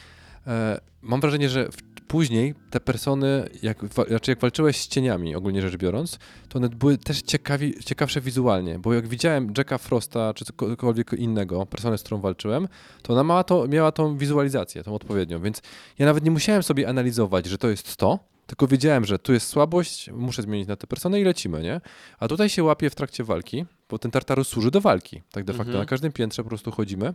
[0.47, 5.63] E, mam wrażenie, że w, później te persony, jak, znaczy jak walczyłeś z cieniami, ogólnie
[5.63, 6.19] rzecz biorąc,
[6.49, 11.67] to one były też ciekawi, ciekawsze wizualnie, bo jak widziałem Jacka Frosta czy cokolwiek innego,
[11.67, 12.69] personę, z którą walczyłem,
[13.03, 15.63] to ona miała, to, miała tą wizualizację, tą odpowiednią, więc
[15.99, 19.49] ja nawet nie musiałem sobie analizować, że to jest to, tylko wiedziałem, że tu jest
[19.49, 21.81] słabość, muszę zmienić na tę personę i lecimy, nie?
[22.19, 25.53] A tutaj się łapie w trakcie walki, bo ten Tartarus służy do walki, tak de
[25.53, 25.71] facto.
[25.71, 25.79] Mhm.
[25.79, 27.15] Na każdym piętrze po prostu chodzimy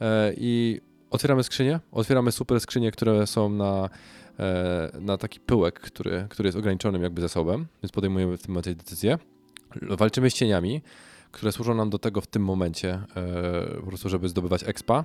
[0.00, 0.80] e, i
[1.14, 3.88] otwieramy skrzynię, otwieramy super skrzynie, które są na,
[4.38, 8.74] e, na taki pyłek, który, który jest ograniczonym jakby zasobem, więc podejmujemy w tym momencie
[8.74, 9.18] decyzję.
[9.82, 10.82] Walczymy z cieniami,
[11.32, 15.04] które służą nam do tego w tym momencie, e, po prostu żeby zdobywać expa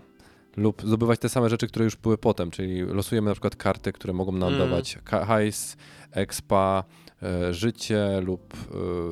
[0.57, 4.13] lub zdobywać te same rzeczy, które już były potem, czyli losujemy na przykład karty, które
[4.13, 4.59] mogą nam Mm.
[4.69, 5.77] dawać hajs,
[6.11, 6.83] expa,
[7.23, 8.53] e, życie lub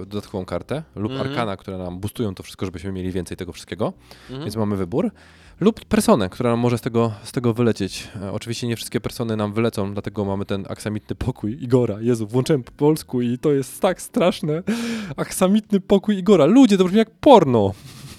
[0.07, 1.30] dodatkową kartę, lub Mhm.
[1.30, 3.94] arkana, które nam boostują to wszystko, żebyśmy mieli więcej tego wszystkiego,
[4.30, 4.41] Mhm.
[4.44, 5.11] więc mamy wybór.
[5.59, 8.07] Lub personę, która nam może z tego, z tego wylecieć.
[8.21, 12.01] E, oczywiście nie wszystkie persony nam wylecą, dlatego mamy ten aksamitny pokój Igora.
[12.01, 14.63] Jezu, włączyłem po polsku i to jest tak straszne.
[15.17, 16.45] Aksamitny pokój Igora.
[16.45, 17.73] Ludzie, to brzmi jak porno.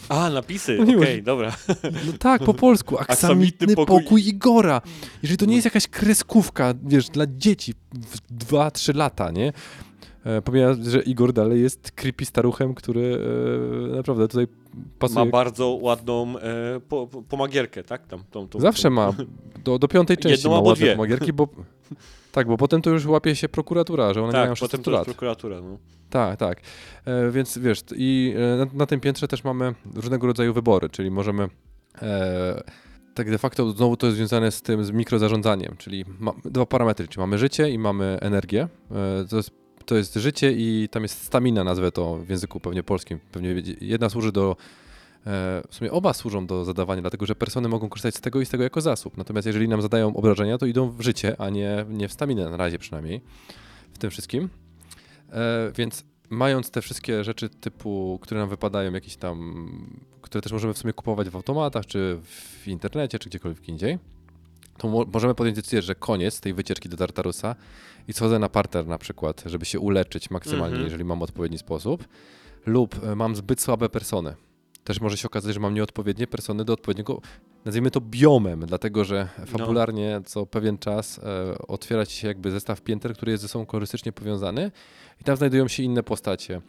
[0.09, 1.56] A, napisy, okej, nie dobra.
[1.82, 2.98] No tak, po polsku.
[2.98, 4.81] Aksamitny pokój, pokój- Igora.
[5.23, 9.52] Jeżeli to nie jest jakaś kreskówka, wiesz, dla dzieci w 2-3 lata, nie?
[10.29, 13.19] E, Pomijając, że Igor dalej jest creepy staruchem, który
[13.93, 14.47] e, naprawdę tutaj
[14.99, 15.25] pasuje.
[15.25, 18.07] Ma bardzo ładną e, po, po, pomagierkę, tak?
[18.07, 19.13] Tam, tą, tą, Zawsze tą- ma.
[19.65, 20.97] Do, do piątej części Jedną ma albo ładne dwie.
[20.97, 21.49] pomagierki, bo...
[22.33, 24.91] Tak, bo potem to już łapie się prokuratura, że one Tak, mają potem 16 to
[24.91, 25.05] już lat.
[25.05, 25.79] prokuratura, no.
[26.11, 26.61] Tak, tak.
[27.05, 31.11] E, więc wiesz, i e, na, na tym piętrze też mamy różnego rodzaju wybory, czyli
[31.11, 31.49] możemy.
[32.03, 32.63] E,
[33.15, 37.09] tak de facto znowu to jest związane z tym, z mikrozarządzaniem, czyli ma, dwa parametry,
[37.09, 38.69] czyli mamy życie i mamy energię.
[38.91, 39.51] E, to, jest,
[39.89, 43.19] to jest życie i tam jest stamina, nazwę to w języku pewnie polskim.
[43.32, 44.56] Pewnie jedna służy do.
[45.27, 48.47] E, w sumie oba służą do zadawania, dlatego że persony mogą korzystać z tego i
[48.47, 49.16] z tego jako zasób.
[49.16, 52.56] Natomiast jeżeli nam zadają obrażenia, to idą w życie, a nie, nie w staminę na
[52.56, 53.20] razie przynajmniej
[53.93, 54.48] w tym wszystkim.
[55.32, 59.69] E, więc mając te wszystkie rzeczy typu, które nam wypadają, jakieś tam,
[60.23, 63.98] które też możemy w sumie kupować w automatach, czy w internecie, czy gdziekolwiek indziej,
[64.79, 67.57] to mo- możemy podjąć decyzję, że koniec tej wycieczki do Tartarusa
[68.09, 70.85] i schodzę na parter na przykład, żeby się uleczyć maksymalnie, Mhm.
[70.85, 72.09] jeżeli mam odpowiedni sposób,
[72.67, 74.35] lub e, mam zbyt słabe persony.
[74.85, 77.21] Też może się okazać, że mam nieodpowiednie persony do odpowiedniego,
[77.65, 82.81] nazwijmy to biomem, dlatego że fabularnie co pewien czas e, otwiera ci się jakby zestaw
[82.81, 84.71] pięter, który jest ze sobą kolorystycznie powiązany
[85.21, 86.61] i tam znajdują się inne postacie.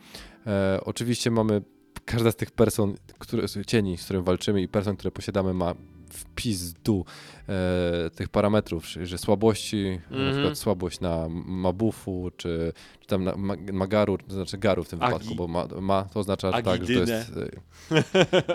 [0.47, 1.61] E, oczywiście mamy,
[2.05, 5.73] każda z tych person, które, cieni, z którym walczymy i person, które posiadamy ma
[6.09, 7.05] w pizdu
[7.49, 10.33] e, tych parametrów, że- słabości, na Mhm.
[10.33, 15.03] przykład słabość na Mabufu, czy, czy tam na ma, Magaru, to znaczy Garu w tym
[15.03, 15.13] Agi.
[15.13, 17.13] wypadku, bo ma, ma to oznacza tak, że to Agidynę.
[17.13, 17.31] jest,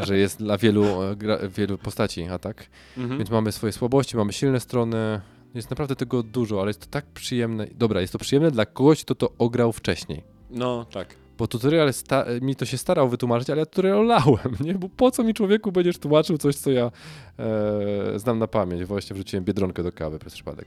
[0.01, 2.67] e, że jest dla wielu, e, gra, wielu postaci atak.
[2.97, 3.19] Mhm.
[3.19, 5.21] Więc mamy swoje słabości, mamy silne strony.
[5.55, 7.67] Jest naprawdę tego dużo, ale jest to tak przyjemne.
[7.75, 10.23] Dobra, jest to przyjemne dla kogoś, kto to ograł wcześniej.
[10.51, 11.15] No, tak.
[11.39, 14.75] Bo tutorial sta- mi to się starał wytłumaczyć, ale ja tutorial lałem, nie?
[14.75, 16.91] Bo po co mi człowieku będziesz tłumaczył coś, co ja
[17.39, 18.85] e, znam na pamięć?
[18.85, 20.67] Właśnie wrzuciłem biedronkę do kawy przez przypadek.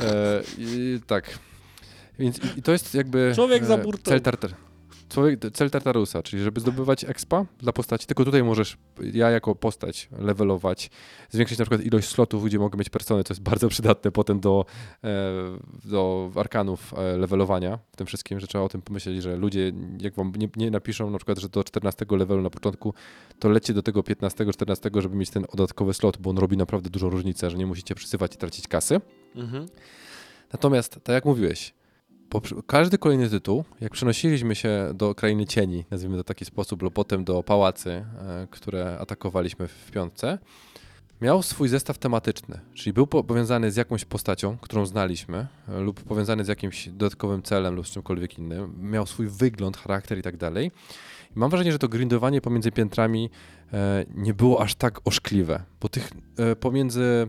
[0.00, 1.38] E, i, tak.
[2.18, 4.02] Więc i, i to jest jakby Człowiek za e, burtą.
[4.10, 4.50] cel, tartar,
[5.52, 8.06] cel Tartarusa, czyli żeby zdobywać expa dla postaci.
[8.06, 8.78] Tylko tutaj możesz,
[9.12, 10.90] ja jako postać, levelować,
[11.30, 14.66] zwiększyć na przykład ilość slotów, gdzie mogę mieć persony, co jest bardzo przydatne potem do,
[15.04, 15.08] e,
[15.84, 20.14] do arkanów e, levelowania w tym wszystkim, że trzeba o tym pomyśleć, że ludzie jak
[20.14, 22.94] wam nie, nie napiszą na przykład, że do 14 levelu na początku,
[23.38, 26.90] to lecie do tego 15, 14, żeby mieć ten dodatkowy slot, bo on robi naprawdę
[26.90, 29.00] dużą różnicę, że nie musicie przysywać i tracić kasy.
[29.34, 29.66] Mhm.
[30.52, 31.74] Natomiast, tak jak mówiłeś,
[32.66, 36.94] każdy kolejny tytuł, jak przenosiliśmy się do krainy cieni, nazwijmy to w taki sposób, lub
[36.94, 40.38] potem do pałacy, e, które atakowaliśmy w piątce,
[41.20, 46.02] miał swój zestaw tematyczny, czyli był po- powiązany z jakąś postacią, którą znaliśmy, e, lub
[46.02, 48.90] powiązany z jakimś dodatkowym celem lub z czymkolwiek innym.
[48.90, 50.70] Miał swój wygląd, charakter i tak dalej.
[51.34, 53.30] Mam wrażenie, że to grindowanie pomiędzy piętrami
[53.72, 56.10] e, nie było aż tak oszkliwe, bo tych
[56.60, 57.28] pomiędzy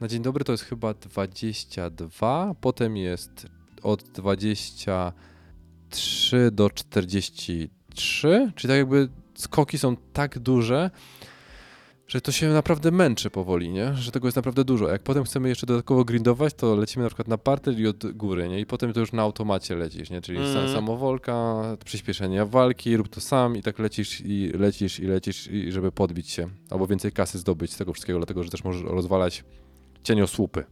[0.00, 3.46] na dzień dobry to jest chyba 22, potem jest
[3.82, 10.90] od 23 do 43, czyli tak jakby skoki są tak duże,
[12.06, 13.94] że to się naprawdę męczy powoli, nie?
[13.94, 14.88] Że tego jest naprawdę dużo.
[14.88, 18.48] Jak potem chcemy jeszcze dodatkowo grindować, to lecimy na przykład na parter i od góry,
[18.48, 18.60] nie?
[18.60, 20.20] I potem to już na automacie lecisz, nie?
[20.20, 25.46] Czyli sa- samowolka, przyspieszenie walki, rób to sam i tak lecisz i lecisz i lecisz,
[25.46, 26.48] i żeby podbić się.
[26.70, 29.44] Albo więcej kasy zdobyć z tego wszystkiego, dlatego że też możesz rozwalać
[30.02, 30.64] cieniosłupy.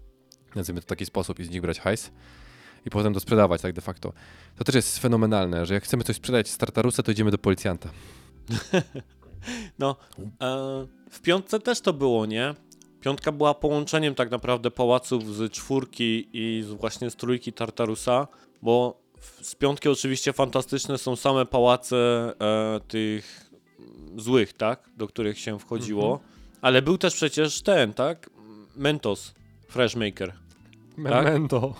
[0.55, 2.11] Nazwijmy to w taki sposób i z nich brać hajs.
[2.87, 4.13] I potem to sprzedawać tak de facto.
[4.57, 7.91] To też jest fenomenalne, że jak chcemy coś sprzedać z Tartarusa, to idziemy do policjanta.
[9.79, 9.97] No,
[10.41, 12.55] e, w piątce też to było, nie?
[13.01, 18.29] Piątka była połączeniem tak naprawdę pałaców z czwórki i z właśnie z trójki Tartarusa,
[18.63, 19.01] bo
[19.43, 21.97] z piątki oczywiście fantastyczne są same pałace
[22.41, 23.51] e, tych
[24.17, 24.91] złych, tak?
[24.97, 26.13] Do których się wchodziło.
[26.13, 26.31] Mhm.
[26.61, 28.31] Ale był też przecież ten, tak?
[28.77, 29.35] Mentos,
[29.69, 30.33] Freshmaker,
[30.99, 31.75] Memento.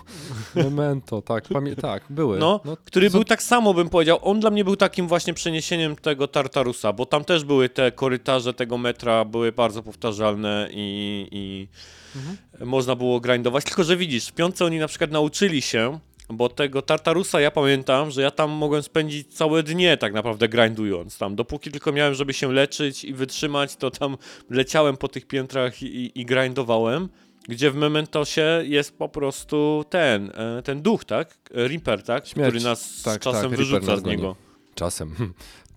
[0.55, 1.43] Memento, tak.
[1.47, 2.39] Pamię- tak, były.
[2.39, 4.19] No, który co- był tak samo, bym powiedział.
[4.21, 8.53] On dla mnie był takim właśnie przeniesieniem tego Tartarusa, bo tam też były te korytarze
[8.53, 11.67] tego metra, były bardzo powtarzalne i, i
[12.15, 12.37] Mhm.
[12.69, 13.63] można było grindować.
[13.63, 15.99] Tylko, że widzisz, w piątce oni na przykład nauczyli się
[16.33, 21.17] Bo tego Tartarusa ja pamiętam, że ja tam mogłem spędzić całe dnie tak naprawdę grindując
[21.17, 21.35] tam.
[21.35, 24.17] Dopóki tylko miałem, żeby się leczyć i wytrzymać, to tam
[24.49, 27.09] leciałem po tych piętrach i, i grindowałem.
[27.49, 31.37] Gdzie w Mementosie jest po prostu ten, e, ten duch, tak?
[31.51, 32.27] Reaper, tak?
[32.27, 32.49] Śmierć.
[32.49, 34.35] Który nas Tak, czasem tak, wyrzuca z niego.
[34.75, 35.15] Czasem.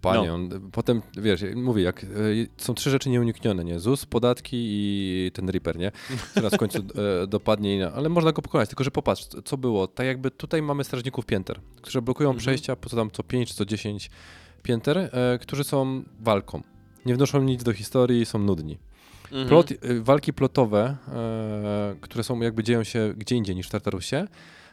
[0.00, 0.34] Panie, No.
[0.34, 2.06] on, potem, wiesz, mówię, jak, e,
[2.56, 3.78] są trzy rzeczy nieuniknione, nie?
[3.80, 5.92] ZUS, podatki i ten Reaper, nie?
[6.34, 9.86] Teraz w końcu e, dopadnie, na- ale można go pokonać, tylko że popatrz, co było.
[9.86, 12.40] Tak jakby tutaj mamy strażników pięter, którzy blokują Mhm.
[12.40, 14.10] przejścia po co tam co 5 czy co 10
[14.62, 16.62] pięter, e, którzy są walką.
[17.06, 18.78] Nie wnoszą nic do historii, są nudni.
[19.32, 19.48] Mhm.
[19.48, 24.26] Plot, y, walki plotowe, e, które są jakby dzieją się gdzie indziej niż w Tartarusie,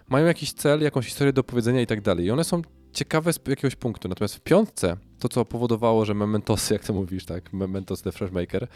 [0.10, 2.26] mają jakiś cel, jakąś historię do powiedzenia i tak dalej.
[2.26, 2.62] I one są
[2.94, 4.10] ciekawe z jakiegoś punktu.
[4.10, 8.32] Natomiast w piątce, to co powodowało, że Mementosy, jak to mówisz, tak, Mementos the Fresh
[8.32, 8.68] Maker,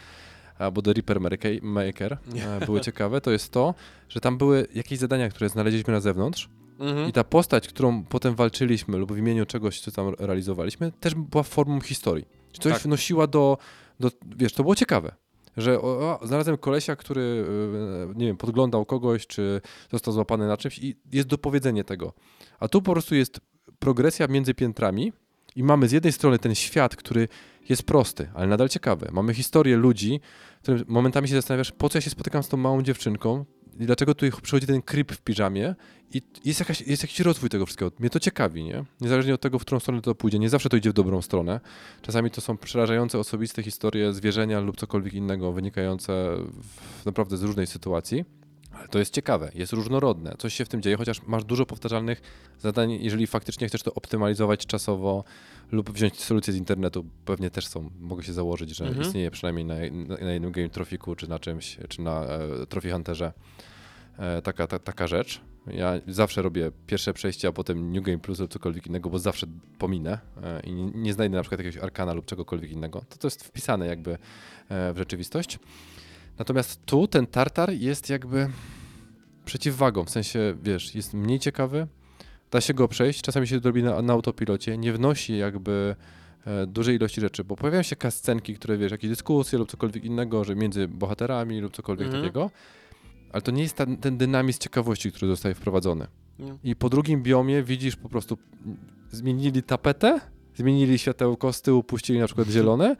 [0.58, 1.20] albo The Reaper
[1.62, 2.18] Maker,
[2.60, 3.74] e, były ciekawe, to jest to,
[4.08, 6.48] że tam były jakieś zadania, które znaleźliśmy na zewnątrz
[6.78, 7.08] Mhm.
[7.08, 11.42] i ta postać, którą potem walczyliśmy lub w imieniu czegoś, co tam realizowaliśmy, też była
[11.42, 12.24] formą historii.
[12.52, 12.82] Czy coś Tak.
[12.82, 13.58] wnosiła do,
[14.00, 15.12] do, wiesz, to było ciekawe.
[15.56, 17.46] Że o, o, znalazłem kolesia, który,
[18.08, 19.60] yy, nie wiem, podglądał kogoś, czy
[19.92, 22.12] został złapany na czymś i jest dopowiedzenie tego.
[22.60, 23.40] A tu po prostu jest
[23.78, 25.12] progresja między piętrami
[25.56, 27.28] i mamy z jednej strony ten świat, który
[27.68, 29.08] jest prosty, ale nadal ciekawy.
[29.12, 30.20] Mamy historię ludzi,
[30.62, 33.44] którym momentami się zastanawiasz, po co ja się spotykam z tą małą dziewczynką
[33.80, 35.74] i dlaczego tu przychodzi ten creep w piżamie
[36.14, 37.92] i jest, jakaś, jest jakiś rozwój tego wszystkiego.
[37.98, 38.84] Mnie to ciekawi, nie?
[39.00, 40.38] Niezależnie od tego, w którą stronę to pójdzie.
[40.38, 41.60] Nie zawsze to idzie w dobrą stronę.
[42.02, 46.36] Czasami to są przerażające, osobiste historie zwierzenia lub cokolwiek innego wynikające
[47.02, 48.24] w, naprawdę z różnej sytuacji.
[48.78, 52.22] Ale to jest ciekawe, jest różnorodne, coś się w tym dzieje, chociaż masz dużo powtarzalnych
[52.58, 55.24] zadań, jeżeli faktycznie chcesz to optymalizować czasowo
[55.72, 59.06] lub wziąć solucje z internetu, pewnie też są, mogę się założyć, że Mhm.
[59.06, 59.74] istnieje przynajmniej na,
[60.24, 63.32] na, jednym Game Trofiku, czy na czymś, czy na e, Trophy Hunterze
[64.18, 65.40] e, taka, ta, taka rzecz.
[65.66, 69.46] Ja zawsze robię pierwsze przejście, a potem New Game Plus lub cokolwiek innego, bo zawsze
[69.78, 73.04] pominę e, i nie, nie znajdę na przykład jakiegoś arkana lub czegokolwiek innego.
[73.08, 74.12] To to jest wpisane jakby
[74.68, 75.58] e, w rzeczywistość.
[76.38, 78.48] Natomiast tu ten tartar jest jakby
[79.44, 81.86] przeciwwagą, w sensie, wiesz, jest mniej ciekawy,
[82.50, 85.96] da się go przejść, czasami się to robi na, na autopilocie, nie wnosi jakby
[86.46, 90.44] e, dużej ilości rzeczy, bo pojawiają się kascenki, które, wiesz, jakieś dyskusje lub cokolwiek innego,
[90.44, 92.24] że między bohaterami lub cokolwiek Mhm.
[92.24, 92.50] takiego,
[93.32, 96.06] ale to nie jest ten, ten dynamizm ciekawości, który zostaje wprowadzony.
[96.38, 96.54] Nie.
[96.64, 98.38] I po drugim biomie widzisz po prostu,
[99.10, 100.20] zmienili tapetę,
[100.54, 102.96] zmienili światełko, z tyłu puścili na przykład zielone,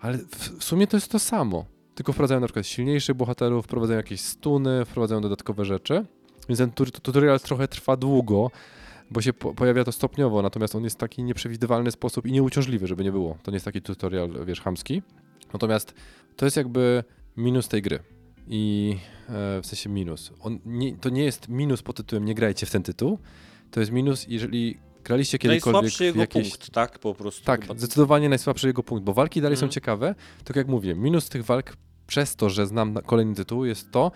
[0.00, 1.64] ale w, w sumie to jest to samo.
[1.98, 6.04] Tylko wprowadzają na przykład silniejszych bohaterów, wprowadzają jakieś stuny, wprowadzają dodatkowe rzeczy.
[6.48, 8.50] Więc ten tu- tutorial trochę trwa długo,
[9.10, 12.86] bo się po, pojawia to stopniowo, natomiast on jest w taki nieprzewidywalny sposób i nieuciążliwy,
[12.86, 13.38] żeby nie było.
[13.42, 15.02] To nie jest taki tutorial, wiesz, chamski.
[15.52, 15.94] Natomiast
[16.36, 17.04] to jest jakby
[17.36, 17.98] minus tej gry.
[18.48, 18.96] I
[19.28, 20.32] e, w sensie minus.
[20.66, 23.18] Nie, to nie jest minus pod tytułem nie grajcie w ten tytuł.
[23.70, 26.50] To jest minus, jeżeli graliście kiedykolwiek Najsłabszy jego jakieś...
[26.50, 26.98] punkt, tak?
[26.98, 27.44] Po prostu.
[27.44, 27.74] Tak, chyba.
[27.74, 29.70] zdecydowanie najsłabszy jego punkt, bo walki dalej Mhm.
[29.70, 30.14] są ciekawe.
[30.44, 31.76] Tylko jak mówię, minus tych walk
[32.08, 34.12] przez to, że znam na- kolejny tytuł, jest to,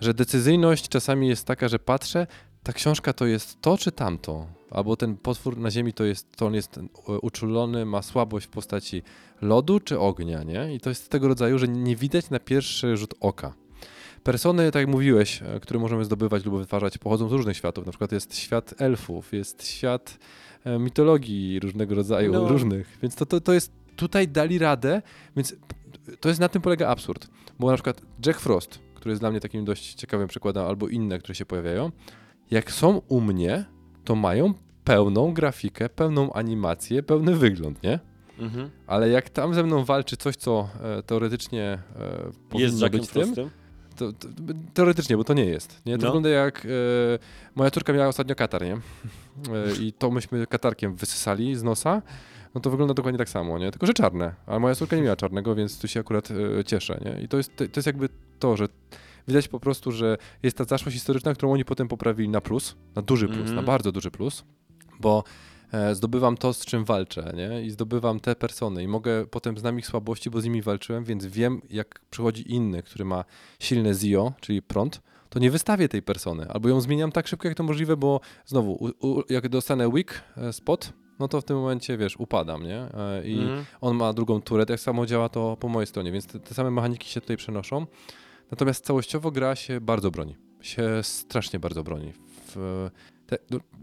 [0.00, 2.26] że decyzyjność czasami jest taka, że patrzę,
[2.62, 6.46] ta książka to jest to czy tamto, albo ten potwór na ziemi to jest, to
[6.46, 6.82] on jest e,
[7.22, 9.02] uczulony, ma słabość w postaci
[9.42, 10.74] lodu czy ognia, nie?
[10.74, 13.54] I to jest tego rodzaju, że nie widać na pierwszy rzut oka.
[14.22, 17.86] Persony, tak jak mówiłeś, e, które możemy zdobywać lub wytwarzać, pochodzą z różnych światów.
[17.86, 20.18] Na przykład jest świat elfów, jest świat
[20.64, 22.48] e, mitologii różnego rodzaju, No.
[22.48, 22.98] różnych.
[23.02, 25.02] Więc to, to, to jest, tutaj dali radę,
[25.36, 25.54] więc
[26.20, 27.28] to jest na tym polega absurd.
[27.58, 31.18] Bo na przykład Jack Frost, który jest dla mnie takim dość ciekawym przykładem, albo inne,
[31.18, 31.90] które się pojawiają,
[32.50, 33.64] jak są u mnie,
[34.04, 34.54] to mają
[34.84, 37.98] pełną grafikę, pełną animację, pełny wygląd, nie?
[38.38, 38.70] Mhm.
[38.86, 43.50] Ale jak tam ze mną walczy coś, co e, teoretycznie e, powinno być tym, Frostem?
[43.96, 44.28] to, to,
[44.74, 45.82] teoretycznie, bo to nie jest.
[45.86, 45.98] Nie?
[45.98, 46.08] To No.
[46.08, 46.66] wygląda jak.
[46.66, 46.68] E,
[47.54, 48.72] moja córka miała ostatnio katar, nie?
[48.74, 48.80] E,
[49.80, 52.02] I to myśmy katarkiem wysysali z nosa.
[52.54, 53.70] No to wygląda dokładnie tak samo, nie?
[53.70, 54.34] Tylko, że czarne.
[54.46, 56.28] A moja córka nie miała czarnego, więc tu się akurat
[56.60, 57.22] e, cieszę, nie?
[57.22, 58.08] I to jest, to jest jakby
[58.38, 58.68] to, że
[59.28, 63.02] widać po prostu, że jest ta zaszłość historyczna, którą oni potem poprawili na plus, na
[63.02, 63.56] duży plus, Mhm.
[63.56, 64.44] na bardzo duży plus,
[65.00, 65.24] bo
[65.72, 67.62] e, zdobywam to, z czym walczę, nie?
[67.62, 71.26] I zdobywam te persony i mogę potem znam ich słabości, bo z nimi walczyłem, więc
[71.26, 73.24] wiem, jak przychodzi inny, który ma
[73.60, 77.56] silne ZIO, czyli prąd, to nie wystawię tej persony, albo ją zmieniam tak szybko, jak
[77.56, 81.56] to możliwe, bo znowu, u, u, jak dostanę weak e, spot, no to w tym
[81.56, 82.76] momencie, wiesz, upadam, nie?
[82.94, 83.64] E, I Mhm.
[83.80, 86.70] on ma drugą turę, tak samo działa to po mojej stronie, więc te, te same
[86.70, 87.86] mechaniki się tutaj przenoszą.
[88.50, 90.36] Natomiast całościowo gra się bardzo broni.
[90.60, 92.12] Się strasznie bardzo broni.
[92.46, 92.88] W,
[93.26, 93.38] te,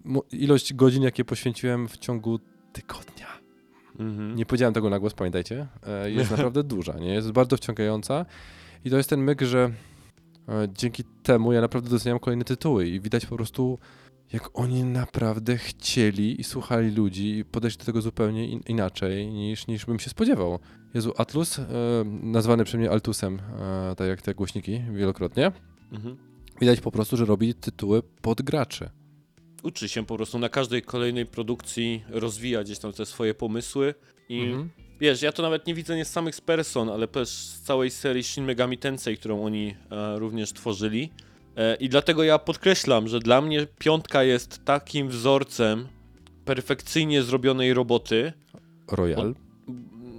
[0.05, 2.39] no, ilość godzin, jakie poświęciłem w ciągu
[2.73, 3.27] tygodnia.
[3.99, 4.35] Mhm.
[4.35, 5.67] Nie powiedziałem tego na głos, pamiętajcie.
[5.87, 7.13] e, Jest naprawdę duża, nie?
[7.13, 8.25] Jest bardzo wciągająca.
[8.85, 9.71] I to jest ten myk, że
[10.49, 13.79] e, dzięki temu ja naprawdę doceniam kolejne tytuły i widać po prostu
[14.33, 19.67] jak oni naprawdę chcieli i słuchali ludzi i podeszli do tego zupełnie in, inaczej niż,
[19.67, 20.59] niż bym się spodziewał.
[20.93, 21.65] Jezu, Atlus, e,
[22.05, 23.39] nazwany przez mnie Altusem,
[23.91, 25.51] e, tak jak te głośniki wielokrotnie,
[25.91, 26.17] Mhm.
[26.61, 28.89] widać po prostu, że robi tytuły pod graczy.
[29.63, 33.93] Uczy się po prostu na każdej kolejnej produkcji rozwija gdzieś tam te swoje pomysły
[34.29, 34.69] i Mhm.
[34.99, 37.91] wiesz, ja to nawet nie widzę nie z samych z Person, ale też z całej
[37.91, 41.09] serii Shin Megami Tensei, którą oni e, również tworzyli.
[41.57, 45.87] E, I dlatego ja podkreślam, że dla mnie piątka jest takim wzorcem
[46.45, 48.33] perfekcyjnie zrobionej roboty.
[48.91, 49.35] Royal.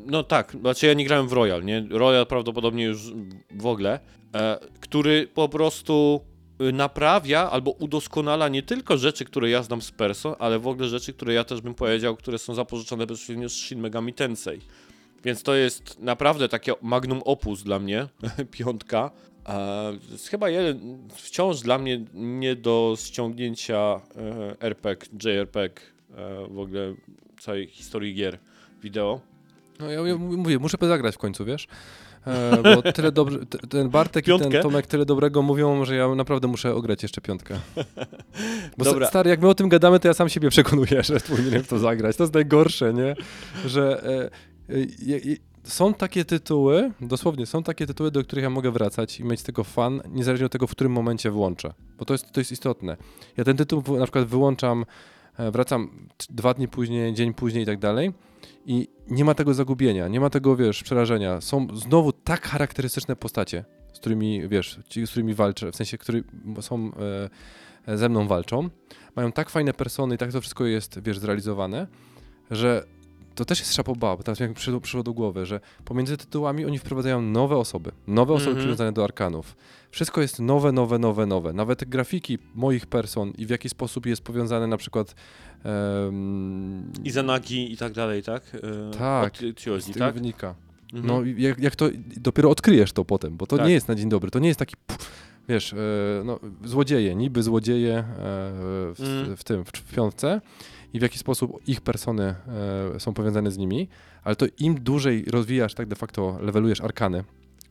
[0.07, 1.87] No tak, znaczy ja nie grałem w Royal, nie?
[1.91, 3.13] Royal prawdopodobnie już
[3.51, 4.01] w ogóle,
[4.35, 6.21] e, który po prostu
[6.63, 10.89] y, naprawia albo udoskonala nie tylko rzeczy, które ja znam z Person, ale w ogóle
[10.89, 14.61] rzeczy, które ja też bym powiedział, które są zapożyczone bezpośrednio z Shin Megami Tensei.
[15.25, 18.09] Więc to jest naprawdę takie magnum opus dla mnie,
[18.59, 19.11] piątka.
[19.49, 19.93] E,
[20.31, 25.81] chyba jeden, wciąż dla mnie nie do ściągnięcia e, RPG, JRPG,
[26.17, 26.95] e, w ogóle
[27.41, 28.39] całej historii gier
[28.83, 29.21] wideo.
[29.81, 31.69] No ja, ja mówię, muszę zagrać w końcu, wiesz?
[32.27, 33.39] E, bo tyle dobrze,
[33.69, 34.51] ten Bartek i Piątkę?
[34.51, 37.59] ten Tomek tyle dobrego mówią, że ja naprawdę muszę ograć jeszcze piątkę.
[38.79, 39.07] Bo Dobra.
[39.07, 41.79] Stary, jak my o tym gadamy, to ja sam siebie przekonuję, że powinienem w to
[41.79, 42.17] zagrać.
[42.17, 43.17] To jest najgorsze, nie?
[43.67, 45.37] Że e, e, je-
[45.69, 49.43] są takie tytuły, dosłownie są takie tytuły, do których ja mogę wracać i mieć z
[49.43, 51.73] tego fan, niezależnie od tego, w którym momencie włączę.
[51.99, 52.97] Bo to jest, to jest istotne.
[53.37, 54.85] Ja ten tytuł na przykład wyłączam,
[55.39, 58.13] e, wracam dwa dni później, dzień później i tak dalej
[58.67, 61.41] i nie ma tego zagubienia, nie ma tego, wiesz, przerażenia.
[61.41, 66.25] Są znowu tak charakterystyczne postacie, z którymi, wiesz, ci, z którymi walczę, w sensie, którzy
[66.61, 66.91] są
[67.87, 68.71] e, ze mną walczą,
[69.17, 71.87] mają tak fajne persony i tak to wszystko jest, wiesz, zrealizowane,
[72.51, 72.85] że
[73.39, 76.79] to też jest szapoba, bo teraz mi przyszło, przyszło do głowy, że pomiędzy tytułami oni
[76.79, 78.67] wprowadzają nowe osoby, nowe osoby Mhm.
[78.67, 79.57] przywiązane do arkanów.
[79.91, 81.53] Wszystko jest nowe, nowe, nowe, nowe.
[81.53, 85.15] Nawet grafiki moich person i w jaki sposób jest powiązane na przykład
[85.65, 88.43] em, Izanagi i tak dalej, tak?
[88.55, 90.15] E, Tak, Od tego tak?
[90.15, 90.55] wynika.
[90.95, 91.07] Mhm.
[91.07, 93.67] No i jak, jak to, dopiero odkryjesz to potem, bo to Tak.
[93.67, 95.11] nie jest na dzień dobry, to nie jest taki, pff,
[95.49, 95.77] wiesz, e,
[96.25, 99.37] no, złodzieje, niby złodzieje e, w, Mm.
[99.37, 100.41] w tym, w, w piątce
[100.93, 102.35] i w jaki sposób ich persony
[102.95, 103.89] e, są powiązane z nimi,
[104.25, 107.25] ale to im dłużej rozwijasz, tak de facto levelujesz arkany,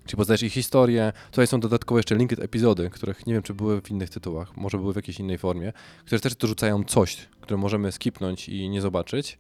[0.05, 3.81] czyli poznajesz ich historię, tutaj są dodatkowo jeszcze linked epizody, których nie wiem, czy były
[3.81, 5.73] w innych tytułach, może były w jakiejś innej formie,
[6.05, 9.39] które też dorzucają coś, które możemy skipnąć i nie zobaczyć,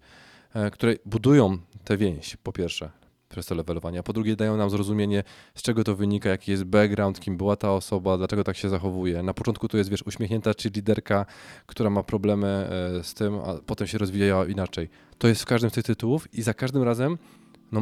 [0.53, 2.89] e, które budują tę więź, po pierwsze,
[3.37, 5.23] przez to levelowanie, a po drugie dają nam zrozumienie,
[5.55, 9.23] z czego to wynika, jaki jest background, kim była ta osoba, dlaczego tak się zachowuje.
[9.23, 11.25] Na początku to jest, wiesz, uśmiechnięta czy liderka,
[11.65, 14.89] która ma problemy e, z tym, a potem się rozwija inaczej.
[15.17, 17.17] To jest w każdym z tych tytułów i za każdym razem
[17.71, 17.81] no,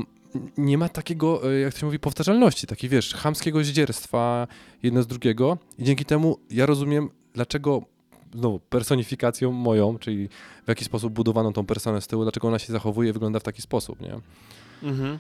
[0.57, 4.48] nie ma takiego, e, jak to się mówi, powtarzalności, takiego, wiesz, chamskiego zdzierstwa
[4.84, 7.82] jedno z drugiego i dzięki temu ja rozumiem, dlaczego
[8.34, 10.30] znowu personifikacją moją, czyli
[10.65, 13.61] w jaki sposób budowano tą personę z tyłu, dlaczego ona się zachowuje wygląda w taki
[13.61, 14.19] sposób, nie?
[14.84, 15.19] Mhm.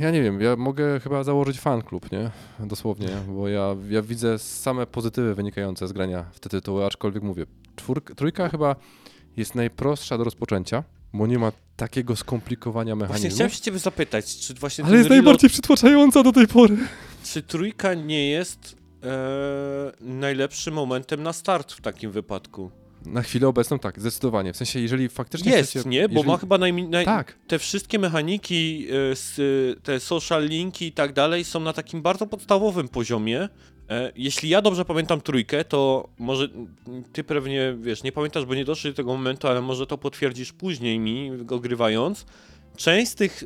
[0.00, 2.30] Ja nie wiem, ja mogę chyba założyć fan klub, nie?
[2.60, 7.46] Dosłownie, bo ja, ja widzę same pozytywy wynikające z grania w te tytuły, aczkolwiek mówię,
[7.76, 8.76] czwórka, trójka chyba
[9.36, 14.36] jest najprostsza do rozpoczęcia, bo nie ma takiego skomplikowania Właśnie mechanizmu, chciałem się ciebie zapytać,
[14.36, 16.76] czy właśnie ale jest reload, najbardziej przytłaczająca do tej pory.
[17.24, 22.70] czy trójka nie jest e, najlepszym momentem na start w takim wypadku?
[23.06, 24.52] Na chwilę obecną tak, zdecydowanie.
[24.52, 26.08] W sensie, jeżeli faktycznie Jest, chcecie, nie?
[26.08, 27.04] Bo jeżeli, ma chyba najmi- naj...
[27.04, 28.94] Tak, te wszystkie mechaniki, e,
[29.72, 33.48] e, te social linki i tak dalej są na takim bardzo podstawowym poziomie.
[33.90, 38.54] E, Jeśli ja dobrze pamiętam trójkę, to może mm, ty pewnie, wiesz, nie pamiętasz, bo
[38.54, 42.26] nie doszli do tego momentu, ale może to potwierdzisz później mi, ogrywając.
[42.76, 43.44] Część z tych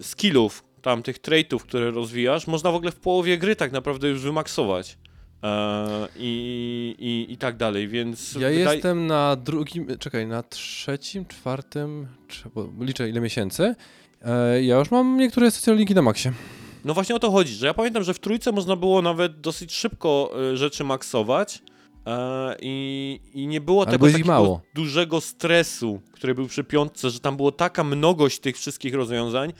[0.00, 4.20] skillów, tam tych traitów, które rozwijasz, można w ogóle w połowie gry tak naprawdę już
[4.22, 4.98] wymaksować.
[5.42, 8.32] E, i, i, I tak dalej, więc...
[8.34, 12.06] ja wydaje- jestem na drugim, czekaj, na trzecim, czwartym,
[12.80, 13.74] liczę ile miesięcy.
[14.22, 16.28] E, ja już mam niektóre social linki na maksie.
[16.84, 19.72] No właśnie o to chodzi, że ja pamiętam, że w trójce można było nawet dosyć
[19.72, 21.62] szybko e, rzeczy maksować
[22.60, 24.60] i, i nie było Ale tego było takiego mało.
[24.74, 29.52] dużego stresu, który był przy piątce, że tam było taka mnogość tych wszystkich rozwiązań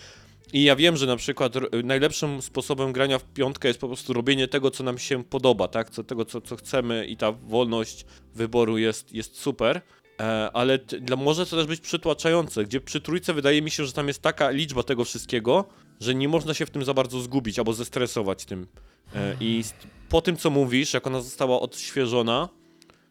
[0.52, 1.54] i ja wiem, że na przykład
[1.84, 5.90] najlepszym sposobem grania w piątkę jest po prostu robienie tego, co nam się podoba, tak?
[5.90, 8.04] Co, tego, co, co chcemy i ta wolność
[8.34, 9.80] wyboru jest, jest super.
[10.20, 13.92] E, ale dla, może to też być przytłaczające, gdzie przy trójce wydaje mi się, że
[13.92, 15.64] tam jest taka liczba tego wszystkiego,
[16.00, 18.66] że nie można się w tym za bardzo zgubić albo zestresować tym.
[19.14, 19.64] E, I
[20.08, 22.48] po tym, co mówisz, jak ona została odświeżona,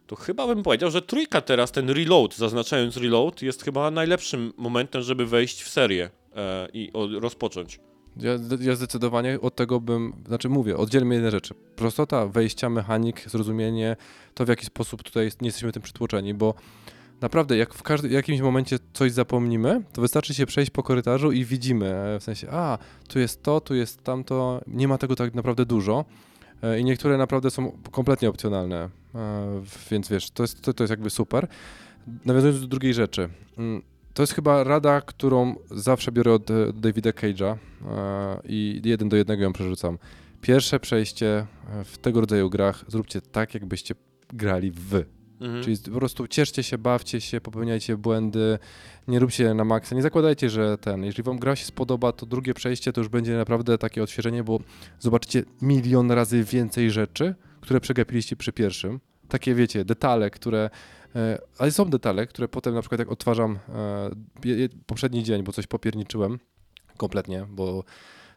[0.08, 5.02] to chyba bym powiedział, że trójka teraz, ten reload, zaznaczając reload, jest chyba najlepszym momentem,
[5.02, 6.21] żeby wejść w serię
[6.74, 7.80] i o, rozpocząć.
[8.18, 11.54] Ja, ja zdecydowanie od tego bym, znaczy mówię, oddzielmy jedne rzeczy.
[11.76, 13.96] Prostota wejścia, mechanik, zrozumienie,
[14.34, 16.54] to w jaki sposób tutaj nie jesteśmy tym przytłoczeni, bo
[17.22, 21.46] naprawdę jak w każdym, jakimś momencie coś zapomnimy, to wystarczy się przejść po korytarzu i
[21.46, 22.78] widzimy, e, w sensie, a,
[23.08, 26.06] tu jest to, tu jest tamto, nie ma tego tak naprawdę dużo
[26.64, 30.92] e, i niektóre naprawdę są kompletnie opcjonalne, e, więc wiesz, to jest, to, to jest
[30.92, 31.48] jakby super.
[32.26, 33.82] Nawiązując do drugiej rzeczy, mm,
[34.14, 37.58] to jest chyba rada, którą zawsze biorę od e, Davida Cage'a e,
[38.46, 39.98] i jeden do jednego ją przerzucam.
[40.42, 43.96] Pierwsze przejście e, w tego rodzaju grach zróbcie tak, jakbyście
[44.34, 45.06] grali w wy.
[45.42, 45.64] Mhm.
[45.64, 48.60] Czyli po prostu cieszcie się, bawcie się, popełniajcie błędy,
[49.08, 52.54] nie róbcie na maksa, nie zakładajcie, że ten, jeżeli wam gra się spodoba, to drugie
[52.54, 54.60] przejście to już będzie naprawdę takie odświeżenie, bo
[55.00, 59.00] zobaczycie milion razy więcej rzeczy, które przegapiliście przy pierwszym.
[59.28, 60.70] Takie wiecie, detale, które
[61.58, 64.10] ale są detale, które potem na przykład jak odtwarzam e,
[64.86, 66.40] poprzedni dzień, bo coś popierniczyłem
[66.98, 67.84] kompletnie, bo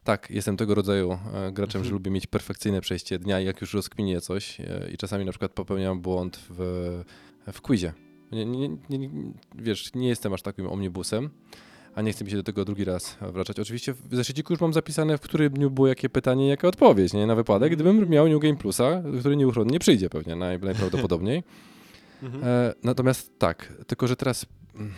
[0.05, 1.85] tak, jestem tego rodzaju e, graczem, Mhm.
[1.85, 5.33] że lubię mieć perfekcyjne przejście dnia i jak już rozkminię coś e, i czasami na
[5.33, 7.03] przykład popełniam błąd w,
[7.53, 7.93] w quizie.
[8.33, 9.11] Nie, nie, nie,
[9.55, 11.31] wiesz, nie jestem aż takim omnibusem,
[11.95, 13.61] a nie chcę mi się do tego drugi raz wracać.
[13.61, 17.27] Oczywiście w zeszyciku już mam zapisane, w którym dniu było jakie pytanie, jaka odpowiedź, nie?
[17.27, 21.43] Na wypadek, gdybym miał New Game Plusa, który nieuchronnie przyjdzie pewnie, naj, najprawdopodobniej.
[22.25, 22.45] Mhm.
[22.45, 24.93] E, natomiast tak, tylko że teraz mm,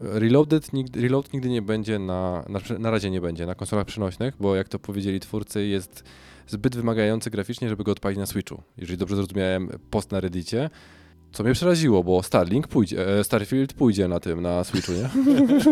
[0.00, 4.34] Reloaded nigdy, Reload nigdy nie będzie na, na, na razie nie będzie na konsolach przenośnych,
[4.40, 6.04] bo jak to powiedzieli twórcy, jest
[6.46, 8.62] zbyt wymagający graficznie, żeby go odpalić na Switchu.
[8.76, 10.70] Jeżeli dobrze zrozumiałem post na Reddicie,
[11.32, 15.10] co mnie przeraziło, bo Starlink pójdzie, e, Starfield pójdzie na tym, na Switchu, nie?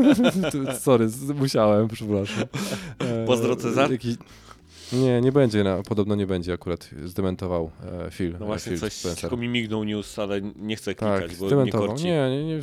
[0.81, 2.45] Sorry, musiałem, przepraszam.
[2.99, 3.91] E, Pozdro, Cezar.
[3.93, 4.17] jakiś-
[4.93, 7.71] Nie, nie będzie, na, podobno nie będzie akurat, zdementował
[8.07, 8.33] e, Phil.
[8.33, 9.21] No e, właśnie, Phil coś Spencer.
[9.21, 11.89] tylko mi mignął news, ale nie chcę Tak, klikać, bo nie zdementował.
[11.89, 12.05] korci.
[12.05, 12.61] Nie, nie, nie,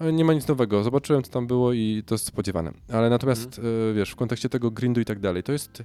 [0.00, 0.82] nie, nie ma nic nowego.
[0.84, 2.72] Zobaczyłem, co tam było i to jest spodziewane.
[2.92, 3.90] Ale natomiast, Mhm.
[3.90, 5.82] e, wiesz, w kontekście tego grindu i tak dalej, to jest...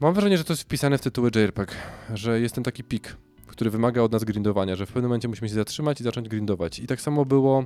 [0.00, 1.72] Mam wrażenie, że to jest wpisane w tytuły JRPG,
[2.14, 5.48] że jest ten taki pik, który wymaga od nas grindowania, że w pewnym momencie musimy
[5.48, 6.78] się zatrzymać i zacząć grindować.
[6.78, 7.64] I tak samo było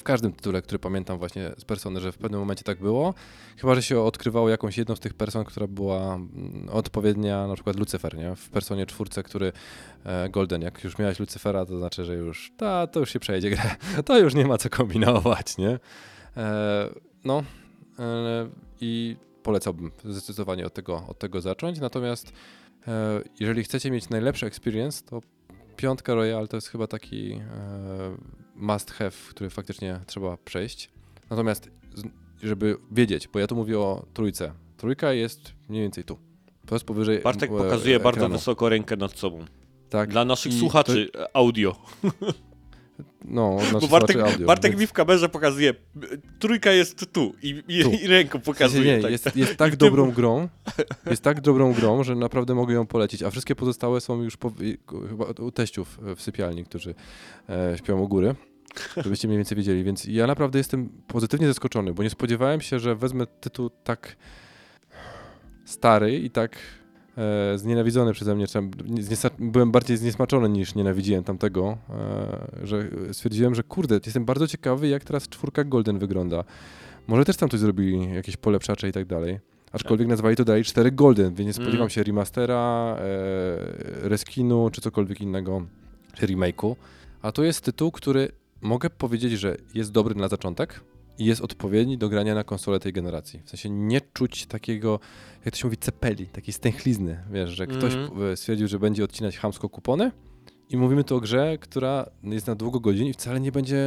[0.00, 3.14] w każdym tytule, który pamiętam właśnie z Persony, że w pewnym momencie tak było.
[3.56, 7.76] Chyba, że się odkrywało jakąś jedną z tych person, która była mm, odpowiednia, na przykład
[7.76, 8.36] Lucyfer, nie?
[8.36, 9.52] W Personie czwórce, który
[10.04, 13.50] e, Golden, jak już miałeś Lucyfera, to znaczy, że już ta, to już się przejdzie
[13.50, 13.62] grę.
[14.06, 15.78] To już nie ma co kombinować, nie?
[16.36, 16.88] E,
[17.24, 17.42] no
[17.98, 18.48] e,
[18.80, 21.80] i polecałbym zdecydowanie od tego, od tego zacząć.
[21.80, 22.32] Natomiast
[22.88, 25.20] e, jeżeli chcecie mieć najlepszy experience, to
[25.80, 27.40] piątka Royal to jest chyba taki e,
[28.54, 30.90] must have, który faktycznie trzeba przejść.
[31.30, 31.70] Natomiast,
[32.42, 34.52] żeby wiedzieć, bo ja tu mówię o trójce.
[34.76, 36.18] Trójka jest mniej więcej tu.
[36.66, 38.34] To jest powyżej Bartek e, pokazuje bardzo ekranu.
[38.34, 39.44] wysoko rękę nad sobą.
[39.90, 41.76] Tak, Dla naszych I słuchaczy e, audio.
[43.24, 44.46] no, Bo znaczy Bartek, słuchaczy audio.
[44.46, 45.74] Bartek więc- mi w kamerze pokazuje,
[46.38, 47.90] trójka jest tu i, i, Tu.
[47.90, 48.96] i ręką pokazuje.
[48.96, 49.10] nie, tak.
[49.12, 50.48] jest, jest I tak w tym- dobrą grą,
[51.10, 54.52] jest tak dobrą grą, że naprawdę mogę ją polecić, a wszystkie pozostałe są już po,
[55.08, 56.94] chyba u teściów w sypialni, którzy
[57.48, 58.34] e, śpią u góry,
[58.96, 62.94] żebyście mniej więcej wiedzieli, więc ja naprawdę jestem pozytywnie zaskoczony, bo nie spodziewałem się, że
[62.96, 64.16] wezmę tytuł tak
[65.64, 66.56] stary i tak
[67.18, 68.58] e, znienawidzony przeze mnie, czy
[69.38, 75.04] byłem bardziej zniesmaczony niż nienawidziłem tamtego, e, że stwierdziłem, że kurde, jestem bardzo ciekawy, jak
[75.04, 76.44] teraz czwórka Golden wygląda.
[77.06, 79.38] Może też tam coś zrobili, jakieś polepszacze i tak dalej.
[79.72, 81.90] Aczkolwiek nazwali to dalej 4 Golden, więc nie spodziewam Mm.
[81.90, 85.66] się remastera, e, reskinu czy cokolwiek innego,
[86.14, 86.74] czy remake'u.
[87.22, 88.28] A to jest tytuł, który
[88.60, 90.80] mogę powiedzieć, że jest dobry na zaczątek
[91.18, 93.40] i jest odpowiedni do grania na konsolę tej generacji.
[93.44, 95.00] W sensie nie czuć takiego,
[95.44, 99.38] jak to się mówi, cepeli, takiej stęchlizny, wiesz, że ktoś e, stwierdził, że będzie odcinać
[99.38, 100.10] chamsko kupony
[100.70, 103.86] i mówimy tu o grze, która jest na długo godzin i wcale nie będzie,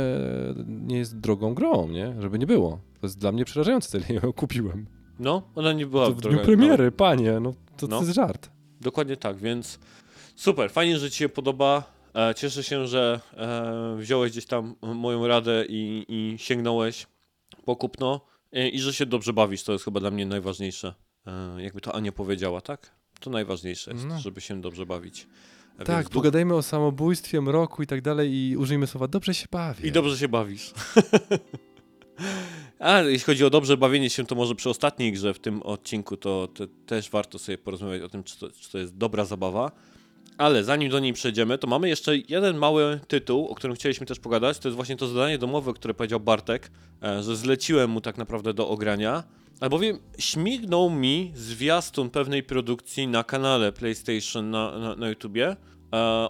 [0.67, 2.15] nie jest drogą grą, nie?
[2.21, 2.71] Żeby nie było.
[3.01, 4.87] To jest dla mnie przerażające, tyle ją kupiłem.
[5.19, 7.97] No, ona nie była To w dniu droga, premiery, panie, no to, No.
[7.99, 8.49] to jest żart.
[8.81, 9.79] Dokładnie tak, więc
[10.35, 11.93] super, fajnie, że Ci się podoba.
[12.15, 17.07] E, cieszę się, że e, wziąłeś gdzieś tam moją radę i, i sięgnąłeś
[17.65, 18.21] po kupno
[18.51, 19.63] e, i że się dobrze bawisz.
[19.63, 20.93] To jest chyba dla mnie najważniejsze.
[21.27, 22.95] E, jakby to Ania powiedziała, tak?
[23.19, 24.19] To najważniejsze jest, No.
[24.19, 25.27] żeby się dobrze bawić.
[25.80, 29.47] E, Tak, więc pogadajmy o samobójstwie, mroku i tak dalej i użyjmy słowa dobrze się
[29.51, 29.88] bawię.
[29.88, 30.73] I dobrze się bawisz.
[32.80, 36.17] A jeśli chodzi o dobrze bawienie się, to może przy ostatniej grze w tym odcinku,
[36.17, 39.71] to, to też warto sobie porozmawiać o tym, czy to, czy to jest dobra zabawa.
[40.38, 44.19] Ale zanim do niej przejdziemy, to mamy jeszcze jeden mały tytuł, o którym chcieliśmy też
[44.19, 44.60] pogadać.
[44.60, 46.72] To jest właśnie to zadanie domowe, które powiedział Bartek,
[47.03, 49.23] e, że zleciłem mu tak naprawdę do ogrania.
[49.60, 55.55] Albowiem śmignął mi zwiastun pewnej produkcji na kanale PlayStation na, na, na YouTubie e,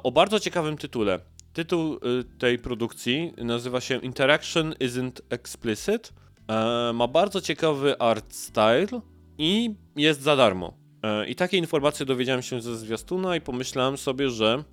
[0.04, 1.20] o bardzo ciekawym tytule.
[1.54, 2.00] Tytuł y,
[2.40, 6.14] tej produkcji nazywa się Interaction Isn't Explicit.
[6.48, 9.02] E, ma bardzo ciekawy art style
[9.38, 10.83] i jest za darmo.
[11.04, 14.64] E, I takie informacje dowiedziałem się ze zwiastuna i pomyślałem sobie, że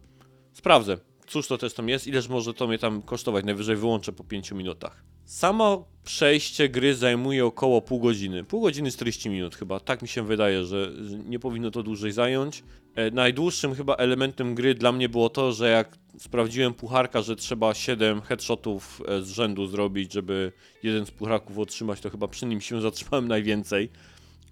[0.53, 4.25] sprawdzę, cóż to też tam jest, ileż może to mnie tam kosztować, najwyżej wyłączę po
[4.25, 5.05] 5 minutach.
[5.25, 10.23] Samo przejście gry zajmuje około pół godziny, pół godziny 40 minut chyba, tak mi się
[10.23, 10.93] wydaje, że
[11.27, 12.63] nie powinno to dłużej zająć.
[12.95, 17.75] E, najdłuższym chyba elementem gry dla mnie było to, że jak sprawdziłem pucharka, że trzeba
[17.75, 20.53] 7 headshotów e, z rzędu zrobić, żeby
[20.83, 23.91] jeden z pucharków otrzymać, to chyba przy nim się zatrzymałem najwięcej.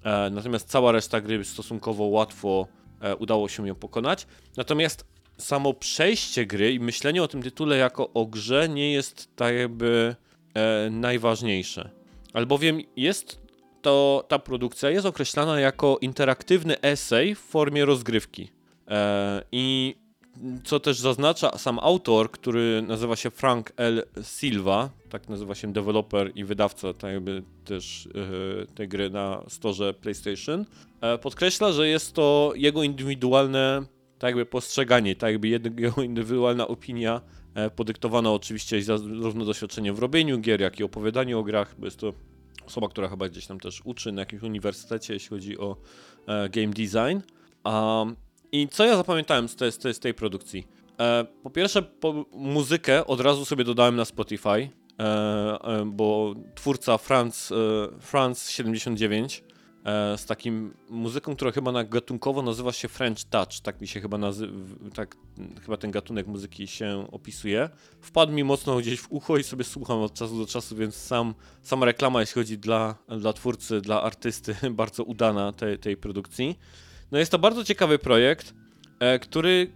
[0.05, 2.67] E, natomiast cała reszta gry stosunkowo łatwo
[3.01, 4.27] e, udało się ją pokonać.
[4.57, 5.05] Natomiast
[5.39, 10.17] samo przejście gry i myślenie o tym tytule jako o grze nie jest tak jakby
[10.55, 11.91] e, najważniejsze.
[12.33, 13.41] Albowiem jest
[13.83, 18.51] to, ta produkcja jest określana jako interaktywny esej w formie rozgrywki.
[18.89, 19.97] E, I
[20.65, 24.03] co też zaznacza sam autor, który nazywa się Frank L.
[24.23, 28.09] Silva, tak nazywa się deweloper i wydawca tak jakby też
[28.63, 30.65] e, tej gry na storze PlayStation,
[31.01, 33.83] e, podkreśla, że jest to jego indywidualne
[34.19, 37.21] tak jakby postrzeganie, tak jakby jego indywidualna opinia,
[37.55, 41.99] e, podyktowana oczywiście zarówno doświadczeniem w robieniu gier, jak i opowiadaniu o grach, bo jest
[41.99, 42.13] to
[42.67, 45.77] osoba, która chyba gdzieś tam też uczy na jakimś uniwersytecie, jeśli chodzi o
[46.27, 47.21] e, game design.
[47.65, 48.17] Um,
[48.53, 50.67] I co ja zapamiętałem z, te, z, te, z tej produkcji?
[51.01, 54.69] E, po pierwsze, po, muzykę od razu sobie dodałem na Spotify, e,
[54.99, 57.55] e, bo twórca Franz, e,
[58.01, 59.45] Franz 79
[59.85, 64.01] e, z takim muzyką, która chyba na gatunkowo nazywa się French Touch, tak mi się
[64.01, 64.53] chyba nazywa,
[64.95, 65.17] tak
[65.63, 67.69] chyba ten gatunek muzyki się opisuje.
[68.01, 71.35] Wpadł mi mocno gdzieś w ucho i sobie słucham od czasu do czasu, więc sam,
[71.63, 76.59] sama reklama, jeśli chodzi dla, dla twórcy, dla artysty, bardzo udana tej, tej produkcji.
[77.11, 78.55] No jest to bardzo ciekawy projekt,
[79.01, 79.73] e, który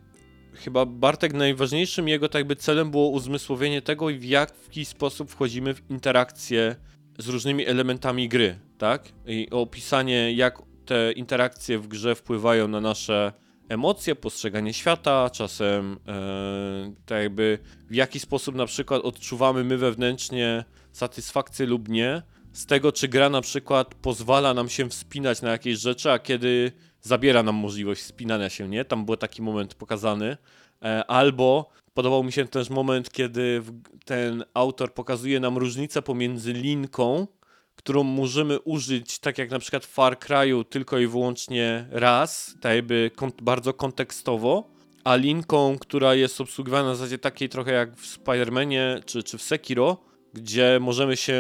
[0.54, 5.90] chyba Bartek najważniejszym jego tak jakby celem było uzmysłowienie tego, w jaki sposób wchodzimy w
[5.90, 6.76] interakcję
[7.18, 9.08] z różnymi elementami gry, tak?
[9.26, 13.32] I opisanie, jak te interakcje w grze wpływają na nasze
[13.68, 17.58] emocje, postrzeganie świata, czasem e, tak jakby
[17.90, 22.22] w jaki sposób na przykład odczuwamy my wewnętrznie satysfakcję lub nie
[22.52, 26.72] z tego, czy gra na przykład pozwala nam się wspinać na jakieś rzeczy, a kiedy
[27.02, 28.84] zabiera nam możliwość wspinania się, nie?
[28.84, 30.36] Tam był taki moment pokazany.
[30.82, 33.62] E, albo podobał mi się też moment, kiedy
[34.04, 37.26] ten autor pokazuje nam różnicę pomiędzy linką,
[37.76, 42.74] którą możemy użyć, tak jak na przykład w Far Cry'u, tylko i wyłącznie raz, tak
[42.74, 43.10] jakby
[43.42, 44.70] bardzo kontekstowo,
[45.04, 49.42] a linką, która jest obsługiwana na zasadzie takiej trochę jak w Spider-Manie czy, czy w
[49.42, 49.96] Sekiro,
[50.34, 51.34] gdzie możemy się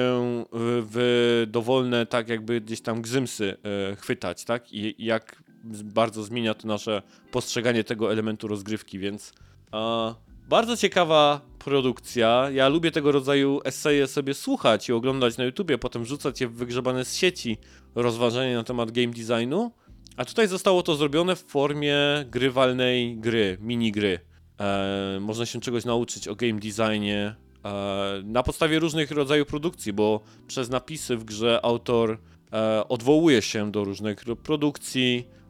[0.52, 3.56] w, w dowolne, tak jakby gdzieś tam gzymsy
[3.92, 4.72] e, chwytać, tak?
[4.72, 5.41] I, jak
[5.84, 9.32] bardzo zmienia to nasze postrzeganie tego elementu rozgrywki, więc
[9.72, 10.14] a,
[10.48, 12.50] bardzo ciekawa produkcja.
[12.52, 16.54] Ja lubię tego rodzaju eseje sobie słuchać i oglądać na YouTubie, potem rzucać je w
[16.54, 17.58] wygrzebane z sieci
[17.94, 19.72] rozważania na temat game designu.
[20.16, 24.20] A tutaj zostało to zrobione w formie grywalnej gry, minigry.
[24.60, 27.34] E, można się czegoś nauczyć o game designie
[27.64, 32.18] e, na podstawie różnych rodzajów produkcji, bo przez napisy w grze autor
[32.52, 35.41] e, odwołuje się do różnych ro- produkcji, e,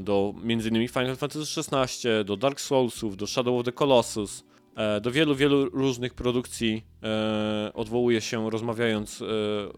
[0.00, 0.88] do m.in.
[0.88, 4.44] Final Fantasy XVI, do Dark Soulsów, do Shadow of the Colossus,
[4.76, 9.26] e, do wielu, wielu różnych produkcji e, odwołuje się rozmawiając e,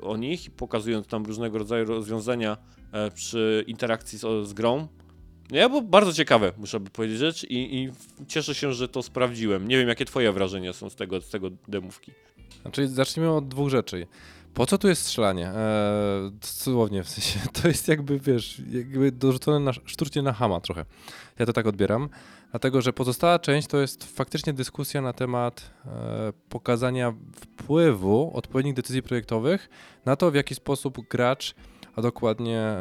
[0.00, 2.56] o nich i pokazując tam różnego rodzaju rozwiązania
[2.92, 4.88] e, przy interakcji z, z grą.
[5.50, 7.90] Nie, bo bardzo ciekawe, muszę powiedzieć rzecz i, i
[8.26, 9.68] cieszę się, że to sprawdziłem.
[9.68, 12.12] Nie wiem, jakie twoje wrażenia są z tego, z tego demówki.
[12.62, 14.06] Znaczy, zacznijmy od dwóch rzeczy.
[14.54, 15.48] Po co tu jest strzelanie?
[15.48, 20.84] Eee, dosłownie, w sensie, to jest jakby, wiesz, jakby dorzucone na, sztucznie na hama trochę.
[21.38, 22.08] Ja to tak odbieram,
[22.50, 29.02] dlatego, że pozostała część to jest faktycznie dyskusja na temat e, pokazania wpływu odpowiednich decyzji
[29.02, 29.68] projektowych
[30.04, 31.54] na to, w jaki sposób gracz,
[31.96, 32.78] a dokładnie e,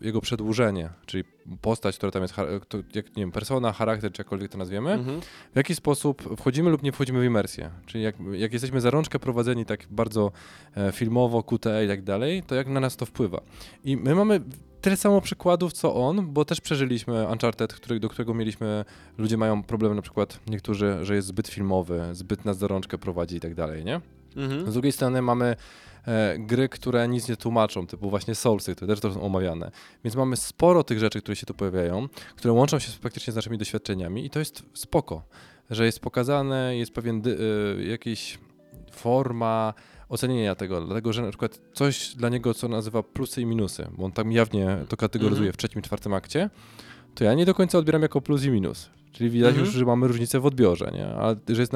[0.00, 1.24] jego przedłużenie, czyli
[1.60, 5.20] postać, która tam jest, kto- jak, nie wiem, persona, charakter, czy jakkolwiek to nazwiemy, Mhm.
[5.52, 7.70] w jaki sposób wchodzimy lub nie wchodzimy w imersję.
[7.86, 10.32] Czyli jak, jak jesteśmy za rączkę prowadzeni tak bardzo
[10.76, 13.40] e, filmowo, QTE i tak dalej, to jak na nas to wpływa.
[13.84, 14.40] I my mamy
[14.80, 18.84] tyle samo przykładów co on, bo też przeżyliśmy Uncharted, który, do którego mieliśmy,
[19.18, 23.36] ludzie mają problemy na przykład niektórzy, że jest zbyt filmowy, zbyt nas za rączkę prowadzi
[23.36, 24.00] i tak dalej, nie?
[24.36, 24.70] Mhm.
[24.70, 25.56] Z drugiej strony mamy
[26.06, 29.70] e, gry, które nic nie tłumaczą, typu właśnie Soulsy, które też to są omawiane.
[30.04, 33.58] Więc mamy sporo tych rzeczy, które się tu pojawiają, które łączą się praktycznie z naszymi
[33.58, 35.22] doświadczeniami i to jest spoko,
[35.70, 37.38] że jest pokazane, jest pewien dy,
[37.78, 38.38] y, jakiś
[38.92, 39.74] forma
[40.08, 44.04] ocenienia tego, dlatego że na przykład coś dla niego, co nazywa plusy i minusy, bo
[44.04, 45.52] on tam jawnie to kategoryzuje Mhm.
[45.52, 46.50] w trzecim, czwartym akcie,
[47.14, 48.90] to ja nie do końca odbieram jako plus i minus.
[49.12, 49.66] Czyli widać Mhm.
[49.66, 51.06] już, że mamy różnicę w odbiorze, nie?
[51.06, 51.72] A że jest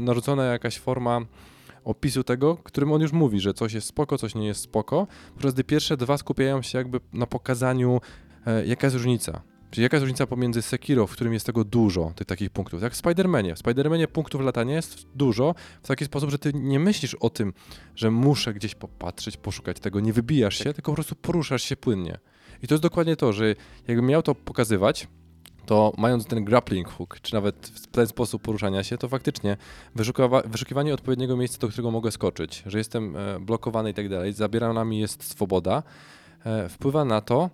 [0.00, 1.20] narzucona jakaś forma
[1.84, 5.54] opisu tego, którym on już mówi, że coś jest spoko, coś nie jest spoko, podczas
[5.54, 8.00] gdy pierwsze dwa skupiają się jakby na pokazaniu,
[8.46, 9.42] e, jaka jest różnica.
[9.70, 12.92] Czyli jaka jest różnica pomiędzy Sekiro, w którym jest tego dużo, tych takich punktów, jak
[12.92, 13.54] w Spider-Manie.
[13.54, 17.52] W Spider-Manie punktów latania jest dużo, w taki sposób, że ty nie myślisz o tym,
[17.94, 22.18] że muszę gdzieś popatrzeć, poszukać tego, nie wybijasz się, tylko po prostu poruszasz się płynnie.
[22.62, 23.54] I to jest dokładnie to, że
[23.88, 25.08] jakbym miał to pokazywać,
[25.66, 29.56] to mając ten grappling hook, czy nawet w ten sposób poruszania się, to faktycznie
[29.96, 34.32] wyszukiwa- wyszukiwanie odpowiedniego miejsca, do którego mogę skoczyć, że jestem e, blokowany i tak dalej,
[34.32, 35.82] zabierana mi jest swoboda,
[36.44, 37.50] e, wpływa na to,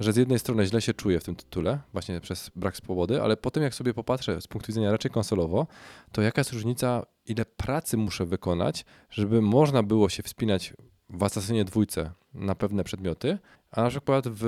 [0.00, 3.36] że z jednej strony źle się czuję w tym tytule, właśnie przez brak swobody, ale
[3.36, 5.66] potem jak sobie popatrzę z punktu widzenia raczej konsolowo,
[6.12, 10.74] to jaka jest różnica, ile pracy muszę wykonać, żeby można było się wspinać
[11.08, 13.38] w Asasynie dwójce na pewne przedmioty,
[13.72, 14.40] a na przykład w,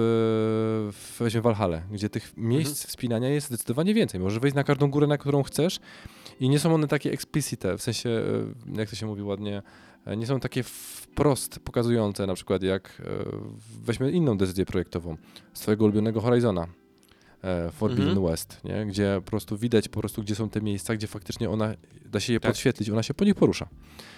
[0.93, 1.43] w weźmy
[1.93, 4.21] gdzie tych miejsc wspinania jest zdecydowanie więcej.
[4.21, 5.81] Możesz wejść na każdą górę, na którą chcesz
[6.41, 9.63] i nie są one takie explicite, w sensie, e, jak to się mówi ładnie,
[10.07, 13.05] e, nie są takie wprost pokazujące, na przykład jak e,
[13.85, 15.17] weźmy inną decyzję projektową
[15.55, 16.67] z twojego ulubionego Horizona.
[17.73, 18.27] Forbidden Mhm.
[18.27, 18.87] West, nie?
[18.87, 21.75] gdzie po prostu widać po prostu, gdzie są te miejsca, gdzie faktycznie ona,
[22.07, 22.51] da się je Tak.
[22.51, 23.69] podświetlić, ona się po nich porusza.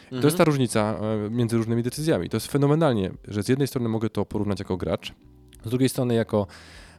[0.07, 0.23] Mhm.
[0.23, 2.29] To jest ta różnica e, między różnymi decyzjami.
[2.29, 5.13] To jest fenomenalnie, że z jednej strony mogę to porównać jako gracz,
[5.65, 6.47] z drugiej strony jako,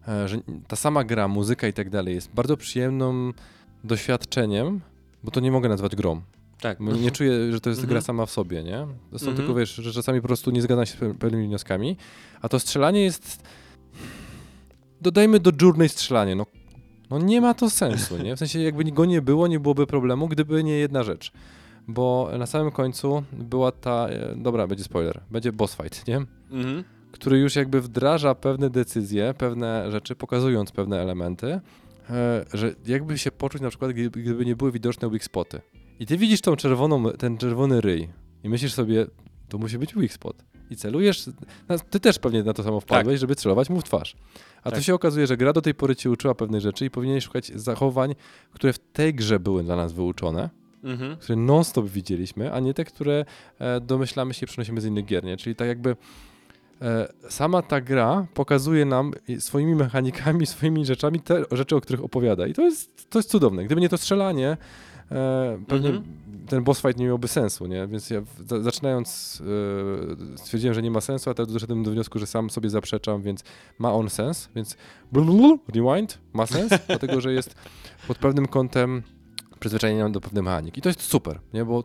[0.07, 3.34] e, że ta sama gra, muzyka i tak dalej jest bardzo przyjemnym
[3.84, 4.81] doświadczeniem,
[5.23, 6.21] bo to nie mogę nazwać grą.
[6.61, 6.77] Tak.
[6.84, 7.89] Bo Nie czuję, że to jest Mhm.
[7.89, 8.88] gra sama w sobie, nie?
[9.11, 9.38] To są Mhm.
[9.38, 11.97] tylko, wiesz, że czasami po prostu nie zgadzam się z pe- pewnymi wnioskami,
[12.41, 13.43] a to strzelanie jest...
[15.01, 16.45] Dodajmy do Journey strzelanie, no,
[17.09, 18.35] no nie ma to sensu, nie?
[18.35, 21.31] W sensie jakby go nie było, nie byłoby problemu, gdyby nie jedna rzecz.
[21.88, 26.18] Bo na samym końcu była ta, e, dobra, będzie spoiler, będzie boss fight, nie?
[26.51, 26.84] Mhm.
[27.11, 31.59] który już jakby wdraża pewne decyzje, pewne rzeczy, pokazując pewne elementy,
[32.09, 35.61] e, że jakby się poczuć na przykład, gdyby, nie były widoczne weak spoty.
[35.99, 38.09] I ty widzisz tą czerwoną, ten czerwony ryj
[38.43, 39.05] i myślisz sobie,
[39.49, 40.43] to musi być weak spot.
[40.69, 41.30] I celujesz,
[41.69, 44.15] no, ty też pewnie na to samo wpadłeś, żeby celować mu w twarz.
[44.64, 44.84] A tu Tak.
[44.84, 48.15] się okazuje, że gra do tej pory ci uczyła pewnych rzeczy i powinieneś szukać zachowań,
[48.51, 50.49] które w tej grze były dla nas wyuczone,
[50.83, 51.17] Mhm.
[51.17, 53.25] które non-stop widzieliśmy, a nie te, które
[53.59, 55.37] e, domyślamy się przenosimy z innych gier, nie?
[55.37, 55.95] Czyli tak jakby
[56.81, 62.47] e, sama ta gra pokazuje nam swoimi mechanikami, swoimi rzeczami te rzeczy, o których opowiada.
[62.47, 63.65] I to jest, to jest cudowne.
[63.65, 64.57] Gdyby nie to strzelanie,
[65.11, 66.05] e, pewnie Mhm.
[66.47, 67.87] ten boss fight nie miałby sensu, nie?
[67.87, 69.41] Więc ja za, zaczynając
[70.33, 73.21] e, stwierdziłem, że nie ma sensu, a teraz doszedłem do wniosku, że sam sobie zaprzeczam,
[73.21, 73.43] więc
[73.79, 74.77] ma on sens, więc
[75.11, 77.55] blablabla, rewind ma sens, dlatego że jest
[78.07, 79.03] pod pewnym kątem
[79.59, 80.79] przyzwyczajenia do pewnej mechaniki.
[80.79, 81.65] I to jest super, nie?
[81.65, 81.84] Bo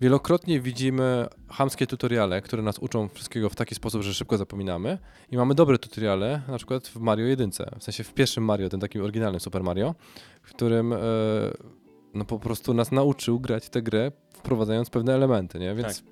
[0.00, 4.98] wielokrotnie widzimy chamskie tutoriale, które nas uczą wszystkiego w taki sposób, że szybko zapominamy
[5.30, 8.80] i mamy dobre tutoriale, na przykład w Mario 1, w sensie w pierwszym Mario, tym
[8.80, 9.94] takim oryginalnym Super Mario,
[10.42, 10.96] w którym e,
[12.14, 15.74] no po prostu nas nauczył grać tę grę, wprowadzając pewne elementy, nie?
[15.74, 16.02] Więc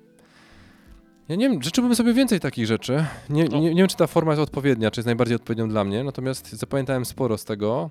[1.29, 3.05] ja nie wiem, życzyłbym sobie więcej takich rzeczy.
[3.29, 3.57] Nie, No.
[3.59, 6.49] nie, nie wiem, czy ta forma jest odpowiednia, czy jest najbardziej odpowiednią dla mnie, natomiast
[6.53, 7.89] zapamiętałem sporo z tego.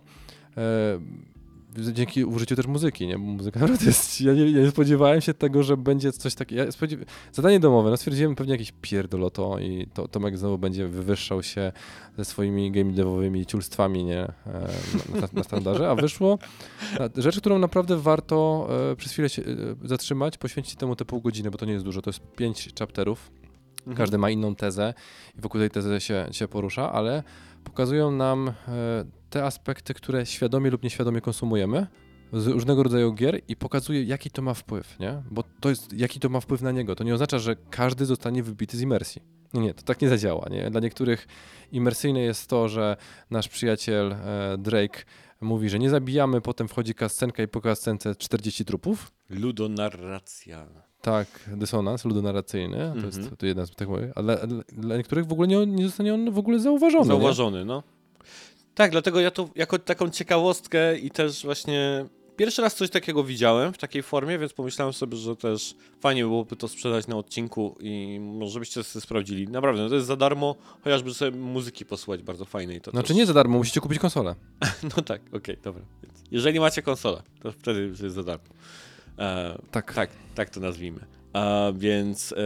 [1.93, 3.19] Dzięki użyciu też muzyki, nie?
[3.19, 4.21] Bo muzyka naprawdę jest...
[4.21, 6.65] Ja nie, nie spodziewałem się tego, że będzie coś takiego...
[6.65, 7.01] Ja spodziew...
[7.33, 11.73] Zadanie domowe, no stwierdziłem pewnie jakieś pierdoloto i to, Tomek znowu będzie wywyższał się
[12.19, 14.21] ze swoimi game devowymi ciulstwami, nie?
[14.21, 14.33] E,
[15.21, 16.39] na, na standardzie, a wyszło
[17.17, 19.47] rzecz, którą naprawdę warto e, przez chwilę się e,
[19.89, 23.31] zatrzymać, poświęcić temu te pół godziny, bo to nie jest dużo, to jest pięć chapterów,
[23.79, 23.97] Mhm.
[23.97, 24.95] każdy ma inną tezę
[25.39, 27.23] i wokół tej tezy się, się porusza, ale
[27.65, 28.53] pokazują nam e,
[29.31, 31.87] te aspekty, które świadomie lub nieświadomie konsumujemy
[32.33, 35.23] z różnego rodzaju gier i pokazuje, jaki to ma wpływ, nie?
[35.31, 36.95] Bo to jest, jaki to ma wpływ na niego.
[36.95, 39.23] To nie oznacza, że każdy zostanie wybity z imersji.
[39.55, 40.71] Nie, nie, to tak nie zadziała, nie?
[40.71, 41.27] Dla niektórych
[41.73, 42.97] imersyjne jest to, że
[43.31, 45.05] nasz przyjaciel e, Drake
[45.41, 49.13] mówi, że nie zabijamy, potem wchodzi kascenka i po kascence 40 trupów.
[49.31, 50.88] Ludonarracja.
[51.01, 51.27] Tak,
[51.57, 53.07] dysonans ludonarracyjny, to Mhm.
[53.07, 56.31] jest to jedna z tych moich, ale dla, niektórych w ogóle nie, nie zostanie on
[56.31, 57.03] w ogóle zauważony.
[57.05, 57.09] nie?
[57.09, 57.83] Zauważony, no.
[58.75, 62.07] Tak, dlatego ja to jako taką ciekawostkę i też właśnie
[62.37, 66.57] pierwszy raz coś takiego widziałem w takiej formie, więc pomyślałem sobie, że też fajnie byłoby
[66.57, 69.49] to sprzedać na odcinku i może byście sobie sprawdzili.
[69.49, 70.55] Naprawdę, no to jest za darmo,
[70.85, 72.81] chociażby sobie muzyki posłuchać bardzo fajnej.
[72.81, 73.17] To Znaczy też...
[73.17, 74.35] nie za darmo, musicie kupić konsolę.
[74.97, 75.83] No tak, okej, dobra.
[76.03, 78.45] Więc jeżeli macie konsolę, to wtedy jest za darmo.
[79.19, 79.95] E, Tak.
[79.95, 81.01] tak, tak to nazwijmy.
[81.33, 82.37] A więc e,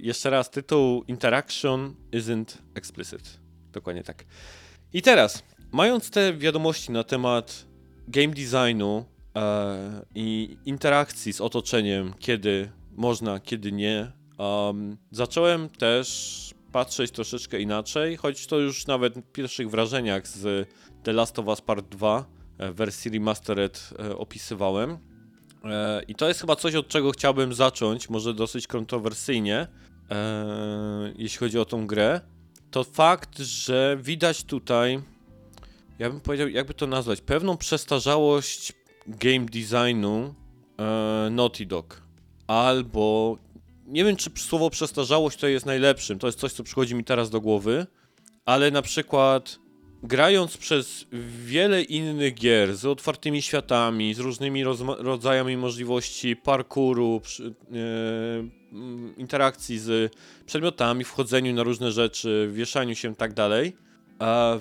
[0.00, 3.40] jeszcze raz tytuł Interaction isn't explicit.
[3.72, 4.24] Dokładnie tak.
[4.92, 5.42] I teraz,
[5.72, 7.66] mając te wiadomości na temat
[8.08, 9.04] game designu
[9.36, 18.16] e, i interakcji z otoczeniem, kiedy można, kiedy nie, em, zacząłem też patrzeć troszeczkę inaczej,
[18.16, 20.68] choć to już nawet w pierwszych wrażeniach z
[21.02, 22.24] The Last of Us Part 2
[22.58, 25.09] e, w wersji remastered e, opisywałem E,
[26.08, 29.66] I to jest chyba coś, od czego chciałbym zacząć, może dosyć kontrowersyjnie,
[30.10, 32.20] e, jeśli chodzi o tą grę.
[32.70, 35.00] To fakt, że widać tutaj,
[35.98, 38.72] ja bym powiedział, jakby to nazwać, pewną przestarzałość
[39.06, 40.34] game designu
[40.78, 42.02] e, Naughty Dog.
[42.46, 43.38] Albo,
[43.86, 47.30] nie wiem czy słowo przestarzałość to jest najlepszym, to jest coś, co przychodzi mi teraz
[47.30, 47.86] do głowy,
[48.44, 49.58] ale na przykład
[50.02, 51.06] grając przez
[51.44, 54.64] wiele innych gier z otwartymi światami, z różnymi
[54.98, 57.52] rodzajami możliwości parkouru, przy, e,
[59.16, 60.12] interakcji z
[60.46, 63.76] przedmiotami, wchodzeniu na różne rzeczy, wieszaniu się i tak dalej,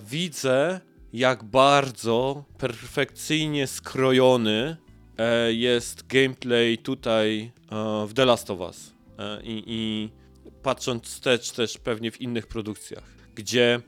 [0.10, 0.80] widzę
[1.14, 4.78] jak bardzo perfekcyjnie skrojony
[5.18, 8.94] e, jest gameplay tutaj e, w The Last of Us.
[9.20, 10.10] E, I, I
[10.64, 13.03] patrząc wstecz też pewnie w innych produkcjach,
[13.36, 13.82] gdzie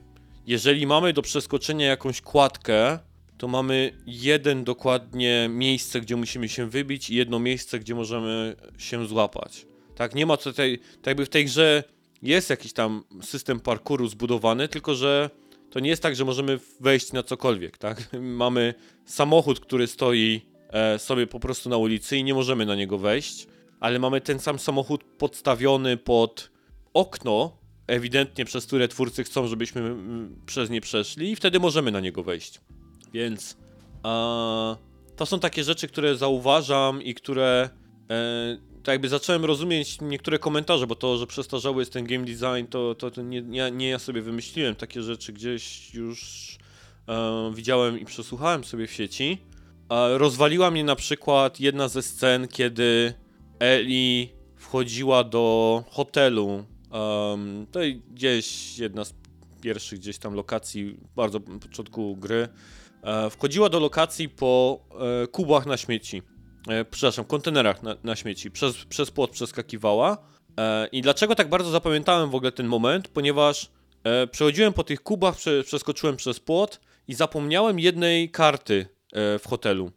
[0.48, 3.00] jeżeli mamy do przeskoczenia jakąś kładkę,
[3.38, 9.08] to mamy jeden dokładnie miejsce, gdzie musimy się wybić i jedno miejsce, gdzie możemy się
[9.08, 9.66] złapać.
[9.96, 11.84] Tak, nie ma tutaj, tak jakby w tej grze
[12.22, 15.30] jest jakiś tam system parkouru zbudowany, tylko że
[15.70, 18.10] to nie jest tak, że możemy wejść na cokolwiek, tak?
[18.44, 18.74] Mamy
[19.06, 23.48] samochód, który stoi e, sobie po prostu na ulicy i nie możemy na niego wejść,
[23.80, 26.52] ale mamy ten sam samochód podstawiony pod
[26.94, 27.58] okno,
[27.92, 32.24] ewidentnie przez które twórcy chcą, żebyśmy mm, przez nie przeszli i wtedy możemy na niego
[32.24, 32.62] wejść.
[33.14, 33.58] Więc
[34.04, 34.76] a,
[35.16, 37.70] to są takie rzeczy, które zauważam i które
[38.10, 42.68] e, tak jakby zacząłem rozumieć niektóre komentarze, bo to, że przestarzały jest ten game design,
[42.70, 46.58] to, to, to nie, nie, nie, ja sobie wymyśliłem takie rzeczy, gdzieś już
[47.08, 49.38] e, widziałem i przesłuchałem sobie w sieci.
[49.90, 53.14] E, rozwaliła mnie na przykład jedna ze scen, kiedy
[53.60, 59.14] Eli wchodziła do hotelu Um, to gdzieś jedna z
[59.62, 62.48] pierwszych gdzieś tam lokacji, bardzo na początku gry.
[63.04, 64.80] E, wchodziła do lokacji po
[65.24, 66.22] e, kubach na śmieci.
[66.68, 68.52] E, przepraszam, kontenerach na, na śmieci.
[68.52, 70.18] Przez, przez płot przeskakiwała.
[70.60, 73.08] E, I dlaczego tak bardzo zapamiętałem w ogóle ten moment?
[73.08, 73.72] Ponieważ
[74.04, 79.48] e, przechodziłem po tych kubach, prze, przeskoczyłem przez płot i zapomniałem jednej karty e, w
[79.48, 79.92] hotelu.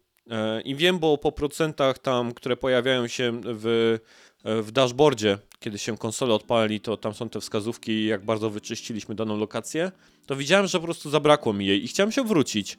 [0.65, 3.99] I wiem, bo po procentach tam, które pojawiają się w
[4.45, 9.15] E, w dashboardzie, kiedy się konsole odpali, to tam są te wskazówki, jak bardzo wyczyściliśmy
[9.15, 9.93] daną lokację,
[10.27, 12.79] to widziałem, że po prostu zabrakło mi jej i chciałem się wrócić.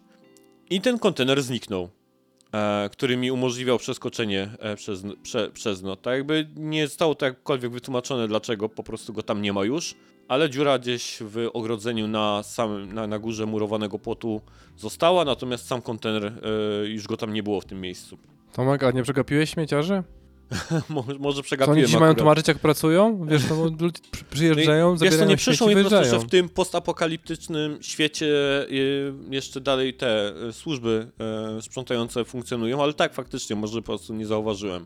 [0.70, 1.90] I ten kontener zniknął,
[2.54, 5.96] e, który mi umożliwiał przeskoczenie e, przez, prze, przez no.
[5.96, 9.96] Tak jakby nie zostało to jakkolwiek wytłumaczone, dlaczego po prostu go tam nie ma już,
[10.28, 14.42] ale dziura gdzieś w ogrodzeniu na samym, na, na górze murowanego płotu
[14.78, 18.18] została, natomiast sam kontener e, już go tam nie było w tym miejscu.
[18.54, 20.04] Tomek, a nie przegapiłeś śmieciarzy?
[21.20, 23.26] może przegapiłem To oni ci mają tłumaczyć, jak pracują?
[23.26, 24.00] Wiesz, no, ludzie
[24.32, 28.26] przyjeżdżają, no Wiesz, to nie przyszło mi po prostu, że w tym postapokaliptycznym świecie
[28.72, 31.12] y, jeszcze dalej te y, służby
[31.58, 34.86] y, sprzątające funkcjonują, ale tak, faktycznie, może po prostu nie zauważyłem.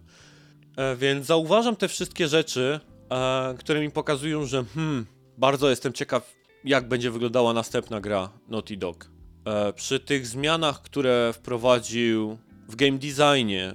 [0.80, 2.80] E, więc zauważam te wszystkie rzeczy,
[3.11, 5.06] e, które mi pokazują, że hmm,
[5.38, 9.10] bardzo jestem ciekaw, jak będzie wyglądała następna gra Naughty Dog.
[9.45, 12.38] E, przy tych zmianach, które wprowadził
[12.69, 13.73] w game designie,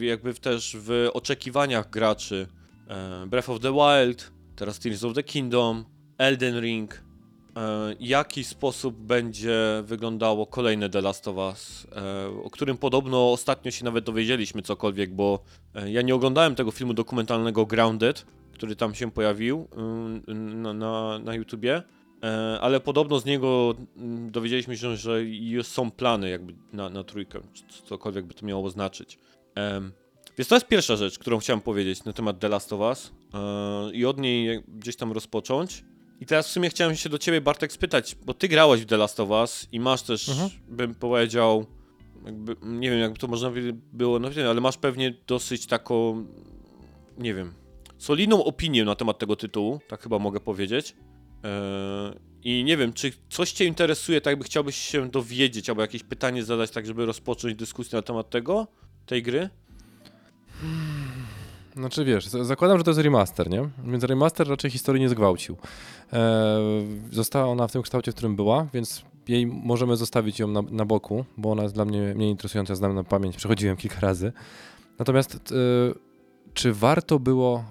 [0.00, 2.46] jakby też w oczekiwaniach graczy.
[2.88, 5.84] E, Breath of the Wild, teraz Tears of the Kingdom,
[6.18, 6.94] Elden Ring.
[7.56, 13.70] E, jaki sposób będzie wyglądało kolejne The Last of Us, e, o którym podobno ostatnio
[13.70, 15.44] się nawet dowiedzieliśmy cokolwiek, bo
[15.86, 19.68] ja nie oglądałem tego filmu dokumentalnego Grounded, który tam się pojawił
[20.36, 21.82] na, na, na YouTubie.
[22.22, 25.20] E, ale podobno z niego mm, dowiedzieliśmy się, że
[25.62, 27.40] są plany jakby na, na trójkę,
[27.84, 29.18] cokolwiek by to miało oznaczyć.
[30.38, 33.92] Więc to jest pierwsza rzecz, którą chciałem powiedzieć na temat The Last of Us e,
[33.92, 35.84] i od niej gdzieś tam rozpocząć.
[36.20, 38.96] I teraz w sumie chciałem się do ciebie, Bartek, spytać, bo ty grałeś w The
[38.96, 40.50] Last of Us i masz też, mhm.
[40.68, 41.66] bym powiedział,
[42.24, 43.52] jakby, nie wiem, jakby to można
[43.92, 46.26] było, no wiem, ale masz pewnie dosyć taką,
[47.18, 47.54] nie wiem,
[47.98, 50.96] solidną opinię na temat tego tytułu, tak chyba mogę powiedzieć.
[51.44, 56.02] Eee, I nie wiem, czy coś Cię interesuje, tak jakby chciałbyś się dowiedzieć, albo jakieś
[56.02, 58.66] pytanie zadać, tak żeby rozpocząć dyskusję na temat tego,
[59.06, 59.50] tej gry?
[61.76, 63.68] Znaczy wiesz, zakładam, że to jest remaster, nie?
[63.84, 65.56] Więc remaster raczej historii nie zgwałcił.
[66.12, 66.20] Eee,
[67.12, 70.84] została ona w tym kształcie, w którym była, więc jej możemy zostawić ją na, na
[70.84, 74.32] boku, bo ona jest dla mnie mniej interesująca, znam na pamięć, przechodziłem kilka razy.
[74.98, 75.54] Natomiast e,
[76.54, 77.64] czy warto było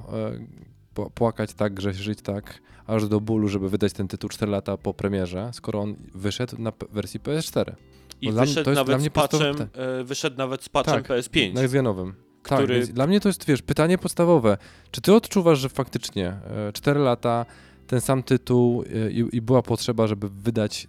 [1.14, 2.62] płakać tak, żyć tak?
[2.90, 6.72] Aż do bólu, żeby wydać ten tytuł 4 lata po premierze, skoro on wyszedł na
[6.92, 7.74] wersji PS4.
[8.22, 11.74] I wyszedł nawet, z patchem, e, wyszedł nawet z patchem tak, PS5.
[11.74, 12.14] Na nowym.
[12.44, 12.82] Tak, który...
[12.82, 14.58] Tak, dla mnie to jest, wiesz, pytanie podstawowe.
[14.92, 16.40] Czy ty odczuwasz, że faktycznie
[16.74, 17.46] 4 e, lata,
[17.88, 20.88] ten sam tytuł e, i, i była potrzeba, żeby wydać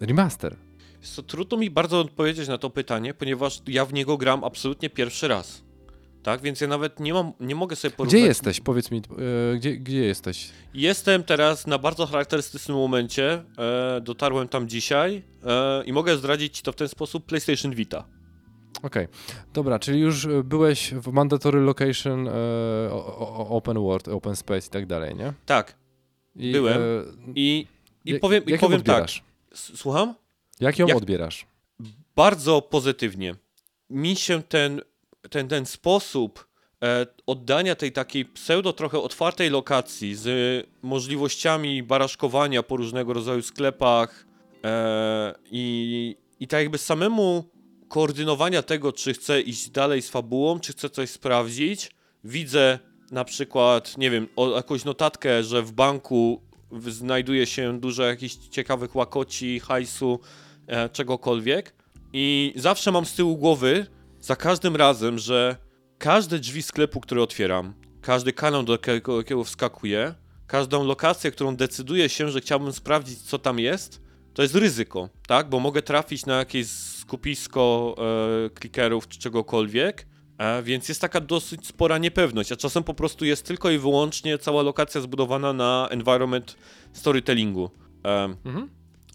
[0.00, 0.56] remaster?
[1.16, 5.28] To trudno mi bardzo odpowiedzieć na to pytanie, ponieważ ja w niego gram absolutnie pierwszy
[5.28, 5.63] raz.
[6.24, 8.20] Tak, więc ja nawet nie mam, nie mogę sobie porównać.
[8.20, 8.60] Gdzie jesteś?
[8.60, 8.98] Powiedz mi,
[9.52, 10.50] e, gdzie, gdzie jesteś?
[10.74, 13.44] Jestem teraz na bardzo charakterystycznym momencie.
[13.58, 18.04] E, dotarłem tam dzisiaj e, i mogę zdradzić to w ten sposób PlayStation Vita.
[18.82, 19.06] Okej,
[19.52, 22.32] dobra, czyli już e, byłeś w mandatory location, e,
[22.90, 25.32] o- o- open world, open space i tak dalej, nie?
[25.46, 25.76] Tak.
[26.36, 26.82] I, Byłem.
[26.82, 26.84] e,
[27.34, 27.66] I,
[28.04, 29.06] i powiem, i jak ją powiem tak.
[29.54, 30.14] Słucham?
[30.60, 31.46] Jak ją jak- odbierasz?
[32.16, 33.34] Bardzo pozytywnie.
[33.90, 34.80] Mi się ten,
[35.30, 36.46] ten, ten sposób
[36.82, 44.26] e, oddania tej takiej pseudo trochę otwartej lokacji z możliwościami baraszkowania po różnego rodzaju sklepach
[44.64, 47.44] e, i, i tak jakby samemu
[47.88, 51.90] koordynowania tego, czy chcę iść dalej z fabułą, czy chcę coś sprawdzić.
[52.24, 52.78] Widzę
[53.10, 56.42] na przykład, nie wiem, o, jakąś notatkę, że w banku
[56.72, 60.20] znajduje się dużo jakichś ciekawych łakoci, hajsu,
[60.66, 61.74] e, czegokolwiek.
[62.12, 63.86] I zawsze mam z tyłu głowy,
[64.24, 65.56] za każdym razem, że
[65.98, 70.14] każde drzwi sklepu, które otwieram, każdy kanał, do jakiego, jakiego wskakuję,
[70.46, 74.00] każdą lokację, którą decyduję się, że chciałbym sprawdzić, co tam jest,
[74.34, 75.48] to jest ryzyko, tak?
[75.48, 77.94] Bo mogę trafić na jakieś skupisko
[78.46, 80.06] e, klikerów czy czegokolwiek,
[80.38, 84.38] e, więc jest taka dosyć spora niepewność, a czasem po prostu jest tylko i wyłącznie
[84.38, 86.56] cała lokacja zbudowana na environment
[86.92, 87.70] storytellingu,
[88.04, 88.70] e, Mhm.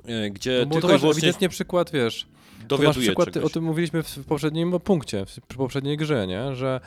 [0.06, 2.28] e, gdzie No bo to tylko i masz wyłącznie ewidentnie przykład, wiesz,
[2.68, 3.52] to masz przykład, czegoś.
[3.52, 6.56] o tym mówiliśmy w, poprzednim punkcie, w, przy poprzedniej grze, nie?
[6.56, 6.82] Że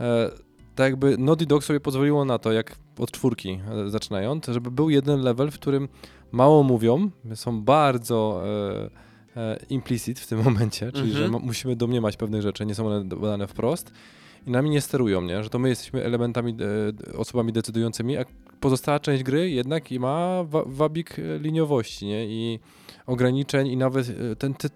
[0.00, 0.30] e,
[0.74, 4.90] tak jakby Naughty Dog sobie pozwoliło na to, jak od czwórki e, zaczynając, żeby był
[4.90, 5.88] jeden level, w którym
[6.32, 8.42] mało mówią, są bardzo
[9.36, 11.32] e, e, implicit w tym momencie, czyli Mhm.
[11.32, 13.92] że musimy domniemać pewnych rzeczy, nie są one podane wprost
[14.46, 15.42] i nami nie sterują, nie?
[15.42, 16.56] Że to my jesteśmy elementami,
[17.12, 18.24] e, osobami decydującymi, a
[18.60, 22.26] pozostała część gry jednak i ma wa wabik liniowości, nie?
[22.26, 22.60] I
[23.06, 24.68] ograniczeń i nawet e, ten ty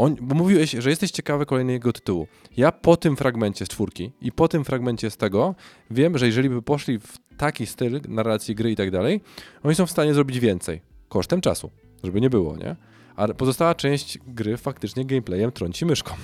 [0.00, 2.26] on, bo mówiłeś, że jesteś ciekawy kolejnego tytułu.
[2.56, 5.54] Ja po tym fragmencie z czwórki i po tym fragmencie z tego
[5.90, 9.20] wiem, że jeżeli by poszli w taki styl narracji gry i tak dalej,
[9.62, 10.80] oni są w stanie zrobić więcej.
[11.08, 11.70] Kosztem czasu,
[12.04, 12.76] żeby nie było, nie?
[13.16, 16.14] A pozostała część gry faktycznie gameplayem trąci myszką.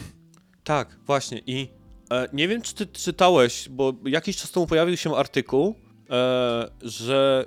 [0.64, 1.40] Tak, właśnie.
[1.46, 1.68] I
[2.10, 5.74] e, nie wiem, czy ty czytałeś, bo jakiś czas temu pojawił się artykuł,
[6.10, 7.44] e, że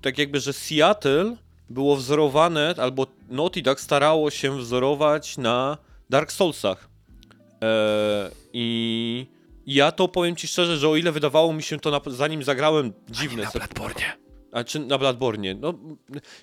[0.00, 1.36] tak jakby, że Seattle
[1.70, 5.78] było wzorowane, albo Naughty Dog starało się wzorować na
[6.10, 6.88] Dark Soulsach.
[7.62, 9.26] E, I
[9.66, 12.92] ja to powiem ci szczerze, że o ile wydawało mi się to, na, zanim zagrałem
[13.10, 13.42] dziwne...
[13.42, 14.28] Na Bloodborne.
[14.52, 15.54] A czy na Bladbornie?
[15.54, 15.74] No,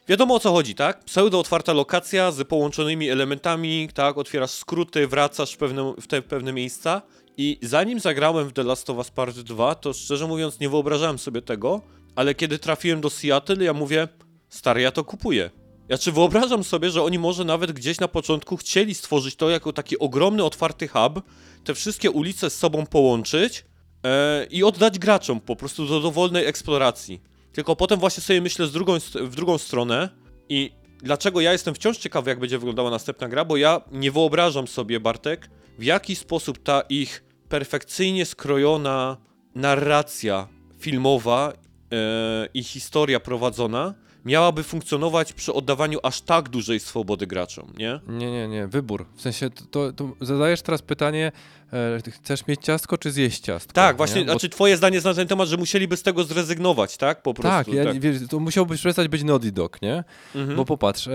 [0.07, 1.03] wiadomo o co chodzi, tak?
[1.03, 4.18] Pseudo otwarta lokacja z połączonymi elementami, tak?
[4.18, 7.02] Otwierasz skróty, wracasz w pewne, w te pewne miejsca.
[7.38, 11.19] I zanim zagrałem w The Last of Us Part 2, to szczerze mówiąc nie wyobrażałem
[11.19, 11.81] sobie tego,
[12.15, 14.07] ale kiedy trafiłem do Seattle, ja mówię,
[14.56, 15.49] stary, ja to kupuję.
[15.90, 19.73] Ja czy wyobrażam sobie, że oni może nawet gdzieś na początku chcieli stworzyć to jako
[19.73, 21.22] taki ogromny, otwarty hub,
[21.64, 23.65] te wszystkie ulice z sobą połączyć
[24.06, 27.22] e, i oddać graczom po prostu do dowolnej eksploracji.
[27.53, 30.10] Tylko potem właśnie sobie myślę z drugą, w drugą stronę
[30.49, 30.72] i
[31.03, 34.99] dlaczego ja jestem wciąż ciekawy, jak będzie wyglądała następna gra, bo ja nie wyobrażam sobie,
[34.99, 35.49] Bartek,
[35.80, 39.18] w jaki sposób ta ich perfekcyjnie skrojona
[39.56, 40.48] narracja
[40.80, 43.94] filmowa e, i historia prowadzona
[44.26, 47.99] miałaby funkcjonować przy oddawaniu aż tak dużej swobody graczom, nie?
[48.07, 49.06] Nie, nie, nie, wybór.
[49.15, 51.31] W sensie, to, to, zadajesz teraz pytanie,
[51.73, 53.73] e, chcesz mieć ciastko, czy zjeść ciastko?
[53.73, 54.26] Tak, właśnie, nie?
[54.26, 57.22] Bo- znaczy twoje zdanie na ten temat, że musieliby z tego zrezygnować, tak?
[57.22, 57.72] Po prostu.
[57.72, 60.03] tak, ja, Wiesz, to musiałbyś przestać być Naughty Dog, nie?
[60.35, 60.57] Mhm.
[60.57, 61.11] Bo popatrz, e,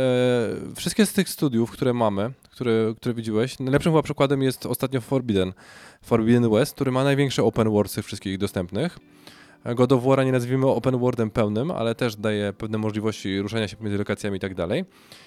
[0.76, 5.52] wszystkie z tych studiów, które mamy, które, które widziałeś, najlepszym chyba przykładem jest ostatnio Forbidden,
[6.02, 8.98] Forbidden West, który ma największe open world z tych wszystkich dostępnych.
[9.64, 13.76] God of War'a nie nazwijmy open worldem pełnym, ale też daje pewne możliwości ruszania się
[13.76, 14.84] pomiędzy lokacjami i tak dalej.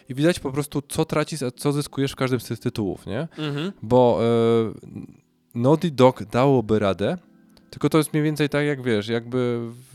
[0.10, 3.28] I widać po prostu, co tracisz, a co zyskujesz w każdym z tych tytułów, nie?
[3.38, 3.72] Mhm.
[3.82, 5.00] Bo e,
[5.56, 7.18] Naughty Dog dałoby radę,
[7.70, 9.60] tylko to jest mniej więcej tak, jak wiesz, jakby...
[9.70, 9.94] W,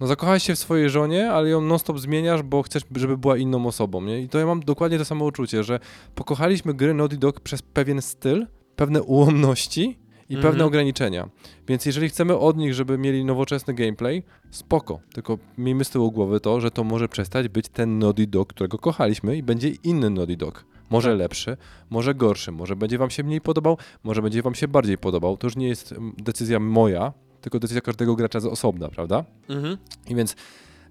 [0.00, 3.66] no zakochałeś się w swojej żonie, ale ją non-stop zmieniasz, bo chcesz, żeby była inną
[3.66, 4.22] osobą, nie?
[4.22, 5.80] I to ja mam dokładnie to samo uczucie, że
[6.14, 8.46] pokochaliśmy gry Naughty Dog przez pewien styl,
[8.76, 10.01] pewne ułomności
[10.32, 10.52] i Mhm.
[10.52, 11.28] pewne ograniczenia.
[11.68, 15.00] Więc jeżeli chcemy od nich, żeby mieli nowoczesny gameplay, spoko.
[15.14, 18.78] Tylko miejmy z tyłu głowy to, że to może przestać być ten Naughty Dog, którego
[18.78, 20.64] kochaliśmy i będzie inny Naughty Dog.
[20.90, 21.18] Może Tak.
[21.18, 21.56] lepszy,
[21.90, 25.36] może gorszy, może będzie wam się mniej podobał, może będzie wam się bardziej podobał.
[25.36, 29.24] To już nie jest mm, decyzja moja, tylko decyzja każdego gracza z osobna, prawda?
[29.48, 29.76] Mhm.
[30.08, 30.36] I więc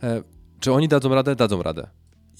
[0.03, 0.23] e,
[0.59, 1.35] czy oni dadzą radę?
[1.35, 1.87] Dadzą radę.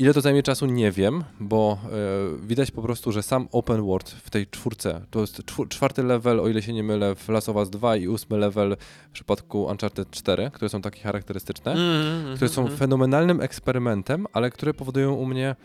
[0.02, 0.66] Ile to zajmie czasu?
[0.66, 5.22] Nie wiem, bo e, widać po prostu, że sam open world w tej czwórce, to
[5.22, 8.08] jest czwór, czwarty level, o ile się nie mylę, w Last of Us 2 i
[8.08, 8.78] ósmy level
[9.10, 12.36] w przypadku Uncharted 4, które są takie charakterystyczne, Mhm.
[12.36, 12.80] które są Mhm.
[12.80, 15.56] fenomenalnym eksperymentem, ale które powodują u mnie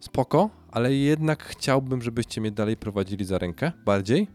[0.00, 4.28] spoko, ale jednak chciałbym, żebyście mnie dalej prowadzili za rękę bardziej,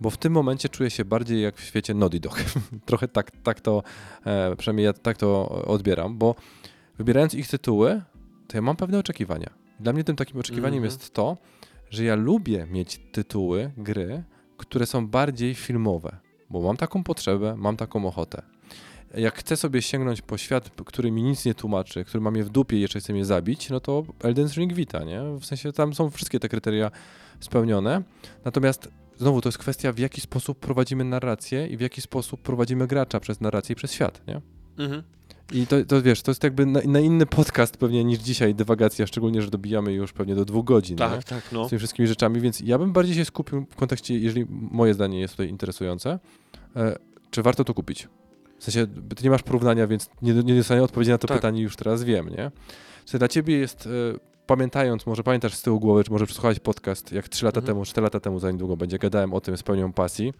[0.00, 2.42] bo w tym momencie czuję się bardziej jak w świecie Naughty Dog.
[2.86, 3.82] Trochę tak, tak to,
[4.26, 6.34] e, przynajmniej ja tak to odbieram, bo
[6.98, 8.02] wybierając ich tytuły,
[8.52, 9.50] to ja mam pewne oczekiwania.
[9.80, 10.84] Dla mnie tym takim oczekiwaniem Mhm.
[10.84, 11.36] jest to,
[11.90, 14.22] że ja lubię mieć tytuły, gry,
[14.56, 16.16] które są bardziej filmowe,
[16.50, 18.42] bo mam taką potrzebę, mam taką ochotę.
[19.14, 22.48] Jak chcę sobie sięgnąć po świat, który mi nic nie tłumaczy, który mam je w
[22.48, 25.20] dupie i jeszcze chce mnie zabić, no to Elden Ring Vita, nie?
[25.40, 26.90] W sensie tam są wszystkie te kryteria
[27.40, 28.02] spełnione.
[28.44, 28.88] Natomiast
[29.18, 33.20] znowu to jest kwestia, w jaki sposób prowadzimy narrację i w jaki sposób prowadzimy gracza
[33.20, 34.40] przez narrację i przez świat, nie?
[34.78, 35.02] Mhm.
[35.52, 39.06] I to, to wiesz, to jest jakby na, na inny podcast pewnie niż dzisiaj dywagacja,
[39.06, 40.98] szczególnie, że dobijamy już pewnie do dwóch godzin, nie?
[40.98, 41.66] Tak, tak, no.
[41.66, 45.20] z tymi wszystkimi rzeczami, więc ja bym bardziej się skupił w kontekście, jeżeli moje zdanie
[45.20, 46.18] jest tutaj interesujące,
[46.76, 46.96] e,
[47.30, 48.08] czy warto to kupić?
[48.58, 48.86] W sensie,
[49.16, 51.36] ty nie masz porównania, więc nie, nie odpowiedzi na to Tak.
[51.38, 52.50] pytanie już teraz wiem, nie?
[53.04, 53.90] Co dla ciebie jest, e,
[54.46, 57.74] pamiętając, może pamiętasz z tyłu głowy, czy może przesłuchałeś podcast, jak 3 lata Mhm.
[57.74, 60.32] temu, 4 lata temu, za niedługo będzie, gadałem o tym z pełnią pasji,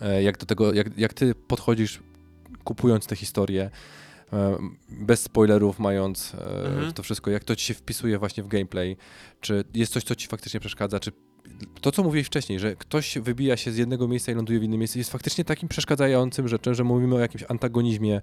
[0.00, 2.00] e, jak do tego, jak, jak ty podchodzisz
[2.64, 3.70] kupując te historie,
[4.88, 6.92] bez spoilerów, mając e, Mhm.
[6.92, 8.96] to wszystko, jak to ci się wpisuje właśnie w gameplay,
[9.40, 11.12] czy jest coś, co ci faktycznie przeszkadza, czy
[11.80, 14.78] to, co mówiłeś wcześniej, że ktoś wybija się z jednego miejsca i ląduje w innym
[14.78, 18.20] miejscu, jest faktycznie takim przeszkadzającym rzeczem, że mówimy o jakimś antagonizmie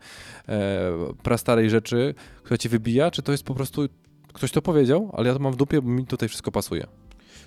[0.48, 0.92] e,
[1.24, 3.88] prastarej rzeczy, która cię wybija, czy to jest po prostu
[4.34, 6.88] ktoś to powiedział, ale ja to mam w dupie, bo mi tutaj wszystko pasuje.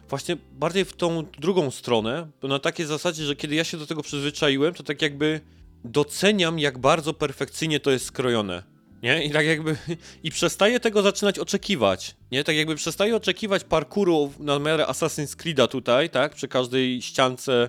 [0.09, 3.87] Właśnie bardziej w tą drugą stronę, bo na takiej zasadzie, że kiedy ja się do
[3.87, 5.41] tego przyzwyczaiłem, to tak jakby
[5.85, 8.63] doceniam, jak bardzo perfekcyjnie to jest skrojone.
[9.03, 9.25] Nie?
[9.25, 9.77] I tak jakby.
[10.23, 12.17] I przestaję tego zaczynać oczekiwać.
[12.33, 12.45] Nie?
[12.45, 16.35] Tak jakby przestaję oczekiwać parkouru na miarę Assassin's Creed'a tutaj, tak?
[16.35, 17.69] Przy każdej ściance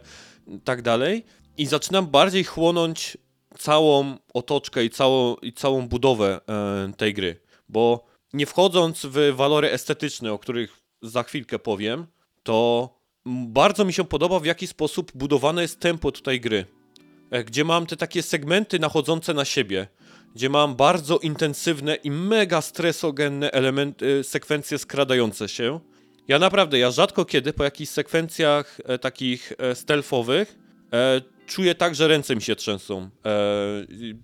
[0.64, 1.26] tak dalej.
[1.58, 3.18] I zaczynam bardziej chłonąć
[3.58, 7.40] całą otoczkę i całą, i całą budowę e, tej gry.
[7.70, 12.08] Bo nie wchodząc w walory estetyczne, o których za chwilkę powiem,
[12.44, 12.90] to
[13.26, 16.66] bardzo mi się podoba, w jaki sposób budowane jest tempo tutaj gry.
[17.32, 19.88] E, Gdzie mam te takie segmenty nachodzące na siebie,
[20.36, 25.80] gdzie mam bardzo intensywne i mega stresogenne elementy, sekwencje skradające się.
[26.28, 30.58] Ja naprawdę, ja rzadko kiedy po jakichś sekwencjach e, takich e, stealthowych
[30.94, 33.10] e, czuję tak, że ręce mi się trzęsą.
[33.26, 33.30] E,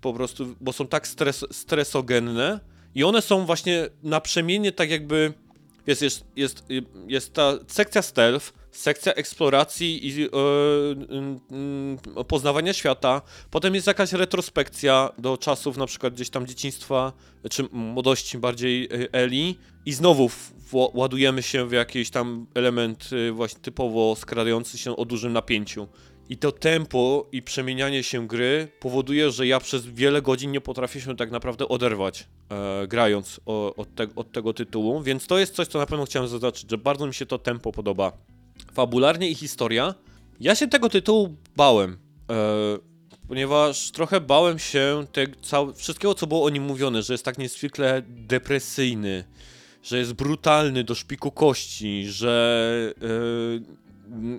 [0.01, 2.59] po prostu, bo są tak stres, stresogenne
[2.95, 5.33] i one są właśnie naprzemiennie tak jakby
[5.87, 6.63] jest, jest, jest,
[7.07, 11.97] jest ta sekcja stealth, sekcja eksploracji i mm, mm,
[12.27, 13.21] poznawania świata.
[13.51, 17.13] Potem jest jakaś retrospekcja do czasów na przykład gdzieś tam dzieciństwa,
[17.49, 19.57] czy młodości bardziej e, Eli.
[19.85, 20.29] I znowu
[20.93, 25.87] ładujemy się w jakiś tam element e, właśnie typowo skradający się o dużym napięciu.
[26.29, 31.01] I to tempo i przemienianie się gry powoduje, że ja przez wiele godzin nie potrafię
[31.01, 35.55] się tak naprawdę oderwać, e, grając o, od, te, od tego tytułu, więc to jest
[35.55, 38.11] coś, co na pewno chciałem zaznaczyć, że bardzo mi się to tempo podoba.
[38.73, 39.95] Fabularnie i historia.
[40.39, 41.97] Ja się tego tytułu bałem,
[42.31, 42.35] e,
[43.27, 47.37] ponieważ trochę bałem się te, cał, wszystkiego, co było o nim mówione, że jest tak
[47.37, 49.23] niezwykle depresyjny,
[49.83, 53.83] że jest brutalny do szpiku kości, że e,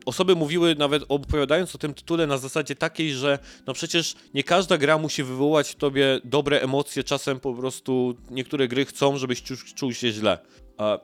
[0.07, 4.79] osoby mówiły nawet opowiadając o tym tytule na zasadzie takiej, że no przecież nie każda
[4.79, 9.43] gra musi wywołać w tobie dobre emocje, czasem po prostu niektóre gry chcą, żebyś
[9.75, 10.39] czuł się źle.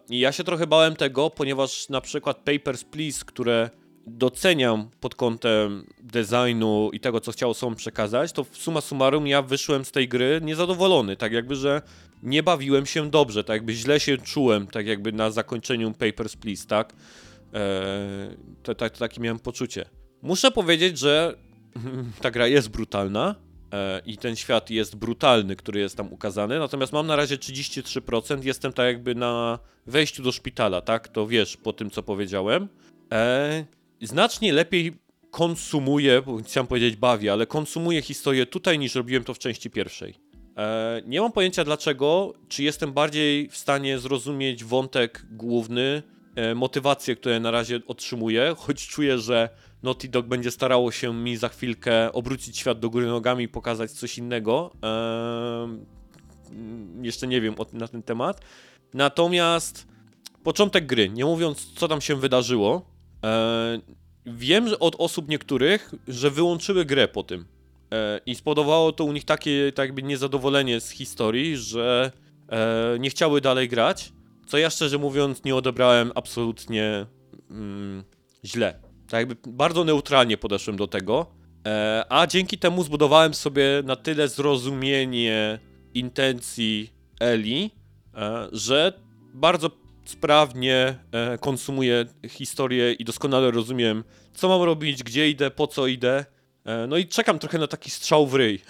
[0.09, 3.70] Ja się trochę bałem tego, ponieważ na przykład Papers, Please, które
[4.06, 9.42] doceniam pod kątem designu i tego, co chciało sobą przekazać, to w summa summarum ja
[9.42, 11.82] wyszłem z tej gry niezadowolony, tak jakby, że
[12.22, 16.66] nie bawiłem się dobrze, tak jakby źle się czułem, tak jakby na zakończeniu Papers, Please,
[16.66, 16.92] tak?
[17.52, 17.60] Eee,
[18.62, 19.84] to, to, to takie miałem poczucie.
[20.22, 21.34] Muszę powiedzieć, że
[22.22, 23.34] ta gra jest brutalna
[24.06, 28.72] i ten świat jest brutalny, który jest tam ukazany, natomiast mam na razie 33%, jestem
[28.72, 31.09] tak jakby na wejściu do szpitala, tak?
[31.09, 32.68] To wiesz po tym, co powiedziałem.
[33.12, 33.64] E,
[34.02, 34.92] znacznie lepiej
[35.30, 40.14] konsumuję, chciałem powiedzieć bawię, ale konsumuję historię tutaj niż robiłem to w części pierwszej.
[40.56, 46.02] E, nie mam pojęcia dlaczego, czy jestem bardziej w stanie zrozumieć wątek główny,
[46.34, 49.48] e, motywacje, które na razie otrzymuję, choć czuję, że
[49.82, 53.90] Naughty Dog będzie starało się mi za chwilkę obrócić świat do góry nogami i pokazać
[53.90, 54.70] coś innego.
[54.82, 55.85] Ehm,
[57.05, 58.40] jeszcze nie wiem na ten temat.
[58.94, 59.86] Natomiast
[60.43, 62.90] początek gry, nie mówiąc co tam się wydarzyło,
[63.24, 63.81] e,
[64.27, 67.47] wiem od osób niektórych, że wyłączyły grę po tym.
[67.93, 72.12] E, I spowodowało to u nich takie tak jakby niezadowolenie z historii, że
[72.48, 74.12] e, nie chciały dalej grać.
[74.47, 77.07] Co ja szczerze mówiąc nie odebrałem absolutnie
[77.51, 78.05] mm,
[78.44, 78.90] źle.
[79.11, 81.27] Tak jakby bardzo neutralnie podeszłem do tego.
[81.66, 85.59] E, a dzięki temu zbudowałem sobie na tyle zrozumienie
[85.95, 87.70] intencji Eli,
[88.15, 88.93] e, że
[89.35, 89.70] bardzo
[90.05, 94.05] sprawnie e, konsumuję historię i doskonale rozumiem,
[94.35, 96.24] co mam robić, gdzie idę, po co idę.
[96.89, 98.61] No i czekam trochę na taki strzał w ryj,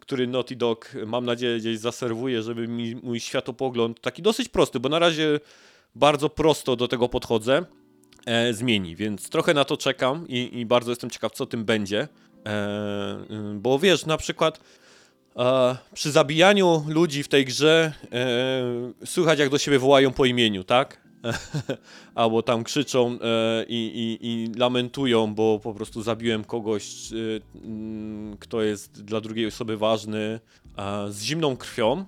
[0.00, 4.88] który Naughty Dog mam nadzieję gdzieś zaserwuje, żeby mi mój światopogląd, taki dosyć prosty, bo
[4.88, 5.40] na razie
[5.94, 7.64] bardzo prosto do tego podchodzę,
[8.26, 12.08] e, zmieni, więc trochę na to czekam i, i bardzo jestem ciekaw, co tym będzie.
[12.46, 14.60] E, y, bo wiesz, na przykład
[15.36, 20.64] e, przy zabijaniu ludzi w tej grze e, słychać jak do siebie wołają po imieniu,
[20.64, 21.00] tak?
[22.14, 27.16] Albo tam krzyczą e, i, i, i lamentują, bo po prostu zabiłem kogoś, e,
[27.64, 30.40] mm, kto jest dla drugiej osoby ważny,
[31.08, 32.04] z zimną krwią.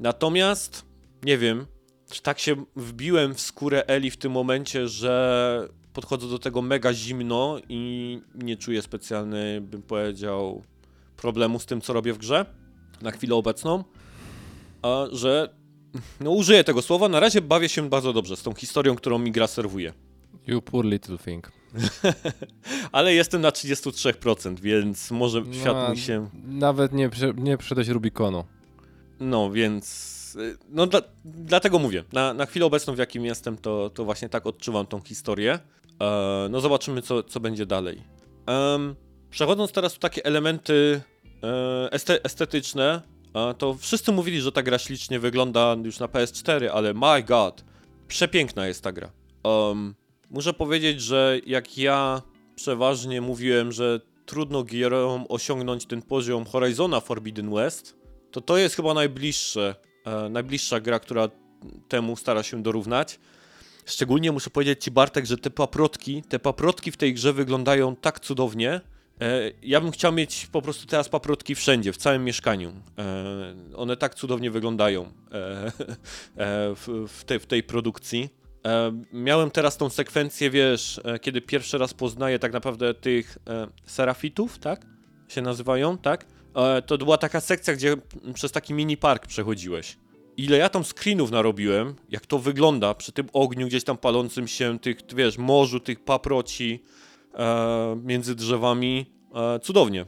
[0.00, 0.84] Natomiast,
[1.24, 1.66] nie wiem,
[2.22, 7.58] tak się wbiłem w skórę Eli w tym momencie, że podchodzę do tego mega zimno
[7.68, 10.62] i nie czuję specjalny, bym powiedział,
[11.16, 12.46] problemu z tym, co robię w grze
[13.02, 13.84] na chwilę obecną,
[14.82, 15.54] a że
[16.20, 19.32] no użyję tego słowa, na razie bawię się bardzo dobrze z tą historią, którą mi
[19.32, 19.92] gra serwuje.
[20.46, 21.52] You poor little thing.
[22.92, 26.28] Ale jestem na 33%, więc może No, świat mój się...
[26.46, 28.44] Nawet nie, nie przeszedłeś Rubikonu.
[29.20, 30.19] No, więc...
[30.36, 32.04] y, No, dla, dlatego mówię.
[32.12, 35.58] Na, na chwilę obecną, w jakim jestem, to, to właśnie tak odczuwam tą historię.
[36.00, 38.02] E, no, zobaczymy, co, co będzie dalej.
[38.46, 38.96] Em,
[39.30, 41.00] przechodząc teraz w takie elementy
[41.42, 43.02] e, este, estetyczne,
[43.34, 47.64] e, to wszyscy mówili, że ta gra ślicznie wygląda już na PS4, ale my god,
[48.08, 49.12] przepiękna jest ta gra.
[50.30, 52.22] Muszę powiedzieć, że jak ja
[52.54, 57.96] przeważnie mówiłem, że trudno gierom osiągnąć ten poziom Horizona Forbidden West,
[58.30, 59.74] to to jest chyba najbliższe,
[60.04, 61.28] e, najbliższa gra, która
[61.88, 63.20] temu stara się dorównać.
[63.86, 68.20] Szczególnie muszę powiedzieć Ci, Bartek, że te paprotki, te paprotki w tej grze wyglądają tak
[68.20, 68.80] cudownie.
[69.20, 72.72] E, ja bym chciał mieć po prostu teraz paprotki wszędzie, w całym mieszkaniu.
[72.98, 75.04] E, one tak cudownie wyglądają
[77.08, 78.28] w, tej, w tej produkcji.
[79.12, 83.38] Miałem teraz tą sekwencję, wiesz, kiedy pierwszy raz poznaję tak naprawdę tych
[83.86, 84.86] serafitów, tak?
[85.28, 86.26] Się nazywają, tak?
[86.54, 87.96] E, to była taka sekcja, gdzie
[88.34, 89.96] przez taki mini park przechodziłeś.
[90.36, 94.78] Ile ja tam screenów narobiłem, jak to wygląda przy tym ogniu gdzieś tam palącym się,
[94.78, 96.82] tych, wiesz, morzu, tych paproci
[97.34, 100.06] e, między drzewami, e, cudownie.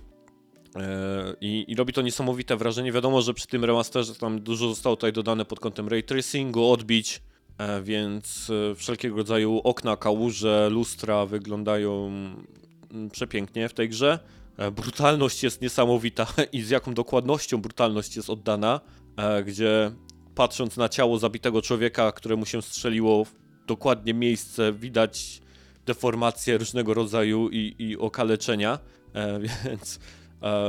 [0.77, 2.93] E, i, I robi to niesamowite wrażenie.
[2.93, 7.23] Wiadomo, że przy tym remasterze tam dużo zostało tutaj dodane pod kątem ray tracingu, odbić,
[7.59, 14.19] e, więc e, wszelkiego rodzaju okna, kałuże, lustra wyglądają mm, przepięknie w tej grze.
[14.56, 18.80] E, Brutalność jest niesamowita i z jaką dokładnością brutalność jest oddana,
[19.16, 19.92] e, gdzie
[20.34, 23.34] patrząc na ciało zabitego człowieka, któremu się strzeliło w
[23.66, 25.42] dokładnie miejsce, widać
[25.86, 28.78] deformacje różnego rodzaju i, i okaleczenia,
[29.14, 30.00] e, więc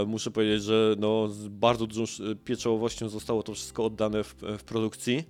[0.08, 2.04] muszę powiedzieć, że no, z bardzo dużą
[2.46, 5.24] pieczołowością zostało to wszystko oddane w, w produkcji.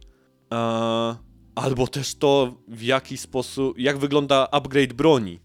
[1.55, 5.39] Albo też to, w jaki sposób, jak wygląda upgrade broni.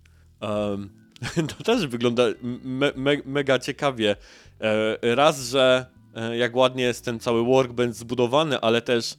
[1.57, 4.17] To też wygląda me, me, mega ciekawie.
[4.61, 9.15] E, raz, że e, jak ładnie jest ten cały workbench zbudowany, ale też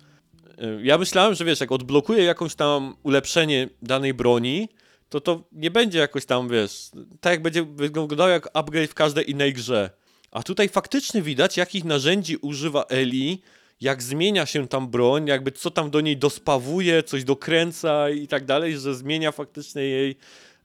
[0.58, 4.70] e, ja myślałem, że wiesz, jak odblokuję jakąś tam ulepszenie danej broni,
[5.10, 6.90] to to nie będzie jakoś tam, wiesz,
[7.22, 9.90] tak jak będzie wyglądało jak upgrade w każdej innej grze.
[10.32, 13.42] A tutaj faktycznie widać, jakich narzędzi używa Eli,
[13.82, 18.46] jak zmienia się tam broń, jakby co tam do niej dospawuje, coś dokręca i tak
[18.46, 20.16] dalej, że zmienia faktycznie jej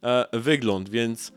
[0.04, 1.32] e, wygląd, więc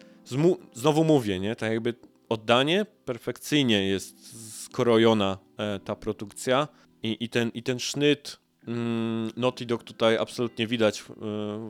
[0.74, 1.94] znowu mówię, nie, tak jakby
[2.30, 4.16] oddanie perfekcyjnie jest
[4.64, 6.68] skrojona e, ta produkcja
[7.04, 11.10] i, i, ten, i ten sznyt mm, Naughty Dog tutaj absolutnie widać w,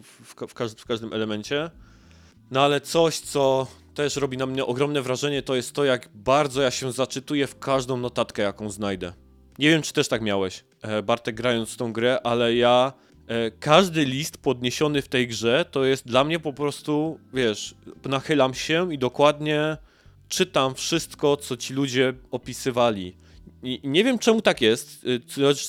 [0.04, 1.72] w, w, każd- w każdym elemencie.
[2.52, 6.62] No ale coś, co też robi na mnie ogromne wrażenie, to jest to, jak bardzo
[6.62, 9.14] ja się zaczytuję w każdą notatkę, jaką znajdę.
[9.60, 13.07] Nie wiem, czy też tak miałeś, e, Bartek, grając w tą grę, ale ja e,
[13.60, 17.76] każdy list podniesiony w tej grze to jest dla mnie po prostu, wiesz,
[18.06, 19.78] nachylam się i dokładnie
[20.30, 23.16] czytam wszystko, co ci ludzie opisywali.
[23.64, 25.20] I nie wiem, czemu tak jest, y,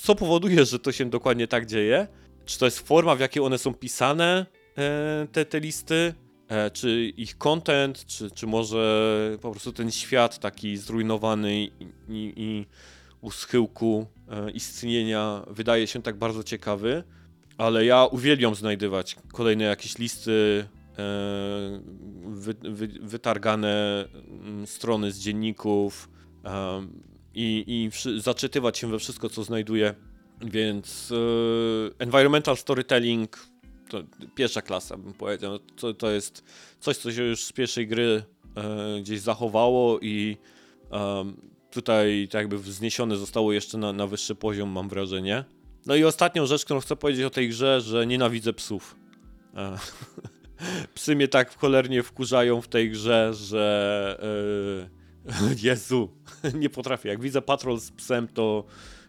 [0.01, 2.06] co- powoduje, że to się dokładnie tak dzieje.
[2.44, 4.47] Czy to jest forma, w jakiej one są pisane,
[4.78, 6.14] e, te, te listy,
[6.48, 11.70] e, czy ich content, czy, czy może po prostu ten świat taki zrujnowany i,
[12.09, 12.66] i, i
[13.20, 17.05] u schyłku e, istnienia wydaje się tak bardzo ciekawy.
[17.59, 20.68] Ale ja uwielbiam znajdywać kolejne jakieś listy,
[20.98, 21.80] e,
[22.24, 26.09] wy, wy, wytargane mm, strony z dzienników
[26.44, 27.02] em,
[27.35, 27.90] i, i
[28.20, 29.94] zaczytywać się we wszystko, co znajduję.
[30.40, 33.48] Więc e, environmental storytelling
[33.89, 34.02] to
[34.35, 35.59] pierwsza klasa, bym powiedział.
[35.59, 36.44] To, to jest
[36.80, 38.22] coś, co się już z pierwszej gry
[38.56, 40.36] e, gdzieś zachowało i
[41.70, 45.44] tutaj tak jakby wzniesione zostało jeszcze na, na wyższy poziom, mam wrażenie.
[45.89, 48.97] No i ostatnią rzecz, którą chcę powiedzieć o tej grze, że nienawidzę psów.
[49.56, 49.78] E,
[50.94, 54.19] Psy mnie tak cholernie wkurzają w tej grze, że
[55.31, 56.09] e, Jezu,
[56.60, 57.09] nie potrafię.
[57.09, 58.65] Jak widzę patrol z psem, to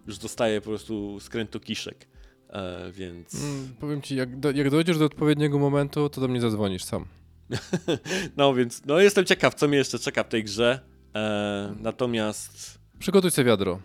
[0.08, 2.08] już dostaję po prostu skrętu kiszek.
[2.50, 6.42] E, więc Mm, powiem ci, jak, do, jak dojdziesz do odpowiedniego momentu, to do mnie
[6.42, 7.06] zadzwonisz sam.
[8.38, 10.80] no więc no jestem ciekaw, co mnie jeszcze czeka w tej grze.
[11.16, 13.80] E, natomiast Przygotuj sobie wiadro.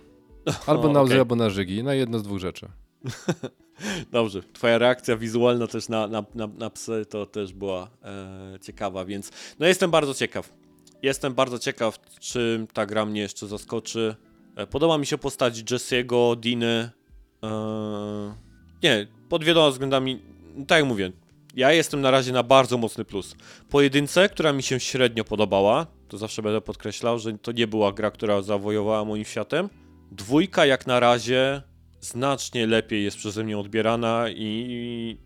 [0.66, 1.18] Albo O, na łzy, okej.
[1.18, 1.82] albo na żygi.
[1.82, 2.68] Na jedno z dwóch rzeczy.
[4.12, 9.04] Dobrze, twoja reakcja wizualna też na, na, na, na psy to też była e, ciekawa,
[9.04, 10.52] więc no jestem bardzo ciekaw.
[11.02, 14.16] Jestem bardzo ciekaw, czym ta gra mnie jeszcze zaskoczy.
[14.56, 16.90] E, podoba mi się postać Jesse'ego, Diny.
[17.42, 18.34] E,
[18.82, 20.22] nie, pod wieloma względami,
[20.66, 21.12] tak jak mówię,
[21.56, 23.36] ja jestem na razie na bardzo mocny plus.
[23.70, 28.10] Pojedynce, która mi się średnio podobała, to zawsze będę podkreślał, że to nie była gra,
[28.10, 29.68] która zawojowała moim światem.
[30.12, 31.62] Dwójka jak na razie
[32.04, 35.16] znacznie lepiej jest przeze mnie odbierana i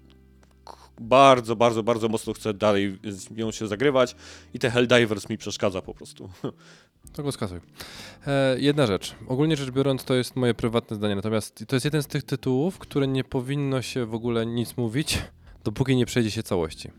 [1.00, 4.16] bardzo, bardzo, bardzo mocno chcę dalej z nią się zagrywać
[4.54, 6.28] i te Helldivers mi przeszkadza po prostu.
[7.12, 7.60] To go skasuj.
[8.26, 9.14] E, jedna rzecz.
[9.28, 11.16] Ogólnie rzecz biorąc, to jest moje prywatne zdanie.
[11.16, 15.18] Natomiast to jest jeden z tych tytułów, które nie powinno się w ogóle nic mówić,
[15.64, 16.88] dopóki nie przejdzie się całości.
[16.88, 16.92] E,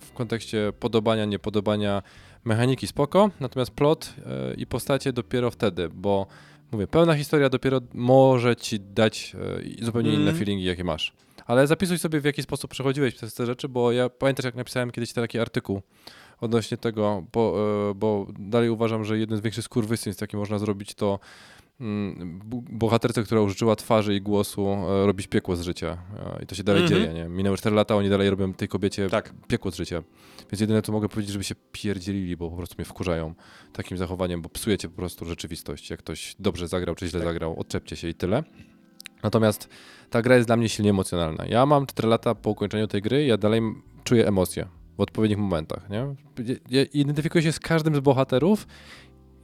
[0.00, 2.02] w kontekście podobania, niepodobania
[2.44, 6.26] mechaniki spoko, natomiast plot e, i postacie dopiero wtedy, bo
[6.72, 9.36] mówię, pełna historia dopiero może ci dać
[9.80, 10.36] e, zupełnie inne Mhm.
[10.36, 11.12] feelingi, jakie masz.
[11.46, 14.90] Ale zapisuj sobie, w jaki sposób przechodziłeś przez te rzeczy, bo ja pamiętasz, jak napisałem
[14.90, 15.82] kiedyś taki artykuł
[16.40, 17.54] odnośnie tego, bo,
[17.90, 21.20] e, bo dalej uważam, że jeden z większych skurwysyństw, jaki można zrobić, to mm,
[22.70, 25.98] bohaterce, która użyczyła twarzy i głosu, e, robić piekło z życia.
[26.38, 27.00] E, I to się dalej Mhm.
[27.02, 27.28] dzieje, nie?
[27.28, 29.34] Minęły 4 lata, oni dalej robią tej kobiecie Tak.
[29.48, 30.02] piekło z życia.
[30.52, 33.34] Więc jedyne, co mogę powiedzieć, żeby się pierdzielili, bo po prostu mnie wkurzają
[33.72, 35.90] takim zachowaniem, bo psujecie po prostu rzeczywistość.
[35.90, 37.28] Jak ktoś dobrze zagrał, czy źle Tak.
[37.28, 38.44] zagrał, odczepcie się i tyle.
[39.22, 39.68] Natomiast
[40.10, 41.46] ta gra jest dla mnie silnie emocjonalna.
[41.46, 43.60] Ja mam 4 lata po ukończeniu tej gry, ja dalej
[44.04, 45.90] czuję emocje w odpowiednich momentach.
[45.90, 46.14] Nie?
[46.92, 48.66] Identyfikuję się z każdym z bohaterów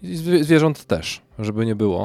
[0.04, 2.04] i zwierząt też, żeby nie było,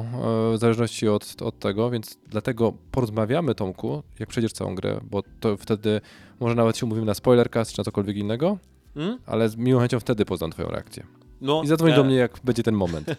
[0.53, 5.23] e, w zależności od, od tego, więc dlatego porozmawiamy, Tomku, jak przejdziesz całą grę, bo
[5.39, 6.01] to wtedy
[6.39, 8.57] może nawet się umówimy na spoilercast czy na cokolwiek innego,
[8.95, 9.17] Mm?
[9.25, 11.03] ale z miłą chęcią wtedy poznam twoją reakcję.
[11.41, 13.07] No, I zadzwoń e, do mnie, jak będzie ten moment.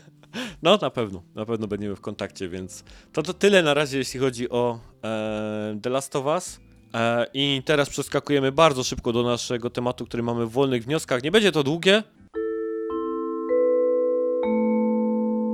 [0.63, 4.21] No na pewno, na pewno będziemy w kontakcie, więc to, to tyle na razie, jeśli
[4.21, 6.61] chodzi o e, The Last of Us.
[6.95, 11.23] E, I teraz przeskakujemy bardzo szybko do naszego tematu, który mamy w wolnych wnioskach.
[11.23, 12.03] Nie będzie to długie,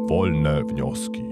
[0.09, 1.23] Wolne wnioski.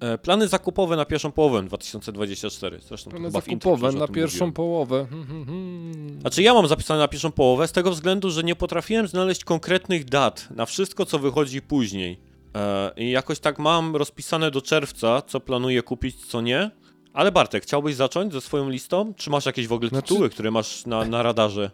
[0.00, 2.80] E, Plany zakupowe na pierwszą połowę 2024.
[2.80, 4.52] Zresztą intro zakupowe na pierwszą mówiłem.
[4.52, 5.06] połowę.
[5.10, 6.20] Hmm, hmm, hmm.
[6.20, 10.04] Znaczy ja mam zapisane na pierwszą połowę z tego względu, że nie potrafiłem znaleźć konkretnych
[10.04, 12.20] dat na wszystko, co wychodzi później.
[12.56, 16.70] E, I jakoś tak mam rozpisane do czerwca, co planuję kupić, co nie.
[17.12, 19.14] Ale Bartek, chciałbyś zacząć ze swoją listą?
[19.16, 21.70] Czy masz jakieś w ogóle Znaczy- tytuły, które masz na, na radarze?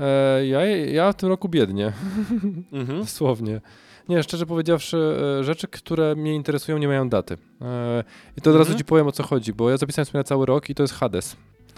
[0.00, 1.92] E, ja, ja w tym roku biednie.
[2.72, 2.98] Mhm.
[3.00, 3.60] Dosłownie.
[4.08, 4.96] Nie, szczerze powiedziawszy,
[5.40, 7.36] e, rzeczy, które mnie interesują, nie mają daty.
[7.62, 8.04] E,
[8.38, 8.78] I to od razu Mhm.
[8.78, 10.94] ci powiem o co chodzi, bo ja zapisałem sobie na cały rok i to jest
[10.94, 11.36] Hades,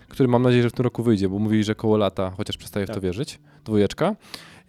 [0.08, 2.86] który mam nadzieję, że w tym roku wyjdzie, bo mówili, że koło lata, chociaż przestaję
[2.86, 3.02] w to Tak.
[3.02, 3.38] wierzyć.
[3.64, 4.16] Dwójeczka.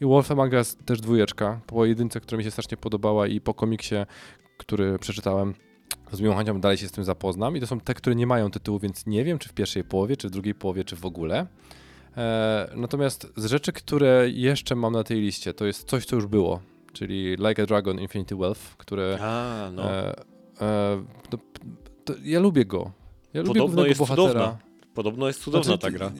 [0.01, 3.53] I Wolf Among Us też dwójeczka, po jedynce, która mi się strasznie podobała i po
[3.53, 3.95] komiksie,
[4.57, 5.53] który przeczytałem.
[6.11, 8.51] Z miłą chęcią dalej się z tym zapoznam i to są te, które nie mają
[8.51, 11.47] tytułu, więc nie wiem, czy w pierwszej połowie, czy w drugiej połowie, czy w ogóle.
[12.17, 16.25] E, natomiast z rzeczy, które jeszcze mam na tej liście, to jest coś, co już
[16.27, 16.59] było,
[16.93, 19.17] czyli Like a Dragon Infinity Wealth, które.
[19.21, 19.91] A, no.
[19.91, 20.15] E,
[20.61, 21.37] e, to,
[22.05, 22.91] to ja lubię go.
[23.33, 24.27] Ja lubię Podobno jest bohatera.
[24.27, 24.57] cudowna.
[24.93, 26.11] Podobno jest cudowna Znaczy, ta gra.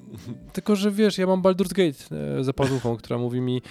[0.53, 3.61] Tylko, że wiesz, ja mam Baldur's Gate e, za pazuchą, która mówi mi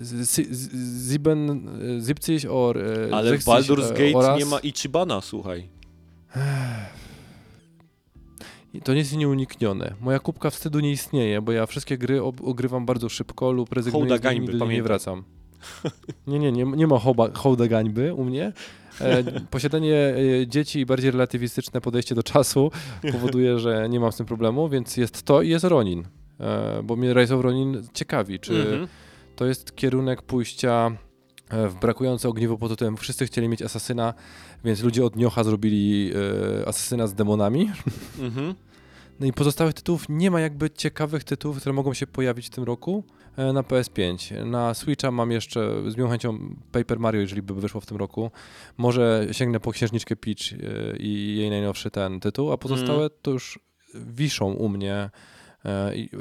[0.00, 1.68] z- z- Sieben,
[1.98, 5.68] e, siebzig or e, Ale w 60, Baldur's Gate nie ma Ichibana, słuchaj.
[8.74, 9.94] I To nie jest nieuniknione.
[10.00, 14.16] Moja kubka wstydu nie istnieje, bo ja wszystkie gry ogrywam bardzo szybko lub rezygnuję Hołda
[14.16, 15.24] z gańby, nigdy nie wracam.
[16.26, 18.52] Nie, nie, nie, nie ma hołba, hołda gańby u mnie.
[19.00, 22.70] E, posiadanie e, dzieci i bardziej relatywistyczne podejście do czasu
[23.12, 26.04] powoduje, że nie mam z tym problemu, więc jest to i jest Ronin.
[26.40, 28.88] E, bo mnie Rise of Ronin ciekawi, czy Mhm.
[29.36, 30.90] to jest kierunek pójścia
[31.50, 34.14] e, w brakujące ogniwo pod tytułem wszyscy chcieli mieć asasyna,
[34.64, 36.12] więc ludzie od Niocha zrobili
[36.62, 37.70] e, asasyna z demonami.
[38.18, 38.54] Mhm.
[39.20, 42.64] No i pozostałych tytułów nie ma jakby ciekawych tytułów, które mogą się pojawić w tym
[42.64, 43.04] roku
[43.36, 44.46] e, na PS5.
[44.46, 48.30] Na Switcha mam jeszcze z miłą chęcią Paper Mario, jeżeli by wyszło w tym roku.
[48.76, 53.58] Może sięgnę po Księżniczkę Peach e, i jej najnowszy ten tytuł, a pozostałe to już
[53.94, 55.10] wiszą u mnie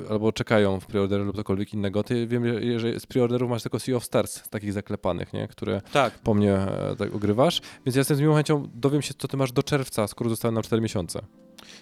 [0.09, 2.03] albo czekają w preorderze lub cokolwiek innego.
[2.03, 2.43] Ty wiem,
[2.79, 5.47] że- z preorderów masz tylko Sea of Stars, takich zaklepanych, nie?
[5.47, 9.13] które Tak, po mnie e, tak ogrywasz, więc ja jestem z miłą chęcią, dowiem się,
[9.17, 11.19] co ty masz do czerwca, skoro zostały nam 4 miesiące.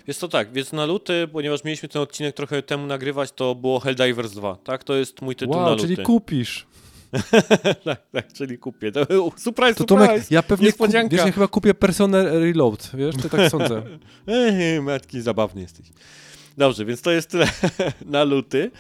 [0.08, 3.80] jest to tak, więc na luty, ponieważ mieliśmy ten odcinek trochę temu nagrywać, to było
[3.80, 4.84] Helldivers 2, tak?
[4.84, 5.82] To jest mój tytuł na Wow, luty.
[5.84, 6.68] czyli kupisz.
[7.86, 8.92] tak, tak, czyli kupię.
[8.92, 9.06] To,
[9.38, 10.36] surprise, To Tomek, surprise!
[10.36, 13.84] ja pewnie kup, wiesz, ja chyba kupię Persona Reload, wiesz, ty tak sądzę.
[14.82, 15.88] Matki, zabawny jesteś.
[16.58, 17.48] Dobrze, więc to jest tyle
[18.06, 18.72] na luty.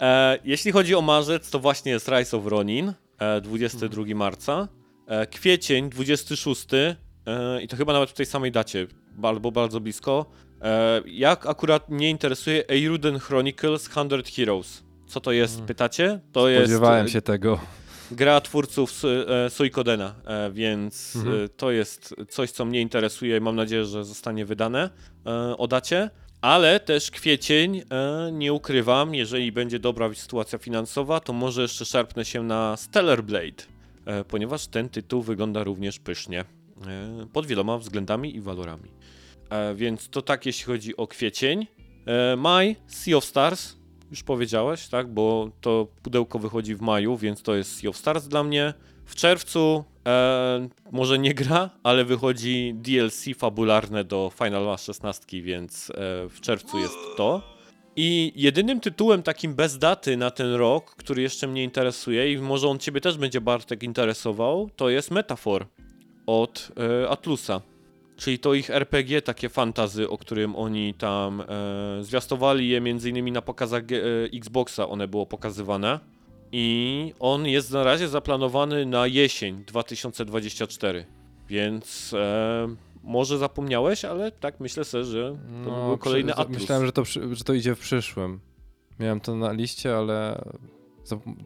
[0.00, 4.68] E, jeśli chodzi o marzec, to właśnie jest Rise of Ronin, e, 22 marca.
[5.06, 6.66] E, kwiecień, 26.
[7.26, 8.86] E, I to chyba nawet w tej samej dacie,
[9.22, 10.26] albo bardzo blisko.
[10.62, 14.82] E, jak akurat mnie interesuje Eiruden Chronicles 100 Heroes.
[15.06, 16.20] Co to jest, pytacie?
[16.32, 17.60] To jest Spodziewałem e, się tego.
[18.10, 19.02] gra twórców
[19.46, 20.14] e, Suikodena,
[20.52, 21.48] więc Mhm.
[21.56, 24.90] to jest coś, co mnie interesuje i mam nadzieję, że zostanie wydane
[25.58, 26.10] o dacie.
[26.40, 32.24] Ale też kwiecień, e, nie ukrywam, jeżeli będzie dobra sytuacja finansowa, to może jeszcze szarpnę
[32.24, 33.62] się na Stellar Blade,
[34.04, 36.44] e, ponieważ ten tytuł wygląda również pysznie, e,
[37.32, 38.90] pod wieloma względami i walorami.
[39.74, 41.66] Więc to tak, jeśli chodzi o kwiecień.
[42.36, 43.76] Maj, Sea of Stars,
[44.10, 45.08] już powiedziałeś, tak?
[45.08, 48.74] Bo to pudełko wychodzi w maju, więc to jest Sea of Stars dla mnie.
[49.04, 55.94] W czerwcu e, może nie gra, ale wychodzi DLC fabularne do Final 16, więc e,
[56.28, 57.42] w czerwcu jest to.
[57.96, 62.68] I jedynym tytułem takim bez daty na ten rok, który jeszcze mnie interesuje i może
[62.68, 65.66] on ciebie też będzie Bartek interesował, to jest Metafor
[66.26, 66.72] od
[67.02, 67.60] e, Atlusa.
[68.16, 71.44] Czyli to ich RPG, takie fantazy, o którym oni tam e,
[72.00, 76.00] zwiastowali je między innymi na pokazach e, Xboxa, one było pokazywane.
[76.52, 81.06] I on jest na razie zaplanowany na jesień 2024.
[81.48, 86.44] Więc e, może zapomniałeś, ale tak myślę sobie, że to by był kolejny przy-.
[86.48, 88.40] No, Myślałem, że to, że to idzie w przyszłym.
[89.00, 90.44] Miałem to na liście, ale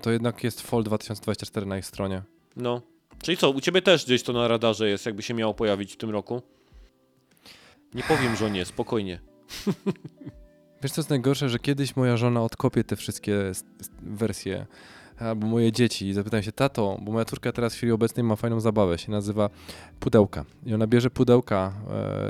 [0.03, 2.23] to jednak jest Fall 2024 na ich stronie.
[2.57, 2.83] No.
[3.23, 5.97] Czyli co, u ciebie też gdzieś to na radarze jest, jakby się miało pojawić w
[5.97, 6.43] tym roku?
[7.95, 9.21] Nie powiem, że nie, spokojnie.
[10.85, 13.53] Wiesz co jest najgorsze, że kiedyś moja żona odkopie te wszystkie
[14.03, 14.67] wersje,
[15.19, 18.37] albo moje dzieci i zapytają się, tato, bo moja córka teraz w chwili obecnej ma
[18.37, 19.51] fajną zabawę, się nazywa
[20.01, 20.45] pudełka.
[20.67, 21.73] I ona bierze pudełka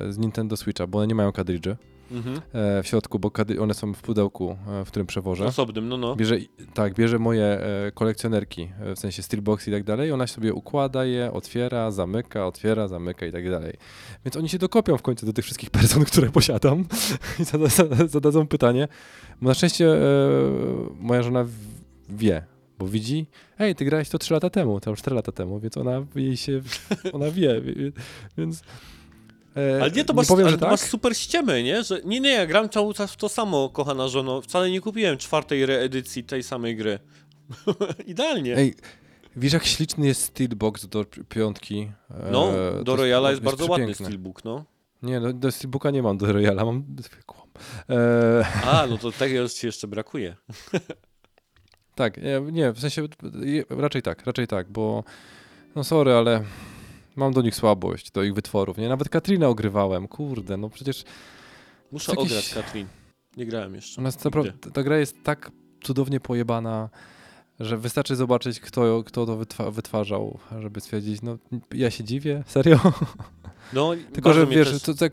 [0.08, 1.76] e, z Nintendo Switcha, bo one nie mają kadridży
[2.10, 2.40] Mhm.
[2.52, 5.44] e, w środku, bo one są w pudełku, e, w którym przewożę.
[5.44, 6.16] Osobnym, no no.
[6.16, 6.36] Bierze,
[6.74, 11.32] tak, bierze moje e, kolekcjonerki, w sensie steelbox i tak dalej, ona sobie układa je,
[11.32, 13.72] otwiera, zamyka, otwiera, zamyka i tak dalej.
[14.24, 16.84] Więc oni się dokopią w końcu do tych wszystkich person, które posiadam
[17.40, 18.88] i zada, zada, zadadzą pytanie.
[19.42, 19.98] Bo na szczęście e,
[21.00, 21.46] moja żona
[22.08, 22.42] wie,
[22.78, 23.26] bo widzi,
[23.58, 26.60] ej, ty grałeś to 3 lata temu, tam 4 lata temu, więc ona jej się,
[27.12, 27.60] ona wie-
[28.38, 28.62] więc...
[29.56, 30.70] e, Ale nie, to masz, powiem, że tak.
[30.70, 31.82] masz super ściemy, nie?
[31.82, 34.42] Że, nie, nie, ja gram cały czas w to samo, kochana żono.
[34.42, 36.98] Wcale nie kupiłem czwartej reedycji tej samej gry.
[38.06, 38.56] Idealnie.
[38.56, 38.74] Ej,
[39.36, 41.90] wiesz jak śliczny jest steelbox do pi- piątki?
[42.10, 44.64] E, no, to do Royala jest, bardzo ładny steelbook, no.
[45.02, 47.40] Nie, no, do Steelbooka nie mam, do Royala mam zwykłą.
[47.90, 50.36] E, A, no to tego już ci jeszcze brakuje.
[51.94, 53.08] tak, nie, nie, w sensie
[53.70, 55.04] raczej tak, raczej tak, bo
[55.76, 56.44] no sorry, ale
[57.16, 58.88] mam do nich słabość, do ich wytworów, nie?
[58.88, 61.04] Nawet Katrinę ogrywałem, kurde, no przecież
[61.92, 62.86] Muszę To jakiś- ograć Katrin.
[63.36, 64.00] Nie grałem jeszcze.
[64.00, 64.38] ona jest Nigdy.
[64.38, 65.50] naprawdę, ta gra jest tak
[65.84, 66.88] cudownie pojebana,
[67.60, 71.38] że wystarczy zobaczyć, kto, kto to wytwa wytwarzał, żeby stwierdzić, no
[71.74, 72.80] ja się dziwię, serio?
[73.72, 75.12] No, Tylko, że wiesz, też- to tak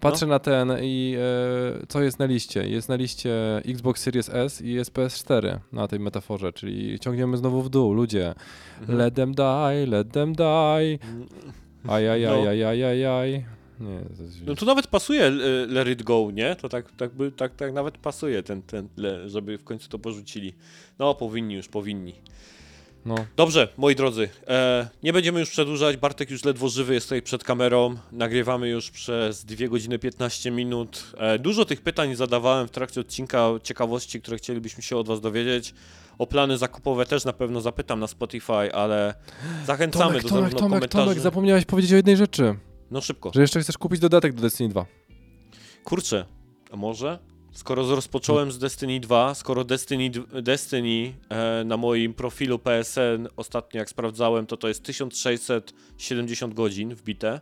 [0.00, 2.68] patrzę na ten i e, co jest na liście?
[2.68, 7.62] Jest na liście Xbox Series S i jest PS4 na tej metaforze, czyli ciągniemy znowu
[7.62, 8.34] w dół, ludzie.
[8.80, 8.98] Mhm.
[8.98, 10.98] Let them die, let them die.
[11.88, 13.44] Ajajajajajajaj.
[13.80, 14.46] Nie, to jest...
[14.46, 15.30] No to nawet pasuje e,
[15.66, 16.56] Let It Go, nie?
[16.56, 18.88] To tak, tak, by, tak, tak nawet pasuje, ten, ten,
[19.26, 20.54] żeby w końcu to porzucili.
[20.98, 22.14] No, powinni już, powinni.
[23.04, 23.14] No.
[23.36, 25.96] Dobrze, moi drodzy, e, nie będziemy już przedłużać.
[25.96, 27.94] Bartek już ledwo żywy jest tutaj przed kamerą.
[28.12, 31.12] Nagrywamy już przez 2 godziny 15 minut.
[31.18, 35.74] E, dużo tych pytań zadawałem w trakcie odcinka, ciekawości, które chcielibyśmy się od Was dowiedzieć.
[36.18, 39.14] O plany zakupowe też na pewno zapytam na Spotify, ale
[39.66, 41.04] zachęcamy Tomek, do Tomek, Tomek, komentarzy.
[41.04, 42.56] Tomek, zapomniałeś powiedzieć o jednej rzeczy,
[42.90, 43.30] No szybko.
[43.34, 44.86] że jeszcze chcesz kupić dodatek do Destiny 2.
[45.84, 46.24] Kurczę,
[46.72, 47.18] a może?
[47.52, 50.10] Skoro rozpocząłem z Destiny 2, skoro Destiny,
[50.42, 57.40] Destiny e, na moim profilu PSN ostatnio jak sprawdzałem, to to jest 1670 godzin wbite.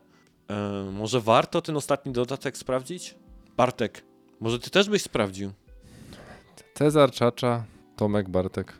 [0.50, 3.14] E, może warto ten ostatni dodatek sprawdzić?
[3.56, 4.04] Bartek,
[4.40, 5.52] może ty też byś sprawdził?
[6.74, 7.64] Cezar, Czacza,
[7.96, 8.78] Tomek, Bartek.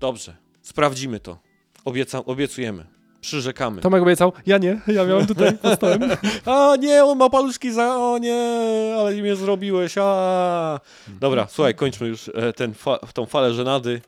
[0.00, 1.38] Dobrze, sprawdzimy to.
[1.84, 2.95] Obieca, obiecujemy.
[3.26, 3.82] Przyrzekamy.
[3.82, 6.00] Tomek obiecał, ja nie, ja miałem tutaj pod stołem.
[6.46, 7.96] A nie, on ma paluszki za...
[7.96, 10.80] O nie, ale mnie zrobiłeś, a.
[11.20, 14.00] Dobra, słuchaj, kończmy już e, ten fa tą falę żenady.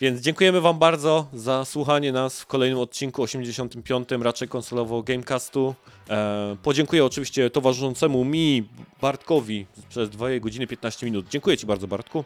[0.00, 4.08] Więc dziękujemy wam bardzo za słuchanie nas w kolejnym odcinku 85.
[4.20, 5.74] raczej konsolowo Gamecastu.
[6.10, 8.68] E, podziękuję oczywiście towarzyszącemu mi,
[9.00, 11.26] Bartkowi, przez 2 godziny 15 minut.
[11.30, 12.24] Dziękuję ci bardzo, Bartku.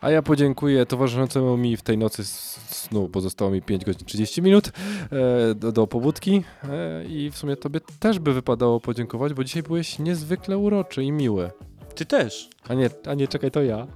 [0.00, 4.42] A ja podziękuję towarzyszącemu mi w tej nocy snu, bo zostało mi 5 godzin 30
[4.42, 9.44] minut e, do, do pobudki e, i w sumie tobie też by wypadało podziękować, bo
[9.44, 11.50] dzisiaj byłeś niezwykle uroczy i miły.
[11.94, 12.50] Ty też.
[12.68, 13.86] A nie, a nie, czekaj, to ja.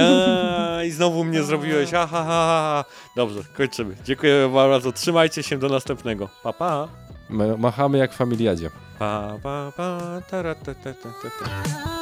[0.00, 1.90] A, I znowu mnie zrobiłeś.
[1.90, 2.84] Ha, ha, ha, ha.
[3.16, 3.96] Dobrze, kończymy.
[4.04, 4.92] Dziękuję bardzo.
[4.92, 6.28] Trzymajcie się do następnego.
[6.42, 6.88] Pa, pa.
[7.28, 8.70] Ma- Machamy jak w familiadzie.
[8.98, 10.00] Pa, pa, pa,
[10.30, 11.95] tara, ta, ta, ta, ta, ta.